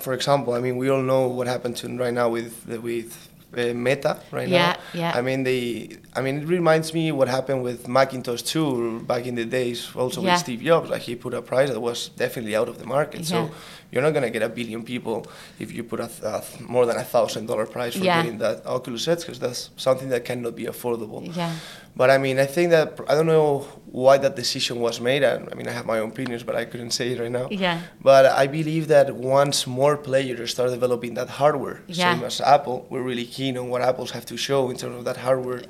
for 0.00 0.12
example, 0.14 0.54
I 0.54 0.60
mean, 0.60 0.76
we 0.76 0.88
all 0.90 1.02
know 1.02 1.28
what 1.28 1.46
happened 1.46 1.76
to 1.78 1.88
right 1.98 2.14
now 2.14 2.28
with 2.28 2.64
the- 2.66 2.80
with 2.80 3.28
uh, 3.56 3.72
Meta 3.72 4.16
right 4.32 4.48
Yeah, 4.48 4.72
now. 4.72 4.76
yeah. 5.00 5.12
I 5.14 5.20
mean, 5.22 5.44
they. 5.44 5.88
I 6.16 6.20
mean, 6.22 6.38
it 6.42 6.48
reminds 6.48 6.92
me 6.92 7.12
what 7.12 7.28
happened 7.28 7.62
with 7.62 7.86
Macintosh 7.86 8.42
2 8.42 9.04
back 9.06 9.26
in 9.26 9.36
the 9.36 9.44
days, 9.44 9.90
also 9.94 10.20
Yeah. 10.20 10.32
with 10.32 10.40
Steve 10.40 10.60
Jobs. 10.60 10.90
Like 10.90 11.02
he 11.02 11.14
put 11.14 11.34
a 11.34 11.40
price 11.42 11.70
that 11.70 11.78
was 11.80 12.08
definitely 12.16 12.56
out 12.56 12.68
of 12.68 12.78
the 12.80 12.86
market. 12.86 13.24
So 13.24 13.50
you're 13.92 14.02
not 14.02 14.12
gonna 14.12 14.30
get 14.30 14.42
a 14.42 14.48
billion 14.48 14.82
people 14.82 15.24
if 15.60 15.72
you 15.72 15.84
put 15.84 16.00
a, 16.00 16.10
a 16.24 16.42
more 16.68 16.84
than 16.84 16.96
a 16.96 17.04
thousand 17.04 17.46
dollar 17.46 17.66
price 17.66 17.94
for 17.94 18.02
getting 18.02 18.38
that 18.38 18.66
Oculus 18.66 19.06
Edge, 19.06 19.20
because 19.20 19.38
that's 19.38 19.70
something 19.76 20.08
that 20.08 20.24
cannot 20.24 20.56
be 20.56 20.64
affordable. 20.64 21.22
Yeah. 21.36 21.52
But 21.96 22.10
I 22.10 22.18
mean, 22.18 22.38
I 22.40 22.46
think 22.46 22.70
that 22.70 22.98
I 23.08 23.14
don't 23.14 23.26
know 23.26 23.60
why 23.86 24.18
that 24.18 24.34
decision 24.34 24.80
was 24.80 25.00
made. 25.00 25.22
I, 25.22 25.34
I 25.36 25.54
mean, 25.54 25.68
I 25.68 25.70
have 25.70 25.86
my 25.86 26.00
own 26.00 26.08
opinions, 26.08 26.42
but 26.42 26.56
I 26.56 26.64
couldn't 26.64 26.90
say 26.90 27.12
it 27.12 27.20
right 27.20 27.30
now. 27.30 27.46
Yeah. 27.50 27.80
But 28.02 28.26
I 28.26 28.48
believe 28.48 28.88
that 28.88 29.14
once 29.14 29.66
more 29.68 29.96
players 29.96 30.50
start 30.50 30.70
developing 30.70 31.14
that 31.14 31.28
hardware, 31.28 31.82
Yeah. 31.86 32.14
same 32.14 32.24
as 32.24 32.40
Apple, 32.40 32.86
we're 32.90 33.02
really 33.02 33.24
keen 33.24 33.56
on 33.56 33.68
what 33.68 33.80
Apple's 33.82 34.10
have 34.10 34.26
to 34.26 34.36
show 34.36 34.70
in 34.70 34.76
terms 34.76 34.96
of 34.98 35.04
that 35.04 35.18
hardware. 35.18 35.62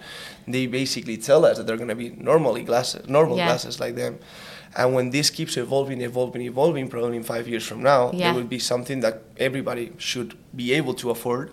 They 0.49 0.67
basically 0.67 1.19
tell 1.19 1.45
us 1.45 1.59
that 1.59 1.67
they're 1.67 1.77
going 1.77 1.91
to 1.91 1.95
be 1.95 2.11
normally 2.17 2.63
glasses, 2.63 3.07
normal 3.07 3.37
Yeah. 3.37 3.49
glasses 3.49 3.79
like 3.79 3.95
them. 3.95 4.19
And 4.77 4.95
when 4.95 5.11
this 5.11 5.29
keeps 5.31 5.57
evolving, 5.59 6.01
evolving, 6.01 6.43
evolving, 6.43 6.89
probably 6.89 7.19
in 7.19 7.23
five 7.23 7.47
years 7.47 7.65
from 7.67 7.83
now, 7.83 8.11
Yeah. 8.13 8.33
there 8.33 8.35
will 8.41 8.49
be 8.49 8.59
something 8.59 9.01
that 9.01 9.21
everybody 9.37 9.93
should 9.99 10.35
be 10.57 10.73
able 10.73 10.95
to 10.95 11.11
afford. 11.11 11.51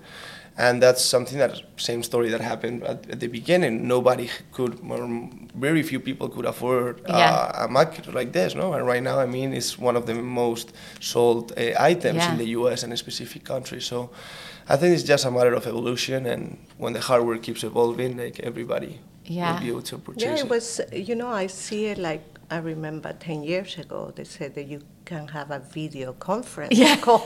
And 0.58 0.82
that's 0.84 1.04
something 1.04 1.38
that 1.40 1.62
same 1.78 2.04
story 2.04 2.30
that 2.30 2.42
happened 2.42 2.84
at, 2.84 3.10
at 3.10 3.20
the 3.20 3.28
beginning. 3.28 3.88
Nobody 3.88 4.30
could, 4.52 4.80
or 4.90 5.30
very 5.56 5.82
few 5.82 6.00
people 6.00 6.28
could 6.30 6.46
afford 6.46 7.00
uh, 7.10 7.18
Yeah. 7.18 7.66
a 7.66 7.68
Mac 7.68 8.06
like 8.14 8.32
this, 8.34 8.54
no? 8.54 8.74
And 8.74 8.86
right 8.86 9.02
now, 9.02 9.18
I 9.20 9.26
mean, 9.26 9.54
it's 9.54 9.80
one 9.80 9.96
of 9.96 10.06
the 10.06 10.14
most 10.16 10.74
sold 11.00 11.54
uh, 11.58 11.72
items 11.80 12.18
Yeah. 12.18 12.32
in 12.32 12.38
the 12.38 12.50
U.S. 12.60 12.84
and 12.84 12.92
a 12.94 12.98
specific 12.98 13.44
country. 13.44 13.82
So, 13.82 14.10
I 14.70 14.76
think 14.78 14.94
it's 14.94 15.04
just 15.04 15.26
a 15.26 15.32
matter 15.32 15.54
of 15.54 15.66
evolution, 15.68 16.26
and 16.26 16.58
when 16.78 16.94
the 16.94 17.00
hardware 17.02 17.38
keeps 17.38 17.64
evolving, 17.64 18.18
like 18.18 18.40
everybody 18.42 19.00
Yeah. 19.26 19.54
will 19.54 19.62
be 19.62 19.70
able 19.70 19.82
to 19.84 19.98
purchase 19.98 20.24
Yeah, 20.24 20.34
it. 20.36 20.40
it 20.46 20.50
was, 20.50 20.82
you 20.94 21.16
know, 21.16 21.30
I 21.30 21.48
see 21.48 21.86
it 21.88 21.98
like, 21.98 22.22
I 22.52 22.58
remember 22.58 23.14
10 23.14 23.44
years 23.44 23.78
ago, 23.78 24.12
they 24.16 24.26
said 24.26 24.54
that 24.56 24.68
you 24.68 24.82
can 25.06 25.28
have 25.30 25.50
a 25.52 25.60
video 25.60 26.14
conference 26.14 26.78
Yeah. 26.78 26.98
call. 27.08 27.26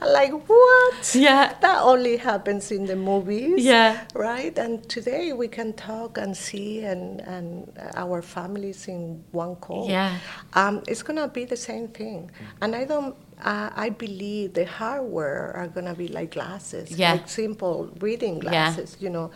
like, 0.18 0.32
what? 0.48 1.14
Yeah. 1.14 1.54
That 1.60 1.82
only 1.82 2.16
happens 2.16 2.70
in 2.70 2.86
the 2.86 2.96
movies. 2.96 3.64
Yeah. 3.64 4.04
Right? 4.14 4.56
And 4.58 4.86
today 4.88 5.32
we 5.32 5.48
can 5.48 5.72
talk 5.72 6.18
and 6.18 6.36
see 6.36 6.84
and, 6.84 7.20
and 7.20 7.70
our 7.94 8.22
families 8.22 8.88
in 8.88 9.24
one 9.32 9.56
call. 9.56 9.88
Yeah. 9.88 10.18
Um, 10.54 10.82
it's 10.86 11.02
going 11.02 11.16
to 11.18 11.28
be 11.28 11.44
the 11.44 11.56
same 11.56 11.88
thing. 11.88 12.30
And 12.60 12.74
I 12.74 12.84
don't, 12.84 13.14
uh, 13.42 13.70
I 13.74 13.90
believe 13.90 14.54
the 14.54 14.66
hardware 14.66 15.52
are 15.56 15.68
going 15.68 15.86
to 15.86 15.94
be 15.94 16.08
like 16.08 16.32
glasses, 16.32 16.90
Yeah. 16.90 17.12
like 17.12 17.28
simple 17.28 17.90
reading 18.00 18.38
glasses. 18.38 18.96
Yeah. 18.98 19.04
you 19.04 19.10
know. 19.10 19.30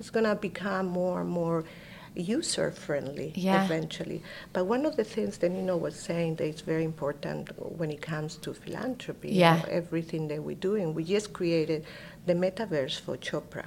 It's 0.00 0.10
going 0.10 0.26
to 0.26 0.36
become 0.36 0.86
more 0.86 1.22
and 1.22 1.28
more 1.28 1.64
user 2.22 2.70
friendly 2.70 3.32
Yeah. 3.36 3.64
eventually. 3.64 4.22
But 4.52 4.64
one 4.66 4.84
of 4.86 4.96
the 4.96 5.04
things 5.04 5.38
that 5.38 5.50
Nino 5.50 5.76
was 5.76 5.94
saying 5.94 6.36
that 6.36 6.46
is 6.46 6.60
very 6.60 6.84
important 6.84 7.50
when 7.78 7.90
it 7.90 8.00
comes 8.02 8.36
to 8.38 8.52
philanthropy, 8.54 9.28
you 9.30 9.40
Yeah. 9.40 9.56
know, 9.56 9.64
everything 9.70 10.28
that 10.28 10.42
we're 10.42 10.56
doing, 10.56 10.94
we 10.94 11.04
just 11.04 11.32
created 11.32 11.84
the 12.26 12.34
metaverse 12.34 13.00
for 13.00 13.16
Chopra, 13.16 13.64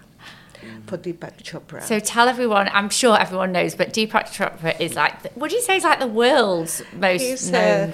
for 0.85 0.97
Deepak 0.97 1.41
Chopra. 1.43 1.81
So 1.81 1.99
tell 1.99 2.27
everyone, 2.27 2.69
I'm 2.73 2.89
sure 2.89 3.19
everyone 3.19 3.51
knows, 3.51 3.73
but 3.75 3.93
Deepak 3.93 4.27
Chopra 4.27 4.79
is 4.79 4.95
like, 4.95 5.23
the, 5.23 5.29
what 5.35 5.49
do 5.49 5.55
you 5.55 5.61
say 5.61 5.77
is 5.77 5.83
like 5.83 5.99
the 5.99 6.07
world's 6.07 6.83
most 6.93 7.21
He's 7.21 7.49
known? 7.51 7.89
uh, 7.89 7.93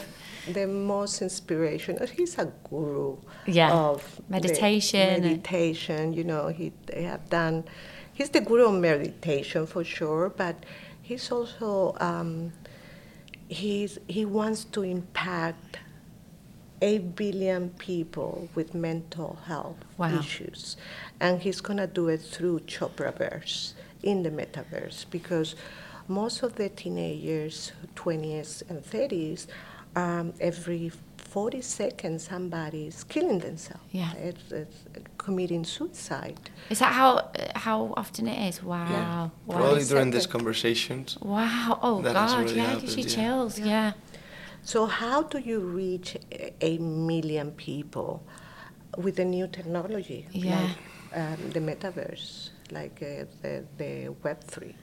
the 0.52 0.66
most 0.68 1.22
inspirational. 1.22 2.08
He's 2.08 2.38
a 2.38 2.52
guru 2.70 3.18
Yeah. 3.46 3.72
of 3.72 4.20
Meditation 4.30 5.22
meditation, 5.22 6.14
you 6.14 6.24
know, 6.24 6.48
he 6.48 6.72
they 6.88 7.04
have 7.04 7.30
done. 7.30 7.64
He's 8.18 8.32
the 8.32 8.42
guru 8.42 8.66
of 8.66 8.74
meditation 8.82 9.68
for 9.68 9.84
sure, 9.84 10.30
but 10.36 10.56
he's 11.04 11.32
also 11.32 11.96
um, 12.00 12.52
he's 13.48 14.00
he 14.08 14.26
wants 14.26 14.64
to 14.76 14.82
impact 14.82 15.78
eight 16.82 17.16
billion 17.16 17.70
people 17.78 18.50
with 18.56 18.74
mental 18.74 19.38
health 19.46 19.78
Wow. 20.00 20.18
issues, 20.20 20.78
and 21.20 21.40
he's 21.42 21.62
gonna 21.62 21.86
do 21.86 22.08
it 22.08 22.22
through 22.22 22.62
Chopraverse 22.62 23.74
in 24.02 24.24
the 24.24 24.32
metaverse 24.32 25.06
because 25.12 25.56
most 26.08 26.42
of 26.42 26.56
the 26.56 26.70
teenagers, 26.70 27.72
20s 27.96 28.64
and 28.70 28.84
30s, 28.84 29.46
um, 29.96 30.34
every 30.40 30.92
40 31.18 31.62
seconds 31.62 32.24
somebody 32.24 32.88
is 32.88 33.04
killing 33.04 33.40
themselves. 33.40 33.84
Yeah. 33.92 34.14
It's, 34.14 34.52
it's 34.52 34.78
committing 35.28 35.64
suicide. 35.78 36.40
Is 36.74 36.80
that 36.84 36.94
how 37.02 37.10
how 37.68 37.80
often 38.02 38.24
it 38.34 38.40
is? 38.50 38.56
Wow. 38.64 38.88
Yeah. 38.96 39.30
Wow. 39.48 39.58
Probably 39.60 39.84
during 39.92 40.10
these 40.16 40.28
conversations. 40.38 41.08
Wow. 41.36 41.70
Oh 41.88 41.98
That 42.06 42.16
has 42.16 42.32
God. 42.32 42.38
already 42.40 42.56
Yeah, 42.60 42.66
happened, 42.66 42.82
gives 42.82 42.96
you 43.00 43.04
yeah. 43.08 43.16
chills. 43.18 43.54
Yeah. 43.74 43.92
So 44.72 44.80
how 45.02 45.18
do 45.34 45.38
you 45.50 45.60
reach 45.82 46.10
a- 46.46 46.54
a 46.72 46.74
million 47.12 47.48
people 47.68 48.12
with 49.04 49.16
the 49.22 49.26
new 49.36 49.48
technology, 49.58 50.22
Yeah. 50.32 50.50
like 50.62 50.78
um, 51.22 51.40
the 51.56 51.62
metaverse, 51.70 52.26
like 52.80 52.98
uh, 53.12 53.26
the, 53.42 53.54
the 53.82 53.92
Web 54.24 54.40
three? 54.54 54.76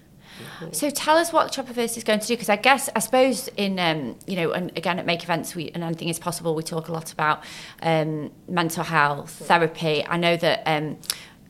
So 0.72 0.90
tell 0.90 1.16
us 1.16 1.32
what 1.32 1.52
Chopraverse 1.52 1.96
is 1.96 2.04
going 2.04 2.20
to 2.20 2.26
do, 2.26 2.34
because 2.34 2.48
I 2.48 2.56
guess 2.56 2.88
I 2.96 2.98
suppose 2.98 3.48
in 3.56 3.78
um, 3.78 4.16
you 4.26 4.36
know, 4.36 4.52
and 4.52 4.76
again 4.76 4.98
at 4.98 5.06
Make 5.06 5.22
Events, 5.22 5.54
we 5.54 5.70
and 5.70 5.84
anything 5.84 6.08
is 6.08 6.18
possible. 6.18 6.54
We 6.54 6.62
talk 6.62 6.88
a 6.88 6.92
lot 6.92 7.12
about 7.12 7.42
um, 7.82 8.30
mental 8.48 8.84
health 8.84 9.30
therapy. 9.30 10.04
I 10.06 10.16
know 10.16 10.36
that 10.36 10.62
um, 10.66 10.98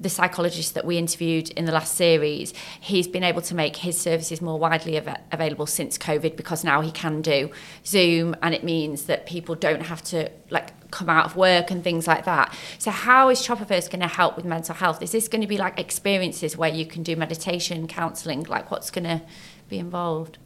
the 0.00 0.08
psychologist 0.08 0.74
that 0.74 0.84
we 0.84 0.98
interviewed 0.98 1.50
in 1.50 1.64
the 1.64 1.72
last 1.72 1.94
series, 1.94 2.52
he's 2.80 3.06
been 3.06 3.22
able 3.22 3.42
to 3.42 3.54
make 3.54 3.76
his 3.76 3.98
services 3.98 4.40
more 4.40 4.58
widely 4.58 4.98
av- 4.98 5.16
available 5.30 5.66
since 5.66 5.96
COVID 5.96 6.36
because 6.36 6.64
now 6.64 6.80
he 6.80 6.90
can 6.90 7.22
do 7.22 7.50
Zoom 7.86 8.34
and 8.42 8.54
it 8.54 8.64
means 8.64 9.04
that 9.04 9.26
people 9.26 9.54
don't 9.54 9.82
have 9.82 10.02
to 10.02 10.30
like 10.50 10.90
come 10.90 11.08
out 11.08 11.26
of 11.26 11.36
work 11.36 11.70
and 11.70 11.82
things 11.82 12.06
like 12.06 12.24
that. 12.24 12.54
So 12.78 12.90
how 12.90 13.28
is 13.28 13.40
Chopraverse 13.40 13.88
going 13.88 14.00
to 14.00 14.08
help 14.08 14.36
with 14.36 14.44
mental 14.44 14.74
health? 14.74 15.02
Is 15.02 15.12
this 15.12 15.28
going 15.28 15.42
to 15.42 15.48
be 15.48 15.58
like 15.58 15.78
experiences 15.78 16.56
where 16.56 16.70
you 16.70 16.86
can 16.86 17.02
do 17.02 17.16
meditation, 17.16 17.86
counselling? 17.86 18.44
Like 18.44 18.70
what's 18.70 18.90
going 18.90 19.04
to 19.04 19.22
be 19.68 19.78
involved? 19.78 20.38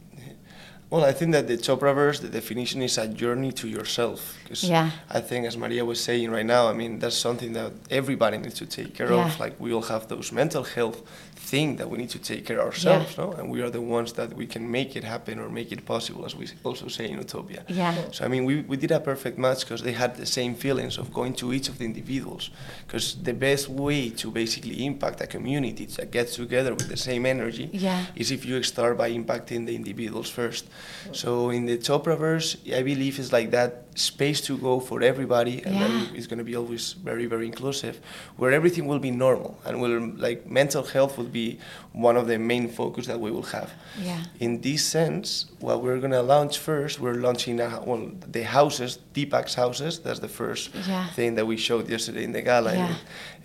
Well, 0.91 1.05
I 1.05 1.13
think 1.13 1.33
that 1.33 1.47
the 1.47 1.59
Chopraverse, 1.59 2.23
the 2.23 2.29
definition 2.31 2.81
is 2.81 2.97
a 2.97 3.07
journey 3.07 3.53
to 3.53 3.69
yourself. 3.69 4.39
Yeah. 4.51 4.91
I 5.11 5.21
think, 5.21 5.45
as 5.47 5.55
Maria 5.57 5.85
was 5.85 6.03
saying 6.03 6.31
right 6.31 6.47
now, 6.47 6.69
I 6.69 6.73
mean, 6.73 6.99
that's 6.99 7.15
something 7.17 7.53
that 7.53 7.73
everybody 7.91 8.39
needs 8.39 8.55
to 8.55 8.67
take 8.67 8.95
care 8.95 9.13
Yeah. 9.13 9.27
of. 9.27 9.39
Like, 9.39 9.61
we 9.61 9.75
all 9.75 9.83
have 9.83 10.09
those 10.09 10.33
mental 10.33 10.65
health 10.65 11.03
thing 11.39 11.77
that 11.77 11.89
we 11.89 11.99
need 11.99 12.11
to 12.11 12.19
take 12.19 12.45
care 12.45 12.59
of 12.59 12.67
ourselves, 12.67 13.17
no? 13.17 13.33
And 13.33 13.49
we 13.51 13.63
are 13.63 13.71
the 13.71 13.81
ones 13.81 14.13
that 14.15 14.35
we 14.35 14.47
can 14.47 14.71
make 14.71 14.97
it 14.97 15.05
happen 15.05 15.39
or 15.39 15.49
make 15.49 15.71
it 15.73 15.85
possible, 15.87 16.25
as 16.27 16.35
we 16.35 16.47
also 16.65 16.89
say 16.89 17.09
in 17.09 17.17
Utopia. 17.17 17.65
Yeah. 17.69 17.95
So, 18.13 18.25
I 18.25 18.29
mean, 18.29 18.45
we, 18.45 18.61
we 18.63 18.77
did 18.77 18.91
a 18.91 19.01
perfect 19.01 19.39
match 19.39 19.61
because 19.61 19.83
they 19.83 19.93
had 19.93 20.17
the 20.17 20.27
same 20.27 20.55
feelings 20.55 20.99
of 20.99 21.13
going 21.13 21.35
to 21.35 21.53
each 21.53 21.69
of 21.69 21.79
the 21.79 21.85
individuals. 21.85 22.51
Because 22.87 23.15
the 23.23 23.33
best 23.33 23.69
way 23.69 24.11
to 24.11 24.31
basically 24.31 24.85
impact 24.85 25.21
a 25.21 25.27
community 25.27 25.87
that 25.87 26.11
gets 26.11 26.37
together 26.37 26.75
with 26.75 26.89
the 26.89 26.97
same 26.97 27.25
energy 27.25 27.71
Yeah. 27.73 28.05
is 28.15 28.31
if 28.31 28.45
you 28.45 28.63
start 28.63 28.99
by 28.99 29.11
impacting 29.13 29.67
the 29.67 29.75
individuals 29.75 30.29
first. 30.29 30.67
So 31.13 31.51
in 31.51 31.67
the 31.67 31.79
Chopraverse, 31.79 32.57
I 32.75 32.83
believe 32.83 33.19
it's 33.19 33.33
like 33.33 33.51
that 33.53 33.88
space 33.99 34.41
to 34.43 34.57
go 34.59 34.81
for 34.81 35.03
everybody, 35.03 35.63
and 35.65 35.75
Yeah. 35.75 35.89
then 35.89 36.09
it's 36.15 36.27
going 36.27 36.39
to 36.39 36.45
be 36.45 36.57
always 36.57 36.93
very, 37.05 37.27
very 37.27 37.47
inclusive, 37.47 37.95
where 38.37 38.53
everything 38.53 38.87
will 38.87 38.99
be 39.01 39.11
normal, 39.11 39.59
and 39.67 39.81
will 39.81 40.13
like 40.17 40.47
mental 40.51 40.83
health 40.85 41.19
will 41.19 41.33
be 41.43 41.59
one 41.93 42.17
of 42.17 42.27
the 42.29 42.39
main 42.39 42.69
focus 42.69 43.07
that 43.07 43.19
we 43.21 43.31
will 43.31 43.43
have. 43.57 43.71
Yeah. 44.01 44.21
In 44.39 44.61
this 44.61 44.85
sense, 44.85 45.47
what 45.61 45.83
we're 45.83 45.99
going 45.99 46.13
to 46.13 46.23
launch 46.23 46.59
first, 46.59 47.01
we're 47.01 47.15
launching 47.27 47.61
a, 47.61 47.69
well, 47.85 48.11
the 48.31 48.45
houses, 48.45 48.99
Deepak's 49.15 49.55
houses. 49.55 49.99
That's 49.99 50.21
the 50.21 50.29
first 50.29 50.71
Yeah. 50.89 51.07
thing 51.17 51.35
that 51.37 51.47
we 51.47 51.57
showed 51.57 51.89
yesterday 51.91 52.23
in 52.25 52.33
the 52.33 52.43
gala. 52.43 52.73
Yeah. 52.75 52.95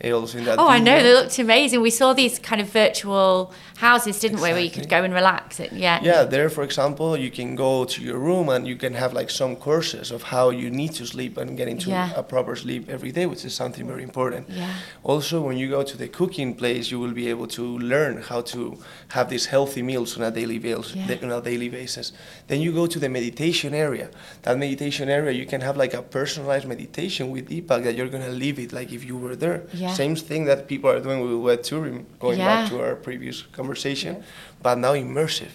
And 0.02 0.14
also 0.14 0.38
in 0.38 0.44
that 0.46 0.60
Oh, 0.60 0.68
I 0.68 0.80
know. 0.80 1.02
They 1.02 1.14
looked 1.14 1.40
amazing. 1.40 1.82
We 1.82 1.90
saw 1.90 2.14
these 2.14 2.38
kind 2.40 2.62
of 2.62 2.68
virtual 2.70 3.52
houses, 3.78 4.20
didn't 4.20 4.42
we, 4.42 4.52
where 4.52 4.60
you 4.68 4.70
could 4.72 4.90
go 4.90 5.04
and 5.04 5.14
relax. 5.14 5.60
It, 5.60 5.72
yeah. 5.72 6.00
Yeah, 6.04 6.24
there, 6.24 6.50
for 6.50 6.64
example, 6.64 7.18
you 7.18 7.32
can 7.32 7.56
go 7.56 7.86
to 7.86 8.02
your 8.02 8.18
room 8.20 8.50
and 8.50 8.68
you 8.68 8.76
can 8.76 8.94
have 8.94 9.14
like 9.14 9.30
some 9.32 9.56
courses 9.56 10.12
of 10.12 10.24
how 10.24 10.43
you 10.50 10.70
need 10.70 10.94
to 10.94 11.06
sleep 11.06 11.38
and 11.38 11.56
get 11.58 11.68
into 11.68 11.90
Yeah. 11.90 12.12
a 12.16 12.24
proper 12.24 12.56
sleep 12.56 12.90
every 12.90 13.12
day, 13.12 13.26
which 13.26 13.44
is 13.46 13.54
something 13.54 13.86
very 13.88 14.04
important. 14.04 14.48
Yeah. 14.50 14.70
Also, 15.04 15.42
when 15.42 15.58
you 15.58 15.70
go 15.70 15.84
to 15.84 15.98
the 15.98 16.08
cooking 16.08 16.54
place, 16.56 16.92
you 16.92 17.00
will 17.00 17.14
be 17.14 17.30
able 17.30 17.48
to 17.48 17.64
learn 17.80 18.22
how 18.30 18.42
to 18.54 18.78
have 19.10 19.30
these 19.30 19.46
healthy 19.48 19.82
meals 19.82 20.18
on 20.18 20.24
a 20.24 20.32
daily 20.32 20.60
basis. 20.60 20.96
Yeah. 20.96 21.18
On 21.24 21.32
a 21.32 21.42
daily 21.42 21.70
basis. 21.70 22.12
Then 22.48 22.62
you 22.62 22.72
go 22.72 22.86
to 22.88 23.00
the 23.00 23.10
meditation 23.10 23.74
area. 23.74 24.10
That 24.44 24.58
meditation 24.58 25.10
area, 25.10 25.32
you 25.32 25.46
can 25.46 25.62
have 25.62 25.78
like 25.78 25.94
a 25.94 26.02
personalized 26.02 26.68
meditation 26.68 27.30
with 27.32 27.50
Deepak 27.50 27.84
that 27.84 27.96
you're 27.96 28.10
gonna 28.10 28.30
live 28.46 28.58
it 28.60 28.74
like 28.74 28.92
if 28.92 29.04
you 29.06 29.16
were 29.18 29.36
there. 29.36 29.64
Yeah. 29.74 29.94
Same 29.94 30.16
thing 30.16 30.46
that 30.46 30.68
people 30.68 30.90
are 30.90 31.00
doing 31.00 31.20
with 31.22 31.34
web 31.50 31.64
touring, 31.64 32.06
going 32.20 32.38
back 32.40 32.70
to 32.70 32.80
our 32.82 32.96
previous 32.96 33.42
conversation, 33.60 34.24
but 34.62 34.78
now 34.78 34.94
immersive. 34.94 35.54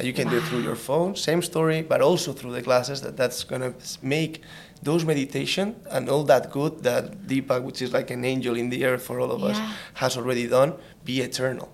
That 0.00 0.06
you 0.06 0.14
can 0.14 0.30
do 0.30 0.38
it 0.38 0.44
through 0.44 0.62
your 0.62 0.76
phone, 0.76 1.14
same 1.14 1.42
story, 1.42 1.82
but 1.82 2.00
also 2.00 2.32
through 2.32 2.52
the 2.52 2.62
glasses. 2.62 3.02
That 3.02 3.18
that's 3.18 3.44
gonna 3.44 3.74
make 4.00 4.40
those 4.82 5.04
meditation 5.04 5.76
and 5.90 6.08
all 6.08 6.24
that 6.24 6.50
good 6.50 6.82
that 6.84 7.26
Deepak, 7.26 7.62
which 7.62 7.82
is 7.82 7.92
like 7.92 8.10
an 8.10 8.24
angel 8.24 8.56
in 8.56 8.70
the 8.70 8.86
earth 8.86 9.02
for 9.02 9.20
all 9.20 9.30
of 9.30 9.44
us, 9.44 9.58
has 9.92 10.16
already 10.16 10.46
done, 10.46 10.72
be 11.04 11.20
eternal. 11.20 11.70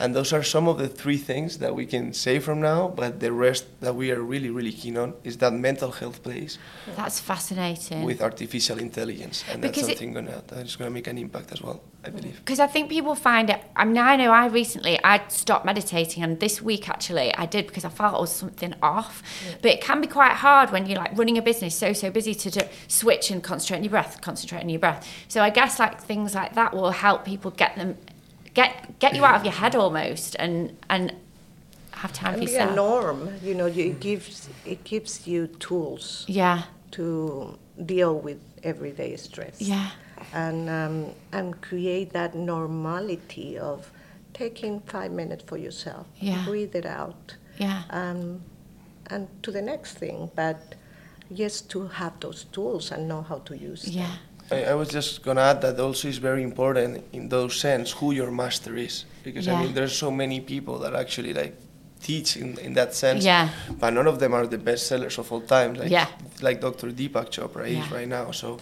And 0.00 0.14
those 0.14 0.32
are 0.32 0.42
some 0.44 0.68
of 0.68 0.78
the 0.78 0.88
three 0.88 1.16
things 1.16 1.58
that 1.58 1.74
we 1.74 1.84
can 1.86 2.12
say 2.12 2.38
from 2.38 2.60
now, 2.60 2.88
but 2.88 3.20
the 3.20 3.32
rest 3.32 3.64
that 3.80 3.94
we 3.94 4.10
are 4.12 4.20
really, 4.20 4.50
really 4.50 4.72
keen 4.72 4.96
on 4.96 5.14
is 5.24 5.36
that 5.38 5.52
mental 5.52 5.90
health 5.90 6.22
place 6.22 6.56
That's 6.96 7.18
fascinating. 7.20 8.04
with 8.04 8.20
artificial 8.22 8.78
intelligence. 8.78 9.44
And 9.50 9.62
that's 9.62 9.76
Because 9.76 9.88
it- 9.88 9.98
something 9.98 10.12
gonna, 10.14 10.42
that 10.48 10.66
is 10.66 10.76
going 10.76 10.88
to 10.90 10.94
make 10.94 11.06
an 11.08 11.18
impact 11.18 11.52
as 11.52 11.60
well, 11.62 11.80
I 12.04 12.10
believe. 12.10 12.36
because 12.44 12.60
I 12.60 12.66
think 12.68 12.90
people 12.90 13.14
find 13.14 13.50
it. 13.50 13.60
I 13.74 13.84
mean, 13.84 13.98
I 13.98 14.16
know 14.16 14.30
I 14.30 14.46
recently 14.46 14.98
I 15.02 15.20
stopped 15.28 15.64
meditating, 15.64 16.22
and 16.22 16.38
this 16.38 16.62
week 16.62 16.88
actually 16.88 17.34
I 17.34 17.46
did 17.46 17.66
because 17.66 17.84
I 17.84 17.88
felt 17.88 18.14
I 18.14 18.20
was 18.20 18.32
something 18.32 18.74
off. 18.82 19.22
But 19.62 19.70
it 19.72 19.80
can 19.80 20.00
be 20.00 20.06
quite 20.06 20.32
hard 20.34 20.70
when 20.70 20.86
you're 20.86 20.98
like 20.98 21.16
running 21.18 21.38
a 21.38 21.42
business, 21.42 21.74
so 21.74 21.92
so 21.92 22.10
busy 22.10 22.34
to 22.34 22.50
do, 22.50 22.60
switch 22.86 23.30
and 23.32 23.42
concentrate 23.42 23.78
on 23.78 23.84
your 23.84 23.90
breath, 23.90 24.20
concentrate 24.20 24.60
on 24.62 24.68
your 24.68 24.78
breath. 24.80 25.06
So 25.28 25.42
I 25.42 25.50
guess 25.50 25.78
like 25.80 26.00
things 26.00 26.34
like 26.34 26.54
that 26.54 26.72
will 26.74 26.90
help 26.92 27.24
people 27.24 27.50
get 27.50 27.74
them, 27.76 27.96
get 28.60 28.70
get 29.04 29.12
you 29.16 29.24
out 29.28 29.36
of 29.38 29.44
your 29.48 29.56
head 29.62 29.74
almost, 29.84 30.30
and 30.44 30.56
and 30.94 31.04
have 32.02 32.12
time 32.12 32.34
And 32.34 32.42
for 32.42 32.48
be 32.50 32.56
a 32.56 32.74
norm, 32.84 33.20
you 33.46 33.54
know, 33.58 33.66
you- 33.76 33.90
it 33.90 34.00
gives 34.08 34.48
it 34.72 34.80
gives 34.92 35.12
you 35.32 35.40
tools 35.66 36.24
Yeah, 36.28 36.62
to 36.96 37.04
deal 37.94 38.14
with 38.26 38.38
everyday 38.72 39.16
stress. 39.16 39.56
yeah, 39.60 39.90
and 40.32 40.60
um, 40.80 40.96
and 41.36 41.46
create 41.68 42.08
that 42.12 42.34
normality 42.34 43.50
of 43.58 43.78
taking 44.42 44.80
five 44.92 45.10
minutes 45.20 45.44
for 45.50 45.58
yourself, 45.66 46.06
Yeah. 46.20 46.44
breathe 46.48 46.74
it 46.82 46.86
out, 47.00 47.36
yeah, 47.64 47.82
um, 48.00 48.20
and 49.12 49.26
to 49.42 49.50
the 49.52 49.62
next 49.62 49.98
thing. 49.98 50.30
But 50.36 50.58
yes, 51.42 51.60
to 51.72 51.78
have 52.00 52.12
those 52.20 52.40
tools 52.52 52.92
and 52.92 53.00
know 53.10 53.22
how 53.30 53.38
to 53.48 53.54
use 53.70 53.82
them. 53.82 54.10
Yeah, 54.50 54.56
I, 54.58 54.72
I 54.72 54.74
was 54.74 54.88
just 54.88 55.22
gonna 55.22 55.40
add 55.42 55.60
that 55.62 55.78
also 55.80 56.08
is 56.08 56.18
very 56.18 56.42
important 56.42 57.04
in 57.12 57.28
those 57.28 57.56
sense 57.60 57.90
who 57.92 58.12
your 58.12 58.30
master 58.30 58.76
is 58.76 59.04
because 59.24 59.46
Yeah. 59.46 59.58
I 59.58 59.64
mean 59.64 59.74
there's 59.74 59.96
so 59.96 60.10
many 60.10 60.40
people 60.40 60.78
that 60.80 60.94
actually 60.94 61.32
like 61.34 61.54
teach 62.00 62.36
in, 62.36 62.58
in 62.58 62.74
that 62.74 62.94
sense 62.94 63.24
Yeah. 63.24 63.48
but 63.80 63.90
none 63.92 64.06
of 64.06 64.18
them 64.20 64.32
are 64.34 64.46
the 64.46 64.58
best 64.58 64.86
sellers 64.86 65.18
of 65.18 65.30
all 65.32 65.40
time 65.40 65.74
like 65.74 65.90
Yeah. 65.90 66.06
like 66.40 66.60
Dr. 66.60 66.88
Deepak 66.92 67.30
Chopra 67.30 67.66
is 67.66 67.90
right 67.90 68.08
now 68.08 68.30
so 68.30 68.58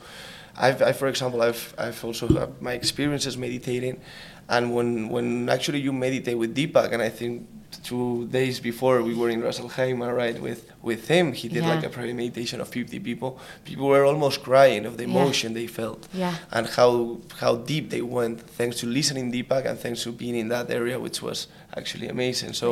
I've 0.57 0.81
I, 0.81 0.93
for 0.93 1.09
example 1.09 1.43
I've 1.43 1.75
I've 1.79 2.03
also 2.05 2.27
had 2.29 2.61
my 2.63 2.73
experiences 2.73 3.37
meditating 3.37 4.01
and 4.49 4.75
when 4.75 5.09
when 5.11 5.49
actually 5.51 5.81
you 5.81 5.93
meditate 5.93 6.39
with 6.39 6.55
Deepak 6.57 6.93
and 6.93 7.03
I 7.03 7.11
think 7.11 7.47
two 7.89 8.27
days 8.39 8.57
before 8.71 8.97
we 9.09 9.15
were 9.21 9.31
in 9.31 9.41
Ras 9.47 9.59
Al 9.61 9.69
Khaimah 9.77 10.11
right 10.23 10.39
with 10.47 10.61
with 10.83 11.03
him 11.15 11.33
he 11.41 11.47
did 11.49 11.63
Yeah. 11.63 11.75
like 11.75 11.85
a 11.91 11.93
private 11.97 12.17
meditation 12.23 12.59
of 12.61 12.69
50 12.69 12.99
people 13.09 13.31
people 13.65 13.87
were 13.95 14.05
almost 14.05 14.37
crying 14.49 14.85
of 14.91 14.95
the 15.01 15.05
Yeah. 15.07 15.11
emotion 15.15 15.49
they 15.61 15.69
felt 15.81 16.01
Yeah. 16.13 16.35
and 16.57 16.65
how 16.77 16.91
how 17.43 17.53
deep 17.73 17.85
they 17.95 18.03
went 18.19 18.37
thanks 18.59 18.77
to 18.81 18.87
listening 18.99 19.27
Deepak 19.35 19.63
and 19.71 19.77
thanks 19.85 20.03
to 20.05 20.11
being 20.23 20.37
in 20.43 20.49
that 20.55 20.67
area 20.81 20.97
which 21.07 21.19
was 21.29 21.39
actually 21.81 22.09
amazing 22.17 22.53
so 22.63 22.69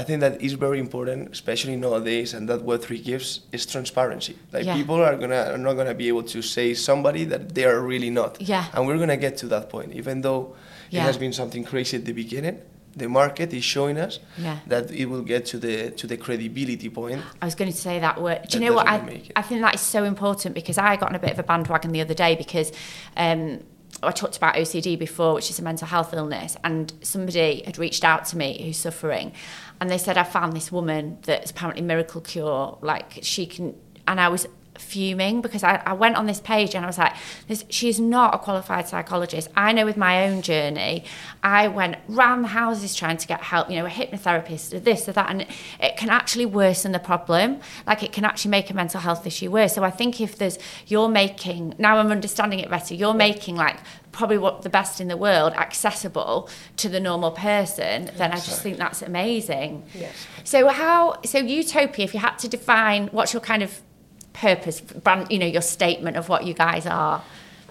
I 0.00 0.02
think 0.06 0.18
that 0.20 0.34
is 0.46 0.52
very 0.66 0.78
important 0.86 1.20
especially 1.38 1.76
nowadays 1.86 2.28
and 2.36 2.42
that 2.50 2.60
Web3 2.70 2.88
gives 3.10 3.28
is 3.56 3.62
transparency 3.74 4.34
like 4.54 4.64
Yeah. 4.64 4.76
people 4.80 4.96
are 5.08 5.16
gonna 5.22 5.42
are 5.54 5.62
not 5.68 5.74
gonna 5.78 5.98
be 6.02 6.08
able 6.12 6.26
to 6.34 6.40
say 6.56 6.66
somebody 6.88 7.22
that 7.32 7.42
they 7.56 7.64
are 7.70 7.80
really 7.92 8.10
not 8.20 8.32
Yeah. 8.52 8.64
and 8.72 8.80
we're 8.86 9.00
gonna 9.04 9.22
get 9.26 9.34
to 9.42 9.46
that 9.54 9.64
point 9.74 9.90
even 10.00 10.16
though 10.26 10.42
Yeah. 10.90 11.00
it 11.02 11.06
has 11.10 11.16
been 11.24 11.32
something 11.40 11.62
crazy 11.72 11.94
at 12.00 12.04
the 12.10 12.12
beginning 12.22 12.56
the 12.96 13.08
market 13.08 13.52
is 13.52 13.64
showing 13.64 13.98
us 13.98 14.18
Yeah. 14.36 14.58
that 14.66 14.90
it 14.90 15.06
will 15.06 15.22
get 15.22 15.46
to 15.46 15.58
the 15.58 15.90
to 15.92 16.06
the 16.06 16.16
credibility 16.16 16.88
point 16.88 17.22
I 17.40 17.44
was 17.44 17.54
going 17.54 17.70
to 17.70 17.76
say 17.76 17.98
that 18.00 18.20
word. 18.20 18.40
Do 18.48 18.58
you 18.58 18.64
know 18.64 18.74
what? 18.74 18.86
I, 18.88 18.98
doesn't 18.98 19.06
make 19.06 19.26
it. 19.30 19.32
I 19.36 19.42
think 19.42 19.60
that 19.62 19.74
is 19.74 19.80
so 19.80 20.04
important 20.04 20.54
because 20.54 20.78
I 20.78 20.96
got 20.96 21.08
on 21.10 21.14
a 21.14 21.18
bit 21.18 21.32
of 21.32 21.38
a 21.38 21.42
bandwagon 21.42 21.92
the 21.92 22.00
other 22.00 22.14
day 22.14 22.34
because 22.34 22.72
um, 23.16 23.60
I 24.02 24.12
talked 24.12 24.36
about 24.36 24.54
OCD 24.54 24.98
before, 24.98 25.34
which 25.34 25.50
is 25.50 25.58
a 25.58 25.62
mental 25.62 25.86
health 25.86 26.14
illness, 26.14 26.56
and 26.64 26.92
somebody 27.02 27.62
had 27.64 27.78
reached 27.78 28.04
out 28.04 28.24
to 28.26 28.36
me 28.36 28.62
who's 28.62 28.78
suffering, 28.78 29.32
and 29.80 29.90
they 29.90 29.98
said 29.98 30.16
I 30.16 30.22
found 30.24 30.52
this 30.54 30.72
woman 30.72 31.18
that's 31.22 31.50
apparently 31.50 31.82
miracle 31.82 32.20
cure, 32.20 32.78
like 32.80 33.18
she 33.22 33.46
can, 33.46 33.74
and 34.08 34.20
I 34.20 34.28
was 34.28 34.46
fuming 34.80 35.40
because 35.40 35.62
I, 35.62 35.82
I 35.86 35.92
went 35.92 36.16
on 36.16 36.26
this 36.26 36.40
page 36.40 36.74
and 36.74 36.84
I 36.84 36.88
was 36.88 36.98
like, 36.98 37.14
this, 37.46 37.64
she's 37.68 38.00
not 38.00 38.34
a 38.34 38.38
qualified 38.38 38.88
psychologist. 38.88 39.48
I 39.56 39.72
know 39.72 39.84
with 39.84 39.96
my 39.96 40.26
own 40.26 40.42
journey, 40.42 41.04
I 41.42 41.68
went 41.68 41.96
round 42.08 42.44
the 42.44 42.48
houses 42.48 42.94
trying 42.94 43.16
to 43.18 43.26
get 43.26 43.40
help, 43.40 43.70
you 43.70 43.76
know, 43.76 43.86
a 43.86 43.90
hypnotherapist, 43.90 44.74
or 44.74 44.80
this 44.80 45.08
or 45.08 45.12
that, 45.12 45.30
and 45.30 45.46
it 45.80 45.96
can 45.96 46.10
actually 46.10 46.46
worsen 46.46 46.92
the 46.92 46.98
problem. 46.98 47.60
Like 47.86 48.02
it 48.02 48.12
can 48.12 48.24
actually 48.24 48.50
make 48.50 48.70
a 48.70 48.74
mental 48.74 49.00
health 49.00 49.26
issue 49.26 49.50
worse. 49.50 49.74
So 49.74 49.84
I 49.84 49.90
think 49.90 50.20
if 50.20 50.36
there's, 50.36 50.58
you're 50.86 51.08
making, 51.08 51.74
now 51.78 51.98
I'm 51.98 52.10
understanding 52.10 52.60
it 52.60 52.70
better, 52.70 52.94
you're 52.94 53.14
making 53.14 53.56
like 53.56 53.78
probably 54.12 54.38
what 54.38 54.62
the 54.62 54.70
best 54.70 55.00
in 55.00 55.08
the 55.08 55.16
world 55.16 55.52
accessible 55.52 56.48
to 56.76 56.88
the 56.88 57.00
normal 57.00 57.30
person, 57.30 58.10
then 58.16 58.32
I 58.32 58.36
just 58.36 58.62
think 58.62 58.76
that's 58.76 59.02
amazing. 59.02 59.84
Yes. 59.94 60.26
So 60.44 60.68
how, 60.68 61.20
so 61.22 61.38
Utopia, 61.38 62.04
if 62.04 62.14
you 62.14 62.20
had 62.20 62.36
to 62.38 62.48
define 62.48 63.08
what's 63.08 63.32
your 63.32 63.40
kind 63.40 63.62
of 63.62 63.80
purpose, 64.40 64.80
brand, 64.80 65.26
you 65.30 65.38
know, 65.38 65.46
your 65.46 65.62
statement 65.62 66.16
of 66.16 66.28
what 66.28 66.44
you 66.44 66.54
guys 66.54 66.86
are. 66.86 67.22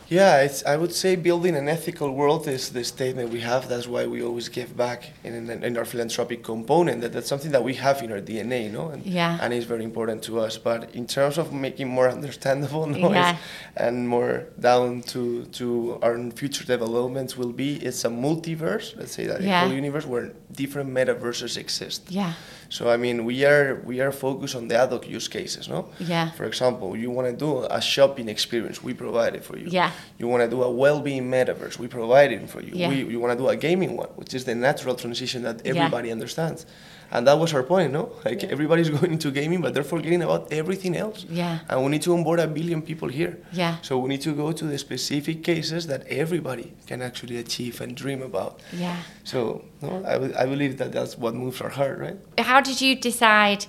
Yeah, 0.08 0.42
it's, 0.42 0.66
I 0.66 0.76
would 0.76 0.92
say 1.04 1.16
building 1.16 1.56
an 1.56 1.70
ethical 1.70 2.10
world 2.16 2.48
is 2.48 2.70
the 2.72 2.84
statement 2.84 3.30
we 3.30 3.42
have. 3.42 3.70
That's 3.70 3.88
why 3.88 4.08
we 4.08 4.24
always 4.24 4.50
give 4.50 4.76
back 4.76 5.12
in, 5.24 5.36
in, 5.36 5.64
in 5.64 5.78
our 5.78 5.86
philanthropic 5.86 6.44
component. 6.44 7.02
That, 7.02 7.14
that's 7.14 7.28
something 7.28 7.52
that 7.52 7.64
we 7.64 7.76
have 7.76 8.02
in 8.02 8.12
our 8.12 8.20
DNA, 8.20 8.72
no? 8.72 8.90
And, 8.90 9.06
Yeah. 9.06 9.38
And 9.40 9.54
it's 9.54 9.68
very 9.68 9.84
important 9.84 10.24
to 10.24 10.40
us. 10.40 10.58
But 10.58 10.96
in 10.96 11.06
terms 11.06 11.38
of 11.38 11.54
making 11.54 11.90
more 11.90 12.10
understandable, 12.10 12.88
no, 13.04 13.12
Yeah. 13.12 13.38
and 13.76 14.10
more 14.10 14.46
down 14.60 15.04
to, 15.14 15.46
to 15.60 16.00
our 16.02 16.18
future 16.32 16.66
developments 16.66 17.38
will 17.38 17.54
be, 17.54 17.76
it's 17.88 18.04
a 18.04 18.10
multiverse, 18.10 18.98
let's 18.98 19.12
say 19.12 19.28
that, 19.28 19.42
Yeah. 19.42 19.62
a 19.62 19.66
whole 19.66 19.76
universe 19.76 20.08
where 20.08 20.32
different 20.52 20.90
metaverses 20.90 21.56
exist. 21.56 22.02
Yeah. 22.10 22.34
So 22.70 22.90
I 22.90 22.98
mean, 22.98 23.26
we 23.26 23.46
are 23.46 23.82
we 23.84 24.00
are 24.00 24.12
focused 24.12 24.56
on 24.56 24.68
the 24.68 24.76
ad 24.76 24.90
hoc 24.92 25.08
use 25.08 25.28
cases, 25.28 25.68
no? 25.68 25.90
Yeah. 26.00 26.30
For 26.32 26.46
example, 26.46 26.96
you 26.96 27.10
want 27.10 27.28
to 27.28 27.36
do 27.36 27.66
a 27.70 27.82
shopping 27.82 28.30
experience, 28.30 28.84
we 28.84 28.94
provide 28.94 29.36
it 29.36 29.44
for 29.44 29.58
you. 29.58 29.68
Yeah. 29.70 29.92
You 30.20 30.28
want 30.28 30.44
to 30.44 30.50
do 30.50 30.62
a 30.64 30.72
well-being 30.72 31.26
metaverse, 31.30 31.80
we 31.80 31.88
provide 31.88 32.32
it 32.32 32.48
for 32.50 32.62
you. 32.62 32.72
Yeah. 32.76 32.90
We, 32.90 32.96
you 33.14 33.20
want 33.20 33.34
to 33.38 33.44
do 33.44 33.50
a 33.50 33.56
gaming 33.56 33.98
one, 33.98 34.10
which 34.16 34.34
is 34.36 34.46
the 34.46 34.54
natural 34.56 34.96
transition 34.96 35.42
that 35.44 35.66
Yeah. 35.66 35.72
everybody 35.74 36.12
understands. 36.12 36.66
And 37.12 37.26
that 37.28 37.38
was 37.40 37.54
our 37.54 37.64
point, 37.64 37.92
no? 37.92 38.12
Like 38.24 38.44
everybody's 38.44 38.90
going 38.98 39.12
into 39.12 39.32
gaming, 39.32 39.62
but 39.62 39.74
they're 39.74 39.84
forgetting 39.84 40.22
about 40.22 40.52
everything 40.52 40.96
else. 40.96 41.26
Yeah. 41.30 41.60
And 41.70 41.84
we 41.84 41.90
need 41.90 42.02
to 42.04 42.14
onboard 42.14 42.40
a 42.40 42.48
billion 42.48 42.82
people 42.82 43.08
here. 43.08 43.40
Yeah. 43.52 43.78
So 43.82 43.98
we 44.00 44.10
need 44.10 44.22
to 44.22 44.34
go 44.34 44.52
to 44.52 44.66
the 44.66 44.78
specific 44.78 45.44
cases 45.44 45.88
that 45.88 46.06
everybody 46.08 46.74
can 46.88 47.02
actually 47.02 47.38
achieve 47.38 47.82
and 47.82 47.96
dream 47.96 48.22
about. 48.22 48.62
Yeah. 48.74 48.98
So 49.24 49.66
no, 49.82 50.04
I, 50.06 50.44
I 50.44 50.46
believe 50.46 50.78
that 50.78 50.92
that's 50.92 51.18
what 51.18 51.34
moves 51.34 51.62
our 51.62 51.70
heart, 51.70 52.00
right? 52.00 52.18
How 52.38 52.62
did 52.62 52.82
you 52.82 52.96
decide? 52.96 53.66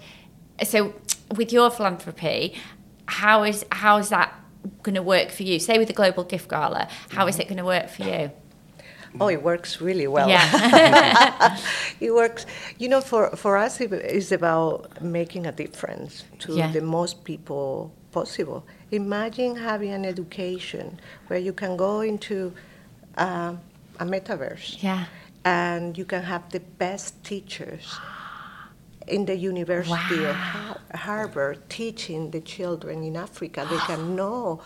So, 0.62 0.94
with 1.34 1.52
your 1.52 1.70
philanthropy, 1.70 2.54
how 3.06 3.44
is 3.44 3.64
how 3.72 3.96
is 3.98 4.10
that 4.10 4.34
going 4.82 4.94
to 4.94 5.02
work 5.02 5.30
for 5.30 5.42
you? 5.42 5.58
Say 5.58 5.78
with 5.78 5.88
the 5.88 5.94
Global 5.94 6.24
Gift 6.24 6.48
Gala, 6.48 6.88
how 7.10 7.26
is 7.26 7.36
mm-hmm. 7.36 7.42
it 7.42 7.48
going 7.48 7.58
to 7.58 7.64
work 7.64 7.88
for 7.88 8.02
you? 8.02 8.30
Oh, 9.18 9.28
it 9.28 9.42
works 9.42 9.80
really 9.80 10.06
well. 10.06 10.28
Yeah. 10.28 11.56
it 12.00 12.14
works. 12.14 12.46
You 12.78 12.88
know, 12.88 13.00
for, 13.00 13.30
for 13.36 13.56
us, 13.56 13.80
it's 13.80 14.30
about 14.30 15.02
making 15.02 15.46
a 15.46 15.52
difference 15.52 16.24
to 16.40 16.54
Yeah. 16.54 16.70
the 16.70 16.80
most 16.80 17.24
people 17.24 17.92
possible. 18.12 18.64
Imagine 18.92 19.56
having 19.56 19.92
an 19.92 20.04
education 20.04 21.00
where 21.28 21.38
you 21.38 21.52
can 21.52 21.76
go 21.76 22.00
into 22.02 22.52
uh, 23.16 23.54
a 23.98 24.04
metaverse 24.04 24.80
Yeah. 24.82 25.06
and 25.44 25.98
you 25.98 26.04
can 26.04 26.22
have 26.22 26.48
the 26.50 26.60
best 26.60 27.22
teachers 27.24 27.96
in 29.08 29.26
the 29.26 29.34
University 29.36 30.24
of 30.24 30.36
Har- 30.36 30.80
Harvard 30.94 31.68
teaching 31.68 32.30
the 32.30 32.40
children 32.40 33.02
in 33.02 33.16
Africa. 33.16 33.66
They 33.68 33.78
can 33.78 34.14
know, 34.20 34.60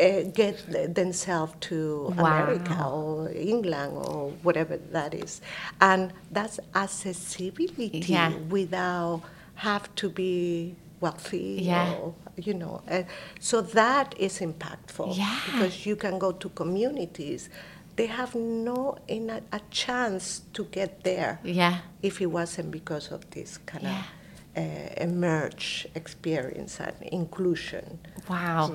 uh, 0.00 0.22
get 0.32 0.94
themselves 0.94 1.52
to 1.60 2.12
Wow. 2.16 2.24
America 2.24 2.84
or 2.84 3.30
England 3.32 3.92
or 3.96 4.30
whatever 4.42 4.76
that 4.92 5.14
is. 5.14 5.40
And 5.80 6.12
that's 6.30 6.58
accessibility 6.74 8.04
Yeah. 8.06 8.32
without 8.48 9.22
have 9.56 9.94
to 9.96 10.08
be 10.08 10.74
wealthy 11.00 11.58
Yeah. 11.62 11.92
or, 11.94 12.14
you 12.36 12.54
know. 12.54 12.82
Uh, 12.90 13.02
so 13.40 13.60
that 13.60 14.14
is 14.18 14.38
impactful 14.40 15.16
Yeah. 15.16 15.38
because 15.46 15.86
you 15.86 15.96
can 15.96 16.18
go 16.18 16.32
to 16.32 16.48
communities. 16.50 17.48
They 17.96 18.06
have 18.06 18.34
no 18.34 18.96
in 19.08 19.28
a, 19.30 19.42
a 19.52 19.60
chance 19.70 20.42
to 20.54 20.64
get 20.64 21.02
there 21.04 21.38
Yeah. 21.44 21.78
if 22.02 22.20
it 22.20 22.26
wasn't 22.26 22.70
because 22.70 23.10
of 23.12 23.28
this 23.30 23.58
kind 23.66 23.84
Yeah. 23.84 23.98
of 24.00 24.04
uh, 24.56 24.62
emerge 24.96 25.86
experience 25.94 26.80
and 26.80 26.94
inclusion. 27.12 27.98
Wow. 28.28 28.72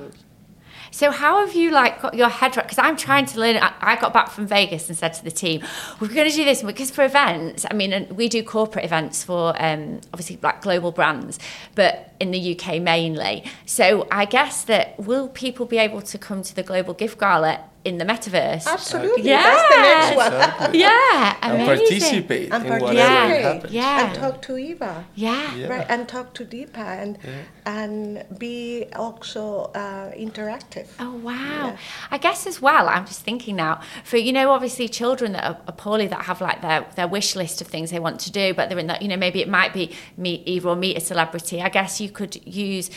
So 0.91 1.11
how 1.11 1.45
have 1.45 1.55
you 1.55 1.71
like 1.71 2.01
got 2.01 2.13
your 2.13 2.29
head 2.29 2.55
right? 2.57 2.65
Because 2.65 2.79
I'm 2.79 2.97
trying 2.97 3.25
to 3.27 3.39
learn. 3.39 3.57
I, 3.57 3.73
I 3.81 3.95
got 3.95 4.13
back 4.13 4.29
from 4.29 4.47
Vegas 4.47 4.89
and 4.89 4.97
said 4.97 5.13
to 5.15 5.23
the 5.23 5.31
team, 5.31 5.61
"We're 5.99 6.07
going 6.07 6.29
to 6.29 6.35
do 6.35 6.45
this 6.45 6.63
because 6.63 6.91
for 6.91 7.03
events. 7.03 7.65
I 7.69 7.73
mean, 7.73 8.07
we 8.15 8.29
do 8.29 8.43
corporate 8.43 8.85
events 8.85 9.23
for 9.23 9.53
um, 9.61 10.01
obviously 10.13 10.39
like 10.41 10.61
global 10.61 10.91
brands, 10.91 11.39
but 11.75 12.13
in 12.19 12.31
the 12.31 12.57
UK 12.57 12.81
mainly. 12.81 13.43
So 13.65 14.07
I 14.11 14.25
guess 14.25 14.63
that 14.65 14.99
will 14.99 15.27
people 15.27 15.65
be 15.65 15.77
able 15.77 16.01
to 16.01 16.17
come 16.17 16.41
to 16.43 16.55
the 16.55 16.63
global 16.63 16.93
gift 16.93 17.19
gala 17.19 17.63
in 17.85 17.97
the 17.99 18.05
metaverse? 18.05 18.65
Absolutely, 18.67 19.29
Yeah. 19.29 19.43
that's 19.43 19.69
the 19.75 19.81
next 19.81 20.15
one. 20.17 20.33
Exactly. 20.33 20.79
Yeah, 20.79 21.37
and 21.43 21.53
amazing. 21.53 21.77
participate 21.77 22.51
And 22.53 22.65
in 22.65 22.69
whatever 22.79 22.97
participate, 22.97 23.43
happens. 23.43 23.73
yeah. 23.73 24.05
And 24.07 24.15
talk 24.15 24.41
to 24.41 24.57
Eva. 24.57 25.05
Yeah. 25.15 25.55
Yeah. 25.55 25.67
Right, 25.67 25.85
and 25.89 26.07
talk 26.07 26.33
to 26.33 26.43
Deepa 26.45 26.77
and 27.01 27.17
and 27.65 28.25
be 28.37 28.85
also 28.95 29.71
uh, 29.75 30.11
interactive. 30.11 30.87
Oh 30.99 31.13
wow! 31.29 31.33
Yeah. 31.67 31.77
I 32.11 32.17
guess 32.17 32.45
as 32.47 32.61
well. 32.61 32.87
I'm 32.89 33.05
just 33.05 33.21
thinking 33.21 33.55
now 33.55 33.81
for 34.03 34.17
you 34.17 34.33
know 34.33 34.51
obviously 34.51 34.87
children 34.89 35.31
that 35.33 35.43
are, 35.43 35.57
are 35.67 35.73
poorly 35.73 36.07
that 36.07 36.23
have 36.25 36.41
like 36.41 36.61
their 36.61 36.85
their 36.95 37.07
wish 37.07 37.35
list 37.35 37.61
of 37.61 37.67
things 37.67 37.91
they 37.91 37.99
want 37.99 38.19
to 38.21 38.31
do, 38.31 38.53
but 38.53 38.69
they're 38.69 38.79
in 38.79 38.87
that 38.87 39.01
you 39.01 39.07
know 39.07 39.17
maybe 39.17 39.41
it 39.41 39.49
might 39.49 39.73
be 39.73 39.95
meet 40.17 40.41
Eva 40.47 40.69
or 40.69 40.75
meet 40.75 40.97
a 40.97 40.99
celebrity. 41.01 41.61
I 41.61 41.69
guess 41.69 42.01
you 42.01 42.09
could 42.09 42.35
use. 42.47 42.89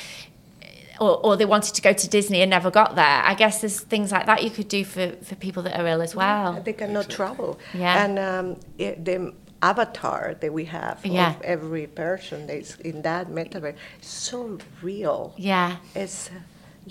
Or, 1.01 1.25
or 1.25 1.37
they 1.37 1.45
wanted 1.45 1.75
to 1.75 1.83
go 1.83 1.93
to 1.93 2.09
Disney 2.09 2.41
and 2.43 2.51
never 2.51 2.71
got 2.71 2.97
there. 2.97 3.23
I 3.25 3.35
guess 3.35 3.61
there's 3.61 3.81
things 3.81 4.11
like 4.11 4.27
that 4.27 4.43
you 4.43 4.51
could 4.51 4.69
do 4.69 4.85
for, 4.85 5.13
for 5.23 5.35
people 5.37 5.63
that 5.65 5.79
are 5.79 5.87
ill 5.87 6.03
as 6.03 6.15
well. 6.15 6.61
They 6.65 6.73
cannot 6.73 7.09
travel. 7.09 7.59
Yeah. 7.73 8.05
And 8.05 8.19
um, 8.19 8.61
it, 8.79 9.05
the 9.05 9.33
avatar 9.63 10.35
that 10.41 10.53
we 10.53 10.65
have 10.67 11.05
Yeah. 11.05 11.37
of 11.37 11.43
every 11.43 11.87
person 11.87 12.47
that's 12.47 12.75
in 12.77 13.03
that 13.03 13.29
metaverse 13.29 13.75
is 14.03 14.09
so 14.09 14.59
real. 14.83 15.35
Yeah. 15.37 15.77
It's, 15.95 16.31
uh, 16.31 16.41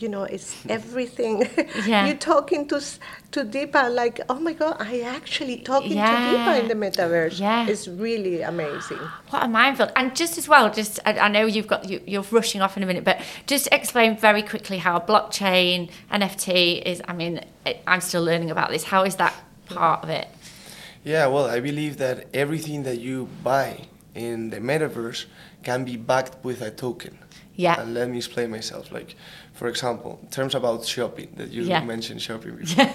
you 0.02 0.10
know, 0.10 0.24
it's 0.24 0.56
everything. 0.70 1.48
Yeah. 1.86 2.06
You're 2.08 2.16
talking 2.34 2.68
to 2.70 2.80
to 3.32 3.44
Deepa 3.46 3.94
like, 3.94 4.20
oh 4.30 4.40
my 4.40 4.54
God, 4.54 4.76
I 4.80 5.02
actually 5.02 5.58
talking 5.58 5.94
Yeah. 5.94 6.16
to 6.16 6.38
Deepa 6.38 6.60
in 6.62 6.68
the 6.68 6.76
metaverse. 6.86 7.40
Yeah. 7.40 7.68
It's 7.68 7.88
really 7.88 8.42
amazing. 8.42 9.00
What 9.30 9.44
a 9.44 9.48
minefield! 9.48 9.92
And 9.96 10.16
just 10.16 10.38
as 10.38 10.48
well, 10.48 10.72
just 10.72 11.00
I, 11.06 11.12
I 11.20 11.28
know 11.28 11.46
you've 11.46 11.68
got 11.68 11.88
you, 11.90 12.02
you're 12.06 12.26
rushing 12.32 12.62
off 12.62 12.78
in 12.78 12.84
a 12.84 12.86
minute, 12.86 13.04
but 13.04 13.18
just 13.46 13.68
explain 13.72 14.18
very 14.18 14.42
quickly 14.44 14.78
how 14.78 15.00
blockchain 15.00 15.90
NFT 16.12 16.82
is. 16.84 17.02
I 17.08 17.14
mean, 17.14 17.42
it, 17.66 17.82
I'm 17.88 18.02
still 18.02 18.24
learning 18.24 18.52
about 18.52 18.70
this. 18.70 18.84
How 18.84 19.04
is 19.06 19.16
that 19.18 19.34
part 19.66 20.04
of 20.04 20.10
it? 20.10 20.28
Yeah, 21.04 21.28
well, 21.28 21.46
I 21.46 21.60
believe 21.62 21.98
that 21.98 22.28
everything 22.34 22.84
that 22.84 23.00
you 23.00 23.30
buy 23.44 23.88
in 24.16 24.50
the 24.50 24.58
metaverse 24.60 25.26
can 25.64 25.86
be 25.86 25.96
backed 25.96 26.44
with 26.44 26.62
a 26.62 26.72
token. 26.72 27.18
Yeah. 27.56 27.80
And 27.82 27.94
let 27.94 28.10
me 28.10 28.18
explain 28.18 28.52
myself. 28.52 28.92
Like, 28.92 29.16
for 29.60 29.68
example, 29.74 30.12
terms 30.38 30.54
about 30.56 30.86
shopping, 30.86 31.30
that 31.40 31.50
you 31.56 31.64
Yeah. 31.64 31.84
mentioned 31.94 32.22
shopping 32.22 32.56
before. 32.62 32.90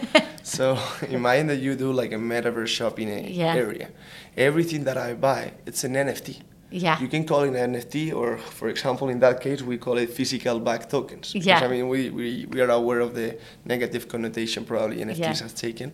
so 0.57 0.65
imagine 1.19 1.47
that 1.49 1.61
you 1.67 1.73
do 1.85 1.93
like 2.01 2.13
a 2.13 2.21
metaverse 2.33 2.69
shopping 2.79 3.09
Yeah. 3.43 3.55
area. 3.65 3.89
Everything 4.37 4.85
that 4.85 4.97
I 4.97 5.15
buy, 5.15 5.43
it's 5.67 5.83
an 5.85 5.95
NFT. 5.97 6.37
Yeah. 6.71 6.99
You 7.03 7.09
can 7.09 7.25
call 7.31 7.43
it 7.43 7.55
an 7.55 7.73
NFT, 7.75 8.13
or 8.21 8.39
for 8.39 8.69
example, 8.75 9.07
in 9.15 9.19
that 9.21 9.37
case, 9.47 9.61
we 9.63 9.77
call 9.77 9.99
it 9.99 10.09
physical 10.19 10.59
back 10.69 10.89
tokens. 10.89 11.33
Because, 11.33 11.47
Yeah. 11.47 11.65
I 11.67 11.69
mean, 11.69 11.87
we, 11.95 12.01
we, 12.19 12.47
we 12.53 12.61
are 12.65 12.71
aware 12.71 13.01
of 13.01 13.11
the 13.15 13.29
negative 13.65 14.03
connotation 14.09 14.65
probably 14.65 14.97
NFTs 15.05 15.19
Yeah. 15.19 15.43
has 15.47 15.53
taken, 15.53 15.93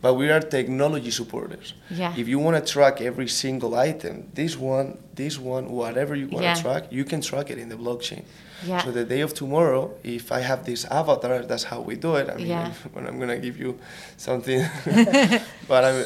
but 0.00 0.14
we 0.14 0.30
are 0.30 0.40
technology 0.58 1.10
supporters. 1.10 1.74
Yeah. 1.90 2.14
If 2.22 2.28
you 2.28 2.38
want 2.38 2.54
to 2.64 2.72
track 2.74 3.00
every 3.00 3.28
single 3.28 3.74
item, 3.74 4.14
this 4.34 4.56
one, 4.56 4.88
this 5.16 5.38
one, 5.40 5.64
whatever 5.80 6.14
you 6.14 6.28
want 6.28 6.42
to 6.44 6.52
Yeah. 6.54 6.62
track, 6.64 6.82
you 6.98 7.04
can 7.04 7.20
track 7.20 7.50
it 7.50 7.58
in 7.58 7.68
the 7.68 7.76
blockchain. 7.84 8.22
Yeah. 8.66 8.82
So 8.84 8.90
the 8.92 9.04
day 9.04 9.20
of 9.22 9.32
tomorrow, 9.34 9.90
if 10.04 10.30
I 10.32 10.40
have 10.40 10.64
this 10.64 10.84
avatar, 10.84 11.42
that's 11.42 11.64
how 11.64 11.80
we 11.80 11.96
do 11.96 12.16
it. 12.16 12.28
I 12.30 12.36
mean, 12.36 12.46
Yeah. 12.46 12.72
when 12.92 13.06
I'm 13.06 13.18
gonna 13.18 13.38
give 13.38 13.56
you 13.58 13.78
something, 14.16 14.60
but 15.68 15.84
I'm. 15.84 16.04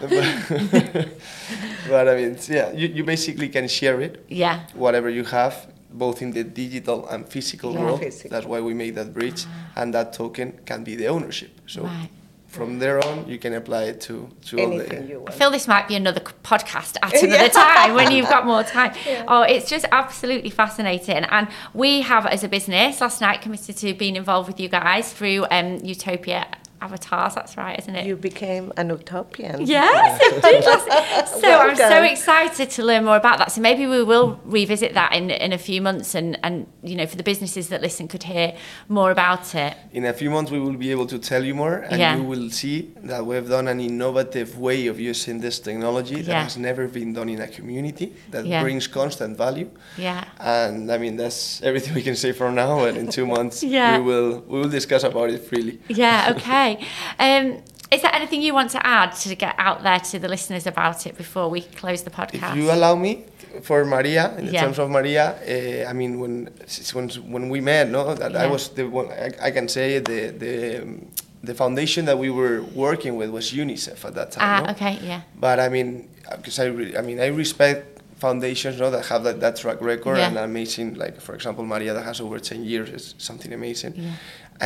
but, 0.00 0.10
but 1.88 2.08
I 2.08 2.14
mean, 2.16 2.38
yeah, 2.48 2.72
you, 2.72 2.88
you 2.88 3.04
basically 3.04 3.48
can 3.48 3.68
share 3.68 4.00
it, 4.00 4.24
Yeah. 4.28 4.60
whatever 4.74 5.08
you 5.10 5.24
have, 5.24 5.66
both 5.90 6.22
in 6.22 6.32
the 6.32 6.44
digital 6.44 7.06
and 7.08 7.28
physical 7.28 7.72
Yeah. 7.72 7.80
world. 7.84 8.00
Physical. 8.00 8.30
That's 8.30 8.46
why 8.46 8.60
we 8.60 8.74
make 8.74 8.94
that 8.94 9.12
bridge, 9.12 9.44
ah. 9.46 9.80
and 9.82 9.92
that 9.94 10.12
token 10.12 10.52
can 10.64 10.84
be 10.84 10.96
the 10.96 11.08
ownership. 11.08 11.50
So 11.66 11.82
Right. 11.82 12.08
From 12.52 12.78
there 12.78 13.02
on, 13.06 13.26
you 13.26 13.38
can 13.38 13.54
apply 13.54 13.84
it 13.84 14.00
to 14.02 14.28
to 14.48 14.60
all 14.60 14.76
the. 14.76 15.04
you 15.08 15.24
I 15.26 15.32
feel 15.32 15.50
this 15.50 15.66
might 15.66 15.88
be 15.88 15.96
another 15.96 16.20
podcast 16.20 16.96
at 17.02 17.14
another 17.22 17.48
time 17.48 17.94
when 17.94 18.12
you've 18.12 18.28
got 18.28 18.46
more 18.46 18.62
time. 18.62 18.92
Oh, 19.28 19.42
it's 19.42 19.68
just 19.70 19.86
absolutely 19.92 20.50
fascinating. 20.50 21.24
And 21.24 21.48
we 21.72 22.02
have, 22.02 22.26
as 22.26 22.44
a 22.44 22.48
business, 22.48 23.00
last 23.00 23.20
night 23.20 23.40
committed 23.40 23.76
to 23.78 23.94
being 23.94 24.16
involved 24.16 24.48
with 24.48 24.60
you 24.60 24.68
guys 24.68 25.12
through 25.12 25.46
um, 25.50 25.78
Utopia 25.82 26.46
avatars. 26.86 27.34
That's 27.34 27.56
right, 27.56 27.78
isn't 27.78 27.94
it? 27.94 28.06
You 28.06 28.16
became 28.16 28.64
an 28.76 28.88
utopian. 28.90 29.56
Yes, 29.66 30.20
it 30.22 30.42
did. 30.42 30.64
last- 30.70 31.40
so 31.40 31.48
I'm 31.64 31.76
so 31.76 32.02
excited 32.14 32.66
to 32.76 32.80
learn 32.90 33.04
more 33.04 33.16
about 33.16 33.36
that. 33.38 33.52
So 33.52 33.60
maybe 33.60 33.86
we 33.86 34.02
will 34.12 34.28
revisit 34.44 34.90
that 34.94 35.10
in 35.18 35.30
in 35.30 35.52
a 35.52 35.58
few 35.58 35.80
months, 35.88 36.14
and 36.14 36.28
and 36.46 36.54
you 36.82 36.96
know 36.98 37.06
for 37.06 37.16
the 37.16 37.22
businesses 37.32 37.68
that 37.68 37.80
listen 37.82 38.08
could 38.08 38.24
hear 38.24 38.48
more 38.88 39.10
about 39.10 39.54
it. 39.54 39.72
In 39.92 40.04
a 40.04 40.12
few 40.12 40.30
months, 40.30 40.50
we 40.50 40.60
will 40.60 40.76
be 40.86 40.90
able 40.90 41.06
to 41.14 41.18
tell 41.18 41.44
you 41.48 41.54
more, 41.54 41.76
and 41.90 41.98
Yeah. 42.00 42.16
you 42.16 42.24
will 42.32 42.50
see 42.50 42.78
that 43.10 43.24
we've 43.26 43.48
done 43.48 43.68
an 43.68 43.80
innovative 43.80 44.58
way 44.58 44.88
of 44.90 44.96
using 45.00 45.40
this 45.40 45.60
technology 45.60 46.16
that 46.22 46.32
Yeah. 46.36 46.42
has 46.44 46.56
never 46.56 46.88
been 46.88 47.12
done 47.12 47.28
in 47.34 47.40
a 47.40 47.48
community 47.48 48.06
that 48.30 48.44
Yeah. 48.46 48.62
brings 48.62 48.86
constant 48.88 49.36
value. 49.38 49.68
Yeah. 49.98 50.24
And 50.38 50.90
I 50.90 50.98
mean, 50.98 51.16
that's 51.16 51.62
everything 51.62 51.94
we 51.94 52.02
can 52.02 52.16
say 52.16 52.32
for 52.32 52.50
now. 52.50 52.84
And 52.86 52.96
in 52.96 53.06
two 53.08 53.26
months, 53.36 53.62
Yeah. 53.62 53.98
we 53.98 54.04
will 54.10 54.30
we 54.50 54.56
will 54.60 54.70
discuss 54.80 55.04
about 55.04 55.30
it 55.30 55.40
freely. 55.48 55.78
Yeah. 55.88 56.32
Okay. 56.36 56.71
Um, 57.18 57.62
is 57.90 58.00
there 58.02 58.14
anything 58.14 58.40
you 58.42 58.54
want 58.54 58.70
to 58.70 58.80
add 58.86 59.12
to 59.16 59.34
get 59.34 59.54
out 59.58 59.82
there 59.82 60.00
to 60.00 60.18
the 60.18 60.28
listeners 60.28 60.66
about 60.66 61.06
it 61.06 61.16
before 61.16 61.48
we 61.50 61.60
close 61.60 62.02
the 62.02 62.10
podcast? 62.10 62.50
If 62.52 62.56
you 62.56 62.70
allow 62.70 62.94
me, 62.94 63.24
for 63.62 63.84
Maria, 63.84 64.34
in 64.38 64.46
Yeah. 64.46 64.62
terms 64.62 64.78
of 64.78 64.88
Maria, 64.90 65.34
uh, 65.36 65.90
I 65.90 65.92
mean, 65.92 66.18
when 66.18 66.48
when 66.94 67.08
when 67.32 67.48
we 67.50 67.60
met, 67.60 67.90
no, 67.90 68.14
that 68.14 68.34
I 68.34 68.46
was 68.46 68.68
the 68.70 68.84
one. 68.88 69.08
I, 69.12 69.48
I 69.48 69.50
can 69.50 69.68
say 69.68 69.98
the 69.98 70.20
the 70.42 70.82
um, 70.82 71.06
the 71.44 71.54
foundation 71.54 72.04
that 72.06 72.18
we 72.18 72.30
were 72.30 72.62
working 72.74 73.16
with 73.16 73.28
was 73.30 73.52
UNICEF 73.52 74.04
at 74.04 74.14
that 74.14 74.30
time. 74.32 74.42
Ah, 74.44 74.60
no? 74.64 74.70
okay. 74.72 74.98
Yeah. 75.02 75.20
But 75.38 75.58
I 75.60 75.68
mean, 75.68 76.08
because 76.36 76.58
I, 76.60 76.66
re- 76.66 76.96
I 76.96 77.02
mean, 77.02 77.20
I 77.20 77.26
respect 77.26 77.91
foundations, 78.26 78.74
no, 78.82 78.88
that 78.94 79.04
have 79.12 79.22
that, 79.26 79.36
that 79.44 79.54
track 79.62 79.78
record 79.92 80.16
Yeah. 80.18 80.28
and 80.28 80.36
amazing. 80.52 80.88
Like 81.04 81.16
for 81.26 81.34
example, 81.38 81.62
Maria 81.72 81.92
that 81.96 82.04
has 82.10 82.18
over 82.26 82.38
ten 82.50 82.60
years 82.72 82.88
is 82.98 83.04
something 83.28 83.52
amazing. 83.60 83.92
Yeah. 83.96 84.14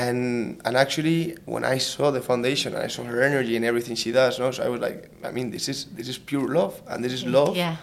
And 0.05 0.21
and 0.67 0.75
actually, 0.85 1.21
when 1.55 1.65
I 1.75 1.79
saw 1.93 2.07
the 2.17 2.23
foundation, 2.31 2.69
and 2.75 2.83
I 2.89 2.91
saw 2.97 3.03
her 3.13 3.21
energy 3.31 3.55
and 3.59 3.65
everything 3.71 3.97
she 4.05 4.11
does, 4.21 4.33
no, 4.43 4.47
so 4.57 4.61
I 4.67 4.69
was 4.75 4.81
like, 4.89 4.99
I 5.29 5.31
mean, 5.37 5.49
this 5.57 5.67
is 5.73 5.79
this 5.99 6.09
is 6.13 6.19
pure 6.31 6.49
love, 6.61 6.75
and 6.91 6.99
this 7.05 7.13
is 7.19 7.23
love 7.39 7.53
Yeah. 7.65 7.75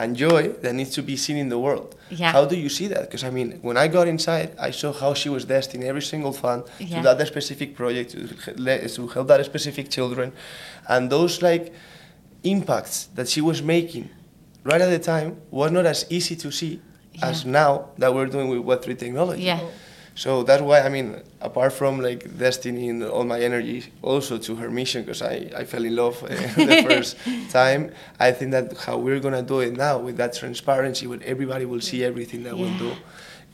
and 0.00 0.08
joy 0.26 0.42
that 0.62 0.72
needs 0.80 0.92
to 0.98 1.02
be 1.12 1.16
seen 1.24 1.38
in 1.44 1.48
the 1.54 1.60
world. 1.66 1.88
Yeah. 2.22 2.32
How 2.36 2.44
do 2.52 2.56
you 2.64 2.70
see 2.78 2.86
that? 2.94 3.02
Because 3.06 3.24
I 3.30 3.30
mean, 3.38 3.48
when 3.68 3.76
I 3.84 3.86
got 3.96 4.06
inside, 4.16 4.48
I 4.68 4.70
saw 4.80 4.90
how 5.02 5.10
she 5.22 5.28
was 5.36 5.42
destined 5.56 5.84
every 5.92 6.04
single 6.12 6.32
fund 6.42 6.60
to 6.92 7.00
that 7.08 7.26
specific 7.34 7.68
project 7.80 8.06
to, 8.14 8.18
to 8.96 9.00
help 9.14 9.26
that 9.32 9.40
specific 9.52 9.86
children, 9.96 10.28
and 10.92 11.02
those 11.16 11.34
like 11.48 11.64
impacts 12.54 12.96
that 13.16 13.26
she 13.32 13.40
was 13.50 13.58
making 13.76 14.06
right 14.64 14.80
at 14.80 14.90
the 14.90 14.98
time 14.98 15.40
was 15.50 15.70
not 15.70 15.86
as 15.86 16.06
easy 16.10 16.36
to 16.36 16.50
see 16.50 16.80
as 17.22 17.44
now 17.44 17.90
that 17.98 18.14
we're 18.14 18.26
doing 18.26 18.48
with 18.48 18.60
Web3 18.60 18.98
technology. 18.98 19.42
Yeah. 19.42 19.60
So 20.14 20.42
that's 20.42 20.62
why 20.62 20.82
I 20.82 20.88
mean, 20.88 21.22
apart 21.40 21.72
from 21.72 22.00
like 22.00 22.24
destining 22.36 23.08
all 23.10 23.24
my 23.24 23.40
energy 23.40 23.92
also 24.02 24.36
to 24.38 24.56
her 24.56 24.70
mission, 24.70 25.02
because 25.02 25.22
I, 25.22 25.50
I 25.56 25.64
fell 25.64 25.84
in 25.84 25.96
love 25.96 26.22
uh, 26.22 26.26
the 26.56 26.84
first 26.86 27.16
time. 27.50 27.92
I 28.20 28.32
think 28.32 28.50
that 28.50 28.76
how 28.76 28.98
we're 28.98 29.20
gonna 29.20 29.42
do 29.42 29.60
it 29.60 29.74
now 29.76 29.98
with 29.98 30.18
that 30.18 30.34
transparency, 30.34 31.06
where 31.06 31.20
everybody 31.24 31.64
will 31.64 31.80
see 31.80 32.04
everything 32.04 32.42
that 32.42 32.56
we'll 32.56 32.76
do, 32.76 32.92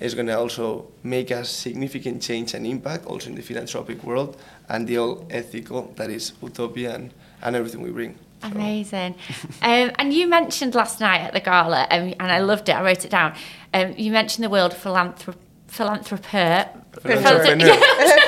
is 0.00 0.14
gonna 0.14 0.36
also 0.36 0.90
make 1.04 1.30
a 1.30 1.44
significant 1.44 2.22
change 2.22 2.54
and 2.54 2.66
impact 2.66 3.06
also 3.06 3.30
in 3.30 3.36
the 3.36 3.42
philanthropic 3.42 4.02
world 4.02 4.36
and 4.68 4.88
the 4.88 4.98
all 4.98 5.26
ethical 5.30 5.92
that 5.96 6.10
is 6.10 6.32
utopia 6.42 6.94
and, 6.94 7.14
and 7.42 7.54
everything 7.54 7.82
we 7.82 7.90
bring. 7.90 8.18
So- 8.42 8.48
Amazing. 8.48 9.14
um, 9.62 9.90
and 9.98 10.12
you 10.12 10.26
mentioned 10.28 10.74
last 10.74 11.00
night 11.00 11.20
at 11.22 11.32
the 11.32 11.40
gala, 11.40 11.86
um, 11.90 12.14
and 12.20 12.32
I 12.32 12.38
loved 12.40 12.68
it. 12.68 12.72
I 12.72 12.82
wrote 12.82 13.04
it 13.04 13.10
down. 13.10 13.34
Um, 13.74 13.94
you 13.96 14.12
mentioned 14.12 14.44
the 14.44 14.50
word 14.50 14.72
philanthrop- 14.72 15.36
philanthropeur. 15.66 16.68
Philanthropreneur. 16.92 17.76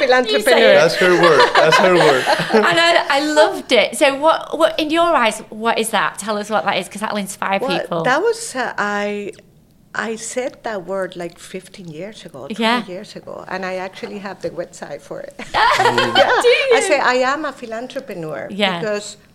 Philanthropreneur. 0.01 0.75
That's 0.81 0.95
her 0.97 1.21
word. 1.23 1.51
That's 1.55 1.77
her 1.79 1.95
word. 1.95 2.25
and 2.55 2.79
I, 2.81 3.07
I 3.19 3.21
loved 3.25 3.73
it. 3.73 3.97
So, 3.97 4.17
what, 4.19 4.59
what 4.59 4.79
in 4.79 4.91
your 4.91 5.03
eyes, 5.15 5.39
what 5.51 5.79
is 5.79 5.91
that? 5.91 6.19
Tell 6.19 6.37
us 6.37 6.51
what 6.51 6.65
that 6.65 6.77
is, 6.79 6.87
because 6.87 7.01
that'll 7.01 7.17
inspire 7.17 7.59
Well, 7.61 7.81
people. 7.81 8.03
that 8.05 8.21
was 8.21 8.55
uh, 8.55 8.75
I. 8.79 9.33
I 9.93 10.15
said 10.15 10.63
that 10.63 10.87
word 10.87 11.17
like 11.17 11.37
15 11.37 11.89
years 11.89 12.25
ago, 12.25 12.47
20 12.47 12.63
Yeah. 12.63 12.87
years 12.87 13.17
ago, 13.17 13.45
and 13.49 13.67
I 13.67 13.75
actually 13.75 14.19
have 14.21 14.41
the 14.41 14.51
website 14.51 15.01
for 15.01 15.19
it. 15.21 15.35
Do 15.37 15.45
I 15.57 16.85
say 16.87 17.01
I 17.01 17.15
am 17.15 17.45
a 17.45 17.51
philanthropreneur 17.53 18.47
Yeah. 18.53 18.79
because 18.79 19.17
I- 19.17 19.30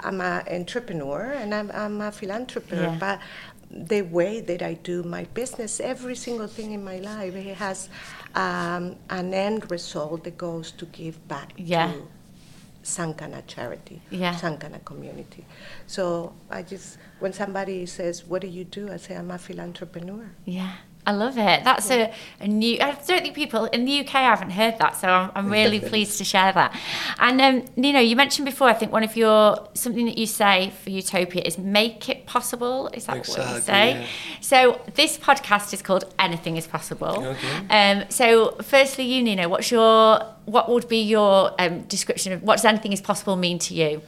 I'm 0.00 0.20
an 0.20 0.44
entrepreneur 0.48 1.32
and 1.32 1.54
I'm, 1.54 1.70
I'm 1.72 2.00
a 2.00 2.12
philanthropist. 2.12 2.80
Yeah. 2.82 2.96
But 2.98 3.20
the 3.70 4.02
way 4.02 4.40
that 4.40 4.62
I 4.62 4.74
do 4.74 5.02
my 5.02 5.24
business, 5.34 5.80
every 5.80 6.14
single 6.14 6.46
thing 6.46 6.72
in 6.72 6.84
my 6.84 6.98
life, 6.98 7.34
it 7.34 7.56
has 7.56 7.88
um, 8.34 8.96
an 9.10 9.34
end 9.34 9.70
result 9.70 10.24
that 10.24 10.38
goes 10.38 10.70
to 10.72 10.86
give 10.86 11.26
back 11.28 11.52
Yeah. 11.56 11.92
to 11.92 12.08
Sankana 12.84 13.42
charity, 13.48 14.00
Yeah. 14.10 14.34
Sankana 14.34 14.84
community. 14.84 15.44
So 15.88 16.32
I 16.50 16.62
just, 16.62 16.98
when 17.18 17.32
somebody 17.32 17.84
says, 17.86 18.24
"What 18.24 18.42
do 18.42 18.46
you 18.48 18.62
do?" 18.64 18.92
I 18.92 18.98
say, 18.98 19.16
"I'm 19.16 19.30
a 19.32 19.38
philanthropist. 19.38 20.06
Yeah, 20.44 20.72
I 21.06 21.12
love 21.12 21.38
it. 21.38 21.62
That's 21.62 21.88
a, 21.92 22.12
a 22.40 22.48
new. 22.48 22.78
I 22.80 22.90
don't 22.90 23.22
think 23.22 23.36
people 23.36 23.66
in 23.66 23.84
the 23.84 24.00
UK 24.00 24.08
haven't 24.08 24.50
heard 24.50 24.76
that, 24.80 24.96
so 24.96 25.06
I'm, 25.06 25.30
I'm 25.36 25.50
really 25.50 25.78
pleased 25.78 26.18
to 26.18 26.24
share 26.24 26.52
that. 26.52 26.74
And 27.20 27.40
um, 27.40 27.64
Nino, 27.76 28.00
you 28.00 28.16
mentioned 28.16 28.44
before. 28.44 28.66
I 28.68 28.74
think 28.74 28.90
one 28.90 29.04
of 29.04 29.16
your 29.16 29.68
something 29.74 30.04
that 30.06 30.18
you 30.18 30.26
say 30.26 30.72
for 30.82 30.90
Utopia 30.90 31.42
is 31.42 31.58
make 31.58 32.08
it 32.08 32.26
possible. 32.26 32.88
Is 32.92 33.06
that 33.06 33.18
what 33.18 33.28
you 33.28 33.60
say? 33.60 34.00
yeah. 34.00 34.06
So 34.40 34.80
this 34.94 35.16
podcast 35.16 35.72
is 35.72 35.80
called 35.80 36.12
Anything 36.18 36.56
Is 36.56 36.66
Possible. 36.66 37.24
Okay. 37.24 37.66
Um, 37.70 38.10
so 38.10 38.56
firstly, 38.62 39.04
you 39.04 39.22
Nino, 39.22 39.48
what's 39.48 39.70
your 39.70 40.20
what 40.46 40.68
would 40.68 40.88
be 40.88 41.02
your 41.02 41.52
um, 41.60 41.82
description 41.82 42.32
of 42.32 42.42
what 42.42 42.56
does 42.56 42.64
anything 42.64 42.92
is 42.92 43.00
possible 43.00 43.36
mean 43.36 43.60
to 43.60 43.74
you? 43.74 44.02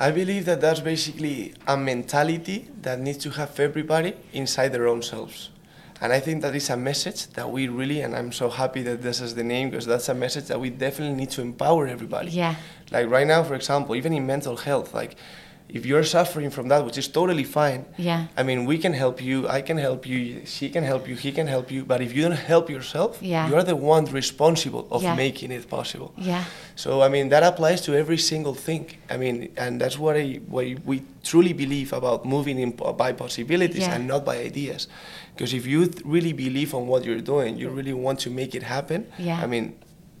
I 0.00 0.10
believe 0.10 0.46
that 0.46 0.60
that's 0.60 0.80
basically 0.80 1.54
a 1.68 1.76
mentality 1.76 2.68
that 2.82 2.98
needs 2.98 3.18
to 3.18 3.30
have 3.30 3.60
everybody 3.60 4.14
inside 4.32 4.70
their 4.70 4.88
own 4.88 5.02
selves. 5.02 5.50
And 6.00 6.12
I 6.12 6.20
think 6.20 6.42
that 6.42 6.54
is 6.54 6.70
a 6.70 6.76
message 6.76 7.28
that 7.28 7.50
we 7.50 7.68
really, 7.68 8.00
and 8.02 8.14
I'm 8.16 8.32
so 8.32 8.48
happy 8.50 8.82
that 8.82 9.02
this 9.02 9.20
is 9.20 9.34
the 9.34 9.44
name, 9.44 9.70
because 9.70 9.86
that's 9.86 10.08
a 10.08 10.14
message 10.14 10.46
that 10.46 10.60
we 10.60 10.70
definitely 10.70 11.14
need 11.16 11.30
to 11.30 11.40
empower 11.40 11.86
everybody. 11.86 12.30
Yeah. 12.30 12.56
Like 12.90 13.08
right 13.08 13.26
now, 13.26 13.42
for 13.44 13.54
example, 13.54 13.94
even 13.94 14.12
in 14.12 14.26
mental 14.26 14.56
health, 14.56 14.92
like 14.92 15.16
if 15.68 15.86
you're 15.86 16.04
suffering 16.04 16.50
from 16.50 16.68
that, 16.68 16.84
which 16.84 16.98
is 16.98 17.08
totally 17.08 17.42
fine. 17.44 17.86
Yeah. 17.96 18.26
I 18.36 18.42
mean, 18.42 18.66
we 18.66 18.76
can 18.76 18.92
help 18.92 19.22
you, 19.22 19.48
I 19.48 19.62
can 19.62 19.78
help 19.78 20.06
you, 20.06 20.42
she 20.44 20.68
can 20.68 20.84
help 20.84 21.08
you, 21.08 21.14
he 21.16 21.32
can 21.32 21.46
help 21.46 21.70
you, 21.70 21.84
but 21.84 22.00
if 22.02 22.12
you 22.14 22.22
don't 22.22 22.32
help 22.36 22.68
yourself, 22.68 23.18
Yeah. 23.22 23.48
you're 23.48 23.62
the 23.62 23.74
one 23.74 24.04
responsible 24.06 24.86
of 24.90 25.02
Yeah. 25.02 25.14
making 25.16 25.50
it 25.52 25.68
possible. 25.70 26.12
Yeah. 26.18 26.44
So 26.76 27.00
I 27.02 27.08
mean 27.08 27.28
that 27.30 27.42
applies 27.42 27.80
to 27.82 27.94
every 27.94 28.18
single 28.18 28.54
thing. 28.54 28.84
I 29.08 29.16
mean, 29.16 29.48
and 29.56 29.80
that's 29.80 29.98
what 29.98 30.16
I 30.16 30.40
what 30.48 30.66
we 30.84 31.02
truly 31.22 31.54
believe 31.54 31.92
about 31.94 32.26
moving 32.26 32.58
in 32.58 32.72
by 32.72 33.12
possibilities 33.12 33.86
Yeah. 33.86 33.94
and 33.94 34.06
not 34.06 34.24
by 34.24 34.36
ideas. 34.50 34.86
Because 35.34 35.52
if 35.52 35.66
you 35.66 35.86
th- 35.86 36.04
really 36.04 36.32
believe 36.32 36.74
on 36.74 36.86
what 36.86 37.04
you're 37.04 37.20
doing, 37.20 37.56
you 37.58 37.68
really 37.70 37.92
want 37.92 38.20
to 38.20 38.30
make 38.30 38.54
it 38.54 38.62
happen. 38.62 39.06
Yeah. 39.18 39.40
I 39.42 39.46
mean, 39.46 39.76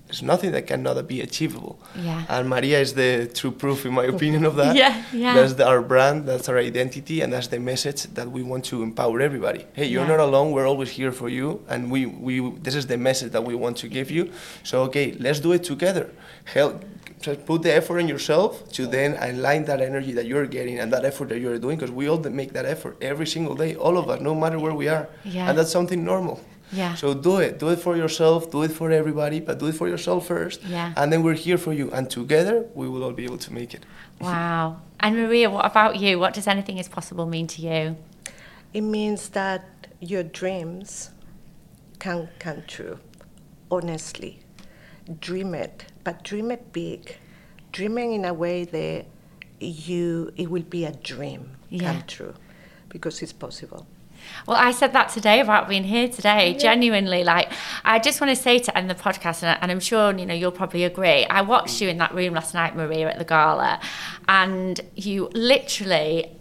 there's 0.06 0.22
nothing 0.22 0.52
that 0.52 0.66
cannot 0.66 1.06
be 1.08 1.20
achievable. 1.22 1.78
Yeah. 1.96 2.24
And 2.28 2.48
Maria 2.48 2.78
is 2.80 2.92
the 2.94 3.30
true 3.32 3.50
proof, 3.52 3.86
in 3.86 3.94
my 3.94 4.04
opinion, 4.04 4.44
of 4.44 4.56
that. 4.56 4.76
Yeah, 4.82 5.02
yeah. 5.12 5.34
That's 5.34 5.54
the, 5.54 5.66
our 5.66 5.80
brand, 5.82 6.26
that's 6.26 6.48
our 6.48 6.58
identity, 6.58 7.20
and 7.22 7.32
that's 7.32 7.46
the 7.48 7.58
message 7.58 8.02
that 8.14 8.30
we 8.30 8.42
want 8.42 8.64
to 8.66 8.82
empower 8.82 9.20
everybody. 9.20 9.64
Hey, 9.72 9.86
you're 9.86 10.02
Yeah. 10.02 10.08
not 10.16 10.20
alone. 10.20 10.50
We're 10.52 10.66
always 10.68 10.90
here 10.90 11.10
for 11.12 11.28
you, 11.28 11.64
and 11.68 11.90
we, 11.90 12.06
we 12.06 12.50
this 12.66 12.74
is 12.74 12.86
the 12.86 12.98
message 12.98 13.32
that 13.32 13.44
we 13.44 13.54
want 13.54 13.76
to 13.78 13.88
give 13.88 14.10
you. 14.10 14.30
So 14.62 14.82
okay, 14.82 15.12
let's 15.18 15.40
do 15.40 15.52
it 15.52 15.62
together. 15.64 16.10
Help. 16.44 16.84
Just 17.24 17.46
put 17.46 17.62
the 17.62 17.72
effort 17.72 17.98
in 18.00 18.06
yourself 18.06 18.50
to 18.72 18.86
then 18.86 19.16
align 19.18 19.64
that 19.64 19.80
energy 19.80 20.12
that 20.12 20.26
you're 20.26 20.46
getting 20.46 20.78
and 20.78 20.92
that 20.92 21.06
effort 21.06 21.30
that 21.30 21.40
you're 21.40 21.58
doing, 21.58 21.78
because 21.78 21.90
we 21.90 22.06
all 22.06 22.18
make 22.18 22.52
that 22.52 22.66
effort 22.66 22.98
every 23.00 23.26
single 23.26 23.54
day, 23.54 23.74
all 23.76 23.96
of 23.96 24.10
us, 24.10 24.20
no 24.20 24.34
matter 24.34 24.58
where 24.58 24.74
we 24.74 24.88
are, 24.88 25.08
Yeah. 25.24 25.48
and 25.48 25.56
that's 25.56 25.72
something 25.72 26.04
normal. 26.04 26.36
Yeah. 26.70 26.94
So 26.96 27.14
do 27.14 27.38
it. 27.38 27.58
Do 27.58 27.68
it 27.70 27.78
for 27.86 27.96
yourself. 27.96 28.50
Do 28.50 28.62
it 28.62 28.72
for 28.72 28.90
everybody, 28.90 29.40
but 29.40 29.58
do 29.58 29.66
it 29.68 29.74
for 29.74 29.88
yourself 29.88 30.26
first. 30.26 30.58
Yeah. 30.64 30.92
And 30.98 31.10
then 31.10 31.22
we're 31.22 31.40
here 31.46 31.56
for 31.56 31.72
you, 31.72 31.90
and 31.92 32.10
together 32.10 32.66
we 32.74 32.86
will 32.90 33.02
all 33.04 33.12
be 33.12 33.24
able 33.24 33.38
to 33.38 33.52
make 33.52 33.72
it. 33.72 33.82
Wow. 34.20 34.80
And 35.00 35.16
Maria, 35.16 35.48
what 35.48 35.64
about 35.64 35.96
you? 35.96 36.18
What 36.18 36.34
does 36.34 36.46
anything 36.46 36.76
is 36.76 36.88
possible 36.88 37.24
mean 37.26 37.46
to 37.56 37.62
you? 37.62 37.96
It 38.74 38.82
means 38.82 39.30
that 39.30 39.62
your 40.00 40.24
dreams 40.40 41.10
can 41.98 42.28
come 42.38 42.62
true. 42.66 42.98
Honestly, 43.70 44.40
dream 45.20 45.54
it, 45.54 45.86
but 46.04 46.22
dream 46.22 46.50
it 46.50 46.72
big. 46.72 47.16
Dreaming 47.72 48.12
in 48.12 48.24
a 48.24 48.32
way 48.34 48.64
that 48.64 49.06
you 49.60 50.32
it 50.36 50.50
will 50.50 50.62
be 50.62 50.84
a 50.84 50.92
dream 50.92 51.56
Yeah. 51.70 51.92
come 51.92 52.02
true, 52.06 52.34
because 52.88 53.22
it's 53.22 53.32
possible. 53.32 53.86
Well, 54.46 54.56
I 54.56 54.70
said 54.70 54.92
that 54.94 55.10
today 55.10 55.40
about 55.40 55.68
being 55.68 55.84
here 55.84 56.08
today. 56.08 56.54
Genuinely, 56.58 57.24
like, 57.24 57.52
I 57.84 57.98
just 57.98 58.20
want 58.22 58.30
to 58.34 58.42
say 58.42 58.58
to 58.58 58.78
end 58.78 58.88
the 58.88 58.94
podcast, 58.94 59.42
and, 59.42 59.58
and 59.60 59.70
I'm 59.70 59.80
sure 59.80 60.16
you 60.16 60.24
know 60.24 60.32
you'll 60.34 60.50
probably 60.50 60.84
agree. 60.84 61.24
I 61.26 61.42
watched 61.42 61.80
you 61.82 61.88
in 61.88 61.98
that 61.98 62.14
room 62.14 62.32
last 62.34 62.54
night, 62.54 62.74
Maria, 62.74 63.10
at 63.10 63.18
the 63.18 63.24
gala, 63.24 63.80
and 64.28 64.80
you 64.94 65.28
literally. 65.34 66.38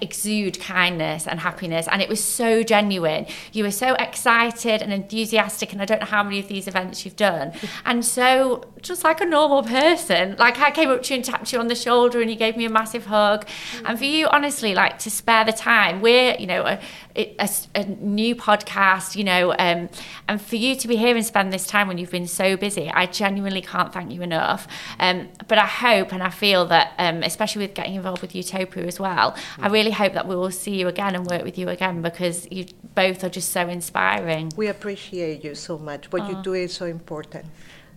Exude 0.00 0.60
kindness 0.60 1.26
and 1.26 1.40
happiness. 1.40 1.88
And 1.90 2.02
it 2.02 2.08
was 2.08 2.22
so 2.22 2.62
genuine. 2.62 3.26
You 3.52 3.64
were 3.64 3.70
so 3.70 3.94
excited 3.94 4.82
and 4.82 4.92
enthusiastic. 4.92 5.72
And 5.72 5.82
I 5.82 5.84
don't 5.84 6.00
know 6.00 6.06
how 6.06 6.22
many 6.22 6.38
of 6.38 6.48
these 6.48 6.66
events 6.68 7.04
you've 7.04 7.16
done. 7.16 7.52
And 7.84 8.04
so, 8.04 8.64
just 8.82 9.02
like 9.04 9.20
a 9.20 9.24
normal 9.24 9.62
person, 9.62 10.36
like 10.38 10.58
I 10.58 10.70
came 10.70 10.90
up 10.90 11.02
to 11.04 11.14
you 11.14 11.16
and 11.16 11.24
tapped 11.24 11.52
you 11.52 11.58
on 11.58 11.68
the 11.68 11.74
shoulder 11.74 12.20
and 12.20 12.30
you 12.30 12.36
gave 12.36 12.56
me 12.56 12.64
a 12.64 12.70
massive 12.70 13.06
hug. 13.06 13.46
And 13.84 13.98
for 13.98 14.04
you, 14.04 14.26
honestly, 14.28 14.74
like 14.74 14.98
to 15.00 15.10
spare 15.10 15.44
the 15.44 15.52
time, 15.52 16.00
we're, 16.00 16.36
you 16.38 16.46
know, 16.46 16.66
a, 16.66 16.80
a, 17.18 17.48
a 17.74 17.84
new 17.84 18.36
podcast, 18.36 19.16
you 19.16 19.24
know, 19.24 19.52
um, 19.58 19.88
and 20.28 20.40
for 20.40 20.56
you 20.56 20.76
to 20.76 20.88
be 20.88 20.96
here 20.96 21.16
and 21.16 21.24
spend 21.24 21.52
this 21.52 21.66
time 21.66 21.88
when 21.88 21.98
you've 21.98 22.10
been 22.10 22.26
so 22.26 22.56
busy, 22.56 22.88
I 22.90 23.06
genuinely 23.06 23.62
can't 23.62 23.92
thank 23.92 24.12
you 24.12 24.22
enough. 24.22 24.68
Um, 25.00 25.28
but 25.48 25.58
I 25.58 25.66
hope 25.66 26.12
and 26.12 26.22
I 26.22 26.30
feel 26.30 26.66
that, 26.66 26.92
um, 26.98 27.22
especially 27.22 27.66
with 27.66 27.74
getting 27.74 27.94
involved 27.94 28.22
with 28.22 28.34
Utopia 28.34 28.84
as 28.84 29.00
well, 29.00 29.36
I 29.58 29.68
really 29.68 29.87
hope 29.90 30.12
that 30.14 30.26
we 30.26 30.36
will 30.36 30.50
see 30.50 30.78
you 30.78 30.88
again 30.88 31.14
and 31.14 31.26
work 31.26 31.44
with 31.44 31.58
you 31.58 31.68
again 31.68 32.02
because 32.02 32.46
you 32.50 32.66
both 32.94 33.24
are 33.24 33.28
just 33.28 33.50
so 33.50 33.68
inspiring. 33.68 34.52
We 34.56 34.68
appreciate 34.68 35.44
you 35.44 35.54
so 35.54 35.78
much. 35.78 36.12
What 36.12 36.22
oh. 36.22 36.30
you 36.30 36.42
do 36.42 36.54
is 36.54 36.72
so 36.72 36.86
important, 36.86 37.46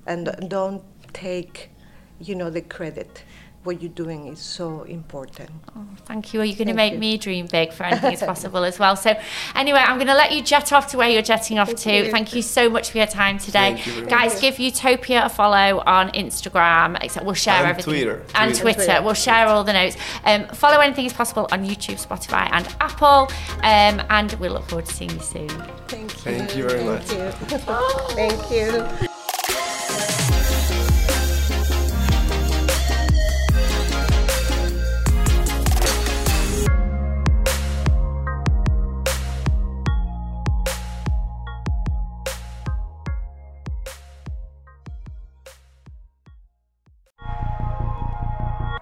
and 0.05 0.35
don't 0.47 0.83
take, 1.13 1.69
you 2.19 2.35
know, 2.35 2.49
the 2.49 2.61
credit 2.61 3.23
what 3.63 3.81
you're 3.81 3.91
doing 3.91 4.27
is 4.27 4.39
so 4.39 4.83
important. 4.83 5.49
Oh, 5.75 5.85
thank 6.05 6.33
you. 6.33 6.41
Are 6.41 6.45
you 6.45 6.55
going 6.55 6.67
to 6.67 6.73
make 6.73 6.93
you. 6.93 6.99
me 6.99 7.17
dream 7.17 7.47
big 7.47 7.71
for 7.71 7.83
anything 7.83 8.13
is 8.13 8.21
possible 8.33 8.63
as 8.63 8.79
well? 8.79 8.95
So, 8.95 9.15
anyway, 9.55 9.79
I'm 9.79 9.97
going 9.97 10.07
to 10.07 10.15
let 10.15 10.31
you 10.31 10.41
jet 10.41 10.73
off 10.73 10.87
to 10.91 10.97
where 10.97 11.09
you're 11.09 11.21
jetting 11.21 11.59
off 11.59 11.67
thank 11.67 11.79
to. 11.79 12.05
You. 12.05 12.11
Thank 12.11 12.33
you 12.33 12.41
so 12.41 12.69
much 12.69 12.89
for 12.91 12.97
your 12.97 13.07
time 13.07 13.37
today, 13.37 13.81
guys. 14.09 14.39
Give 14.41 14.57
Utopia 14.57 15.25
a 15.25 15.29
follow 15.29 15.83
on 15.85 16.09
Instagram. 16.11 16.97
Except 17.03 17.25
we'll 17.25 17.35
share 17.35 17.55
and 17.55 17.67
everything 17.67 17.93
Twitter. 17.93 18.25
and 18.35 18.55
Twitter. 18.55 18.85
Twitter. 18.85 19.01
We'll 19.03 19.13
share 19.13 19.47
all 19.47 19.63
the 19.63 19.73
notes. 19.73 19.97
Um, 20.25 20.47
follow 20.47 20.79
anything 20.79 21.05
is 21.05 21.13
possible 21.13 21.47
on 21.51 21.65
YouTube, 21.65 22.03
Spotify, 22.03 22.49
and 22.51 22.67
Apple. 22.79 23.29
Um, 23.57 24.05
and 24.09 24.33
we 24.33 24.49
look 24.49 24.67
forward 24.69 24.87
to 24.87 24.93
seeing 24.93 25.11
you 25.11 25.19
soon. 25.19 25.49
Thank 25.87 26.13
you. 26.13 26.21
Thank 26.21 26.55
you 26.55 26.67
very 26.67 26.83
Thank 26.83 27.49
much. 27.49 27.51
You. 27.51 27.57
Thank 28.15 29.01
you. 29.01 29.07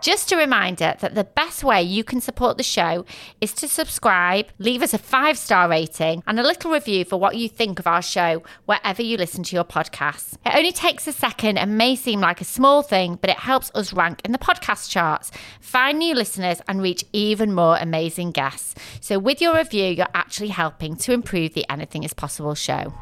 Just 0.02 0.32
a 0.32 0.38
reminder 0.38 0.96
that 1.02 1.14
the 1.14 1.26
best 1.26 1.62
way 1.62 1.84
you 1.84 2.06
can 2.06 2.22
support 2.22 2.56
the 2.56 2.64
show 2.64 3.06
is 3.42 3.52
to 3.54 3.68
subscribe, 3.68 4.48
leave 4.58 4.82
us 4.82 4.94
a 4.94 4.98
five 4.98 5.38
star 5.38 5.68
rating, 5.70 6.24
and 6.26 6.40
a 6.40 6.44
little 6.44 6.72
review 6.72 7.04
for 7.04 7.18
what 7.18 7.36
you 7.36 7.50
think 7.50 7.80
of 7.80 7.88
our 7.88 8.02
show 8.02 8.42
wherever 8.66 9.02
you 9.02 9.18
listen 9.18 9.44
to 9.44 9.56
your 9.56 9.66
podcasts. 9.66 10.36
It 10.46 10.56
only 10.56 10.72
takes 10.72 11.06
a 11.06 11.12
second 11.12 11.58
and 11.58 11.78
may 11.78 11.98
seem 11.98 12.22
like 12.22 12.40
a 12.40 12.46
small 12.46 12.82
thing, 12.82 13.18
but 13.20 13.30
it 13.30 13.40
helps 13.40 13.72
us 13.76 13.92
rank 13.92 14.22
in 14.24 14.32
the 14.32 14.38
podcast 14.38 14.90
charts, 14.90 15.32
find 15.60 16.00
new 16.00 16.16
listeners, 16.16 16.62
and 16.68 16.82
reach 16.82 17.04
even 17.12 17.54
more 17.54 17.78
amazing 17.78 18.32
guests. 18.32 18.76
So, 19.02 19.20
with 19.20 19.42
your 19.42 19.58
review, 19.58 19.88
you're 19.92 20.08
actually 20.14 20.50
helping 20.50 20.96
to 20.98 21.12
improve 21.12 21.54
the 21.54 21.70
Anything 21.70 22.04
is 22.04 22.14
Possible 22.14 22.56
show. 22.56 22.94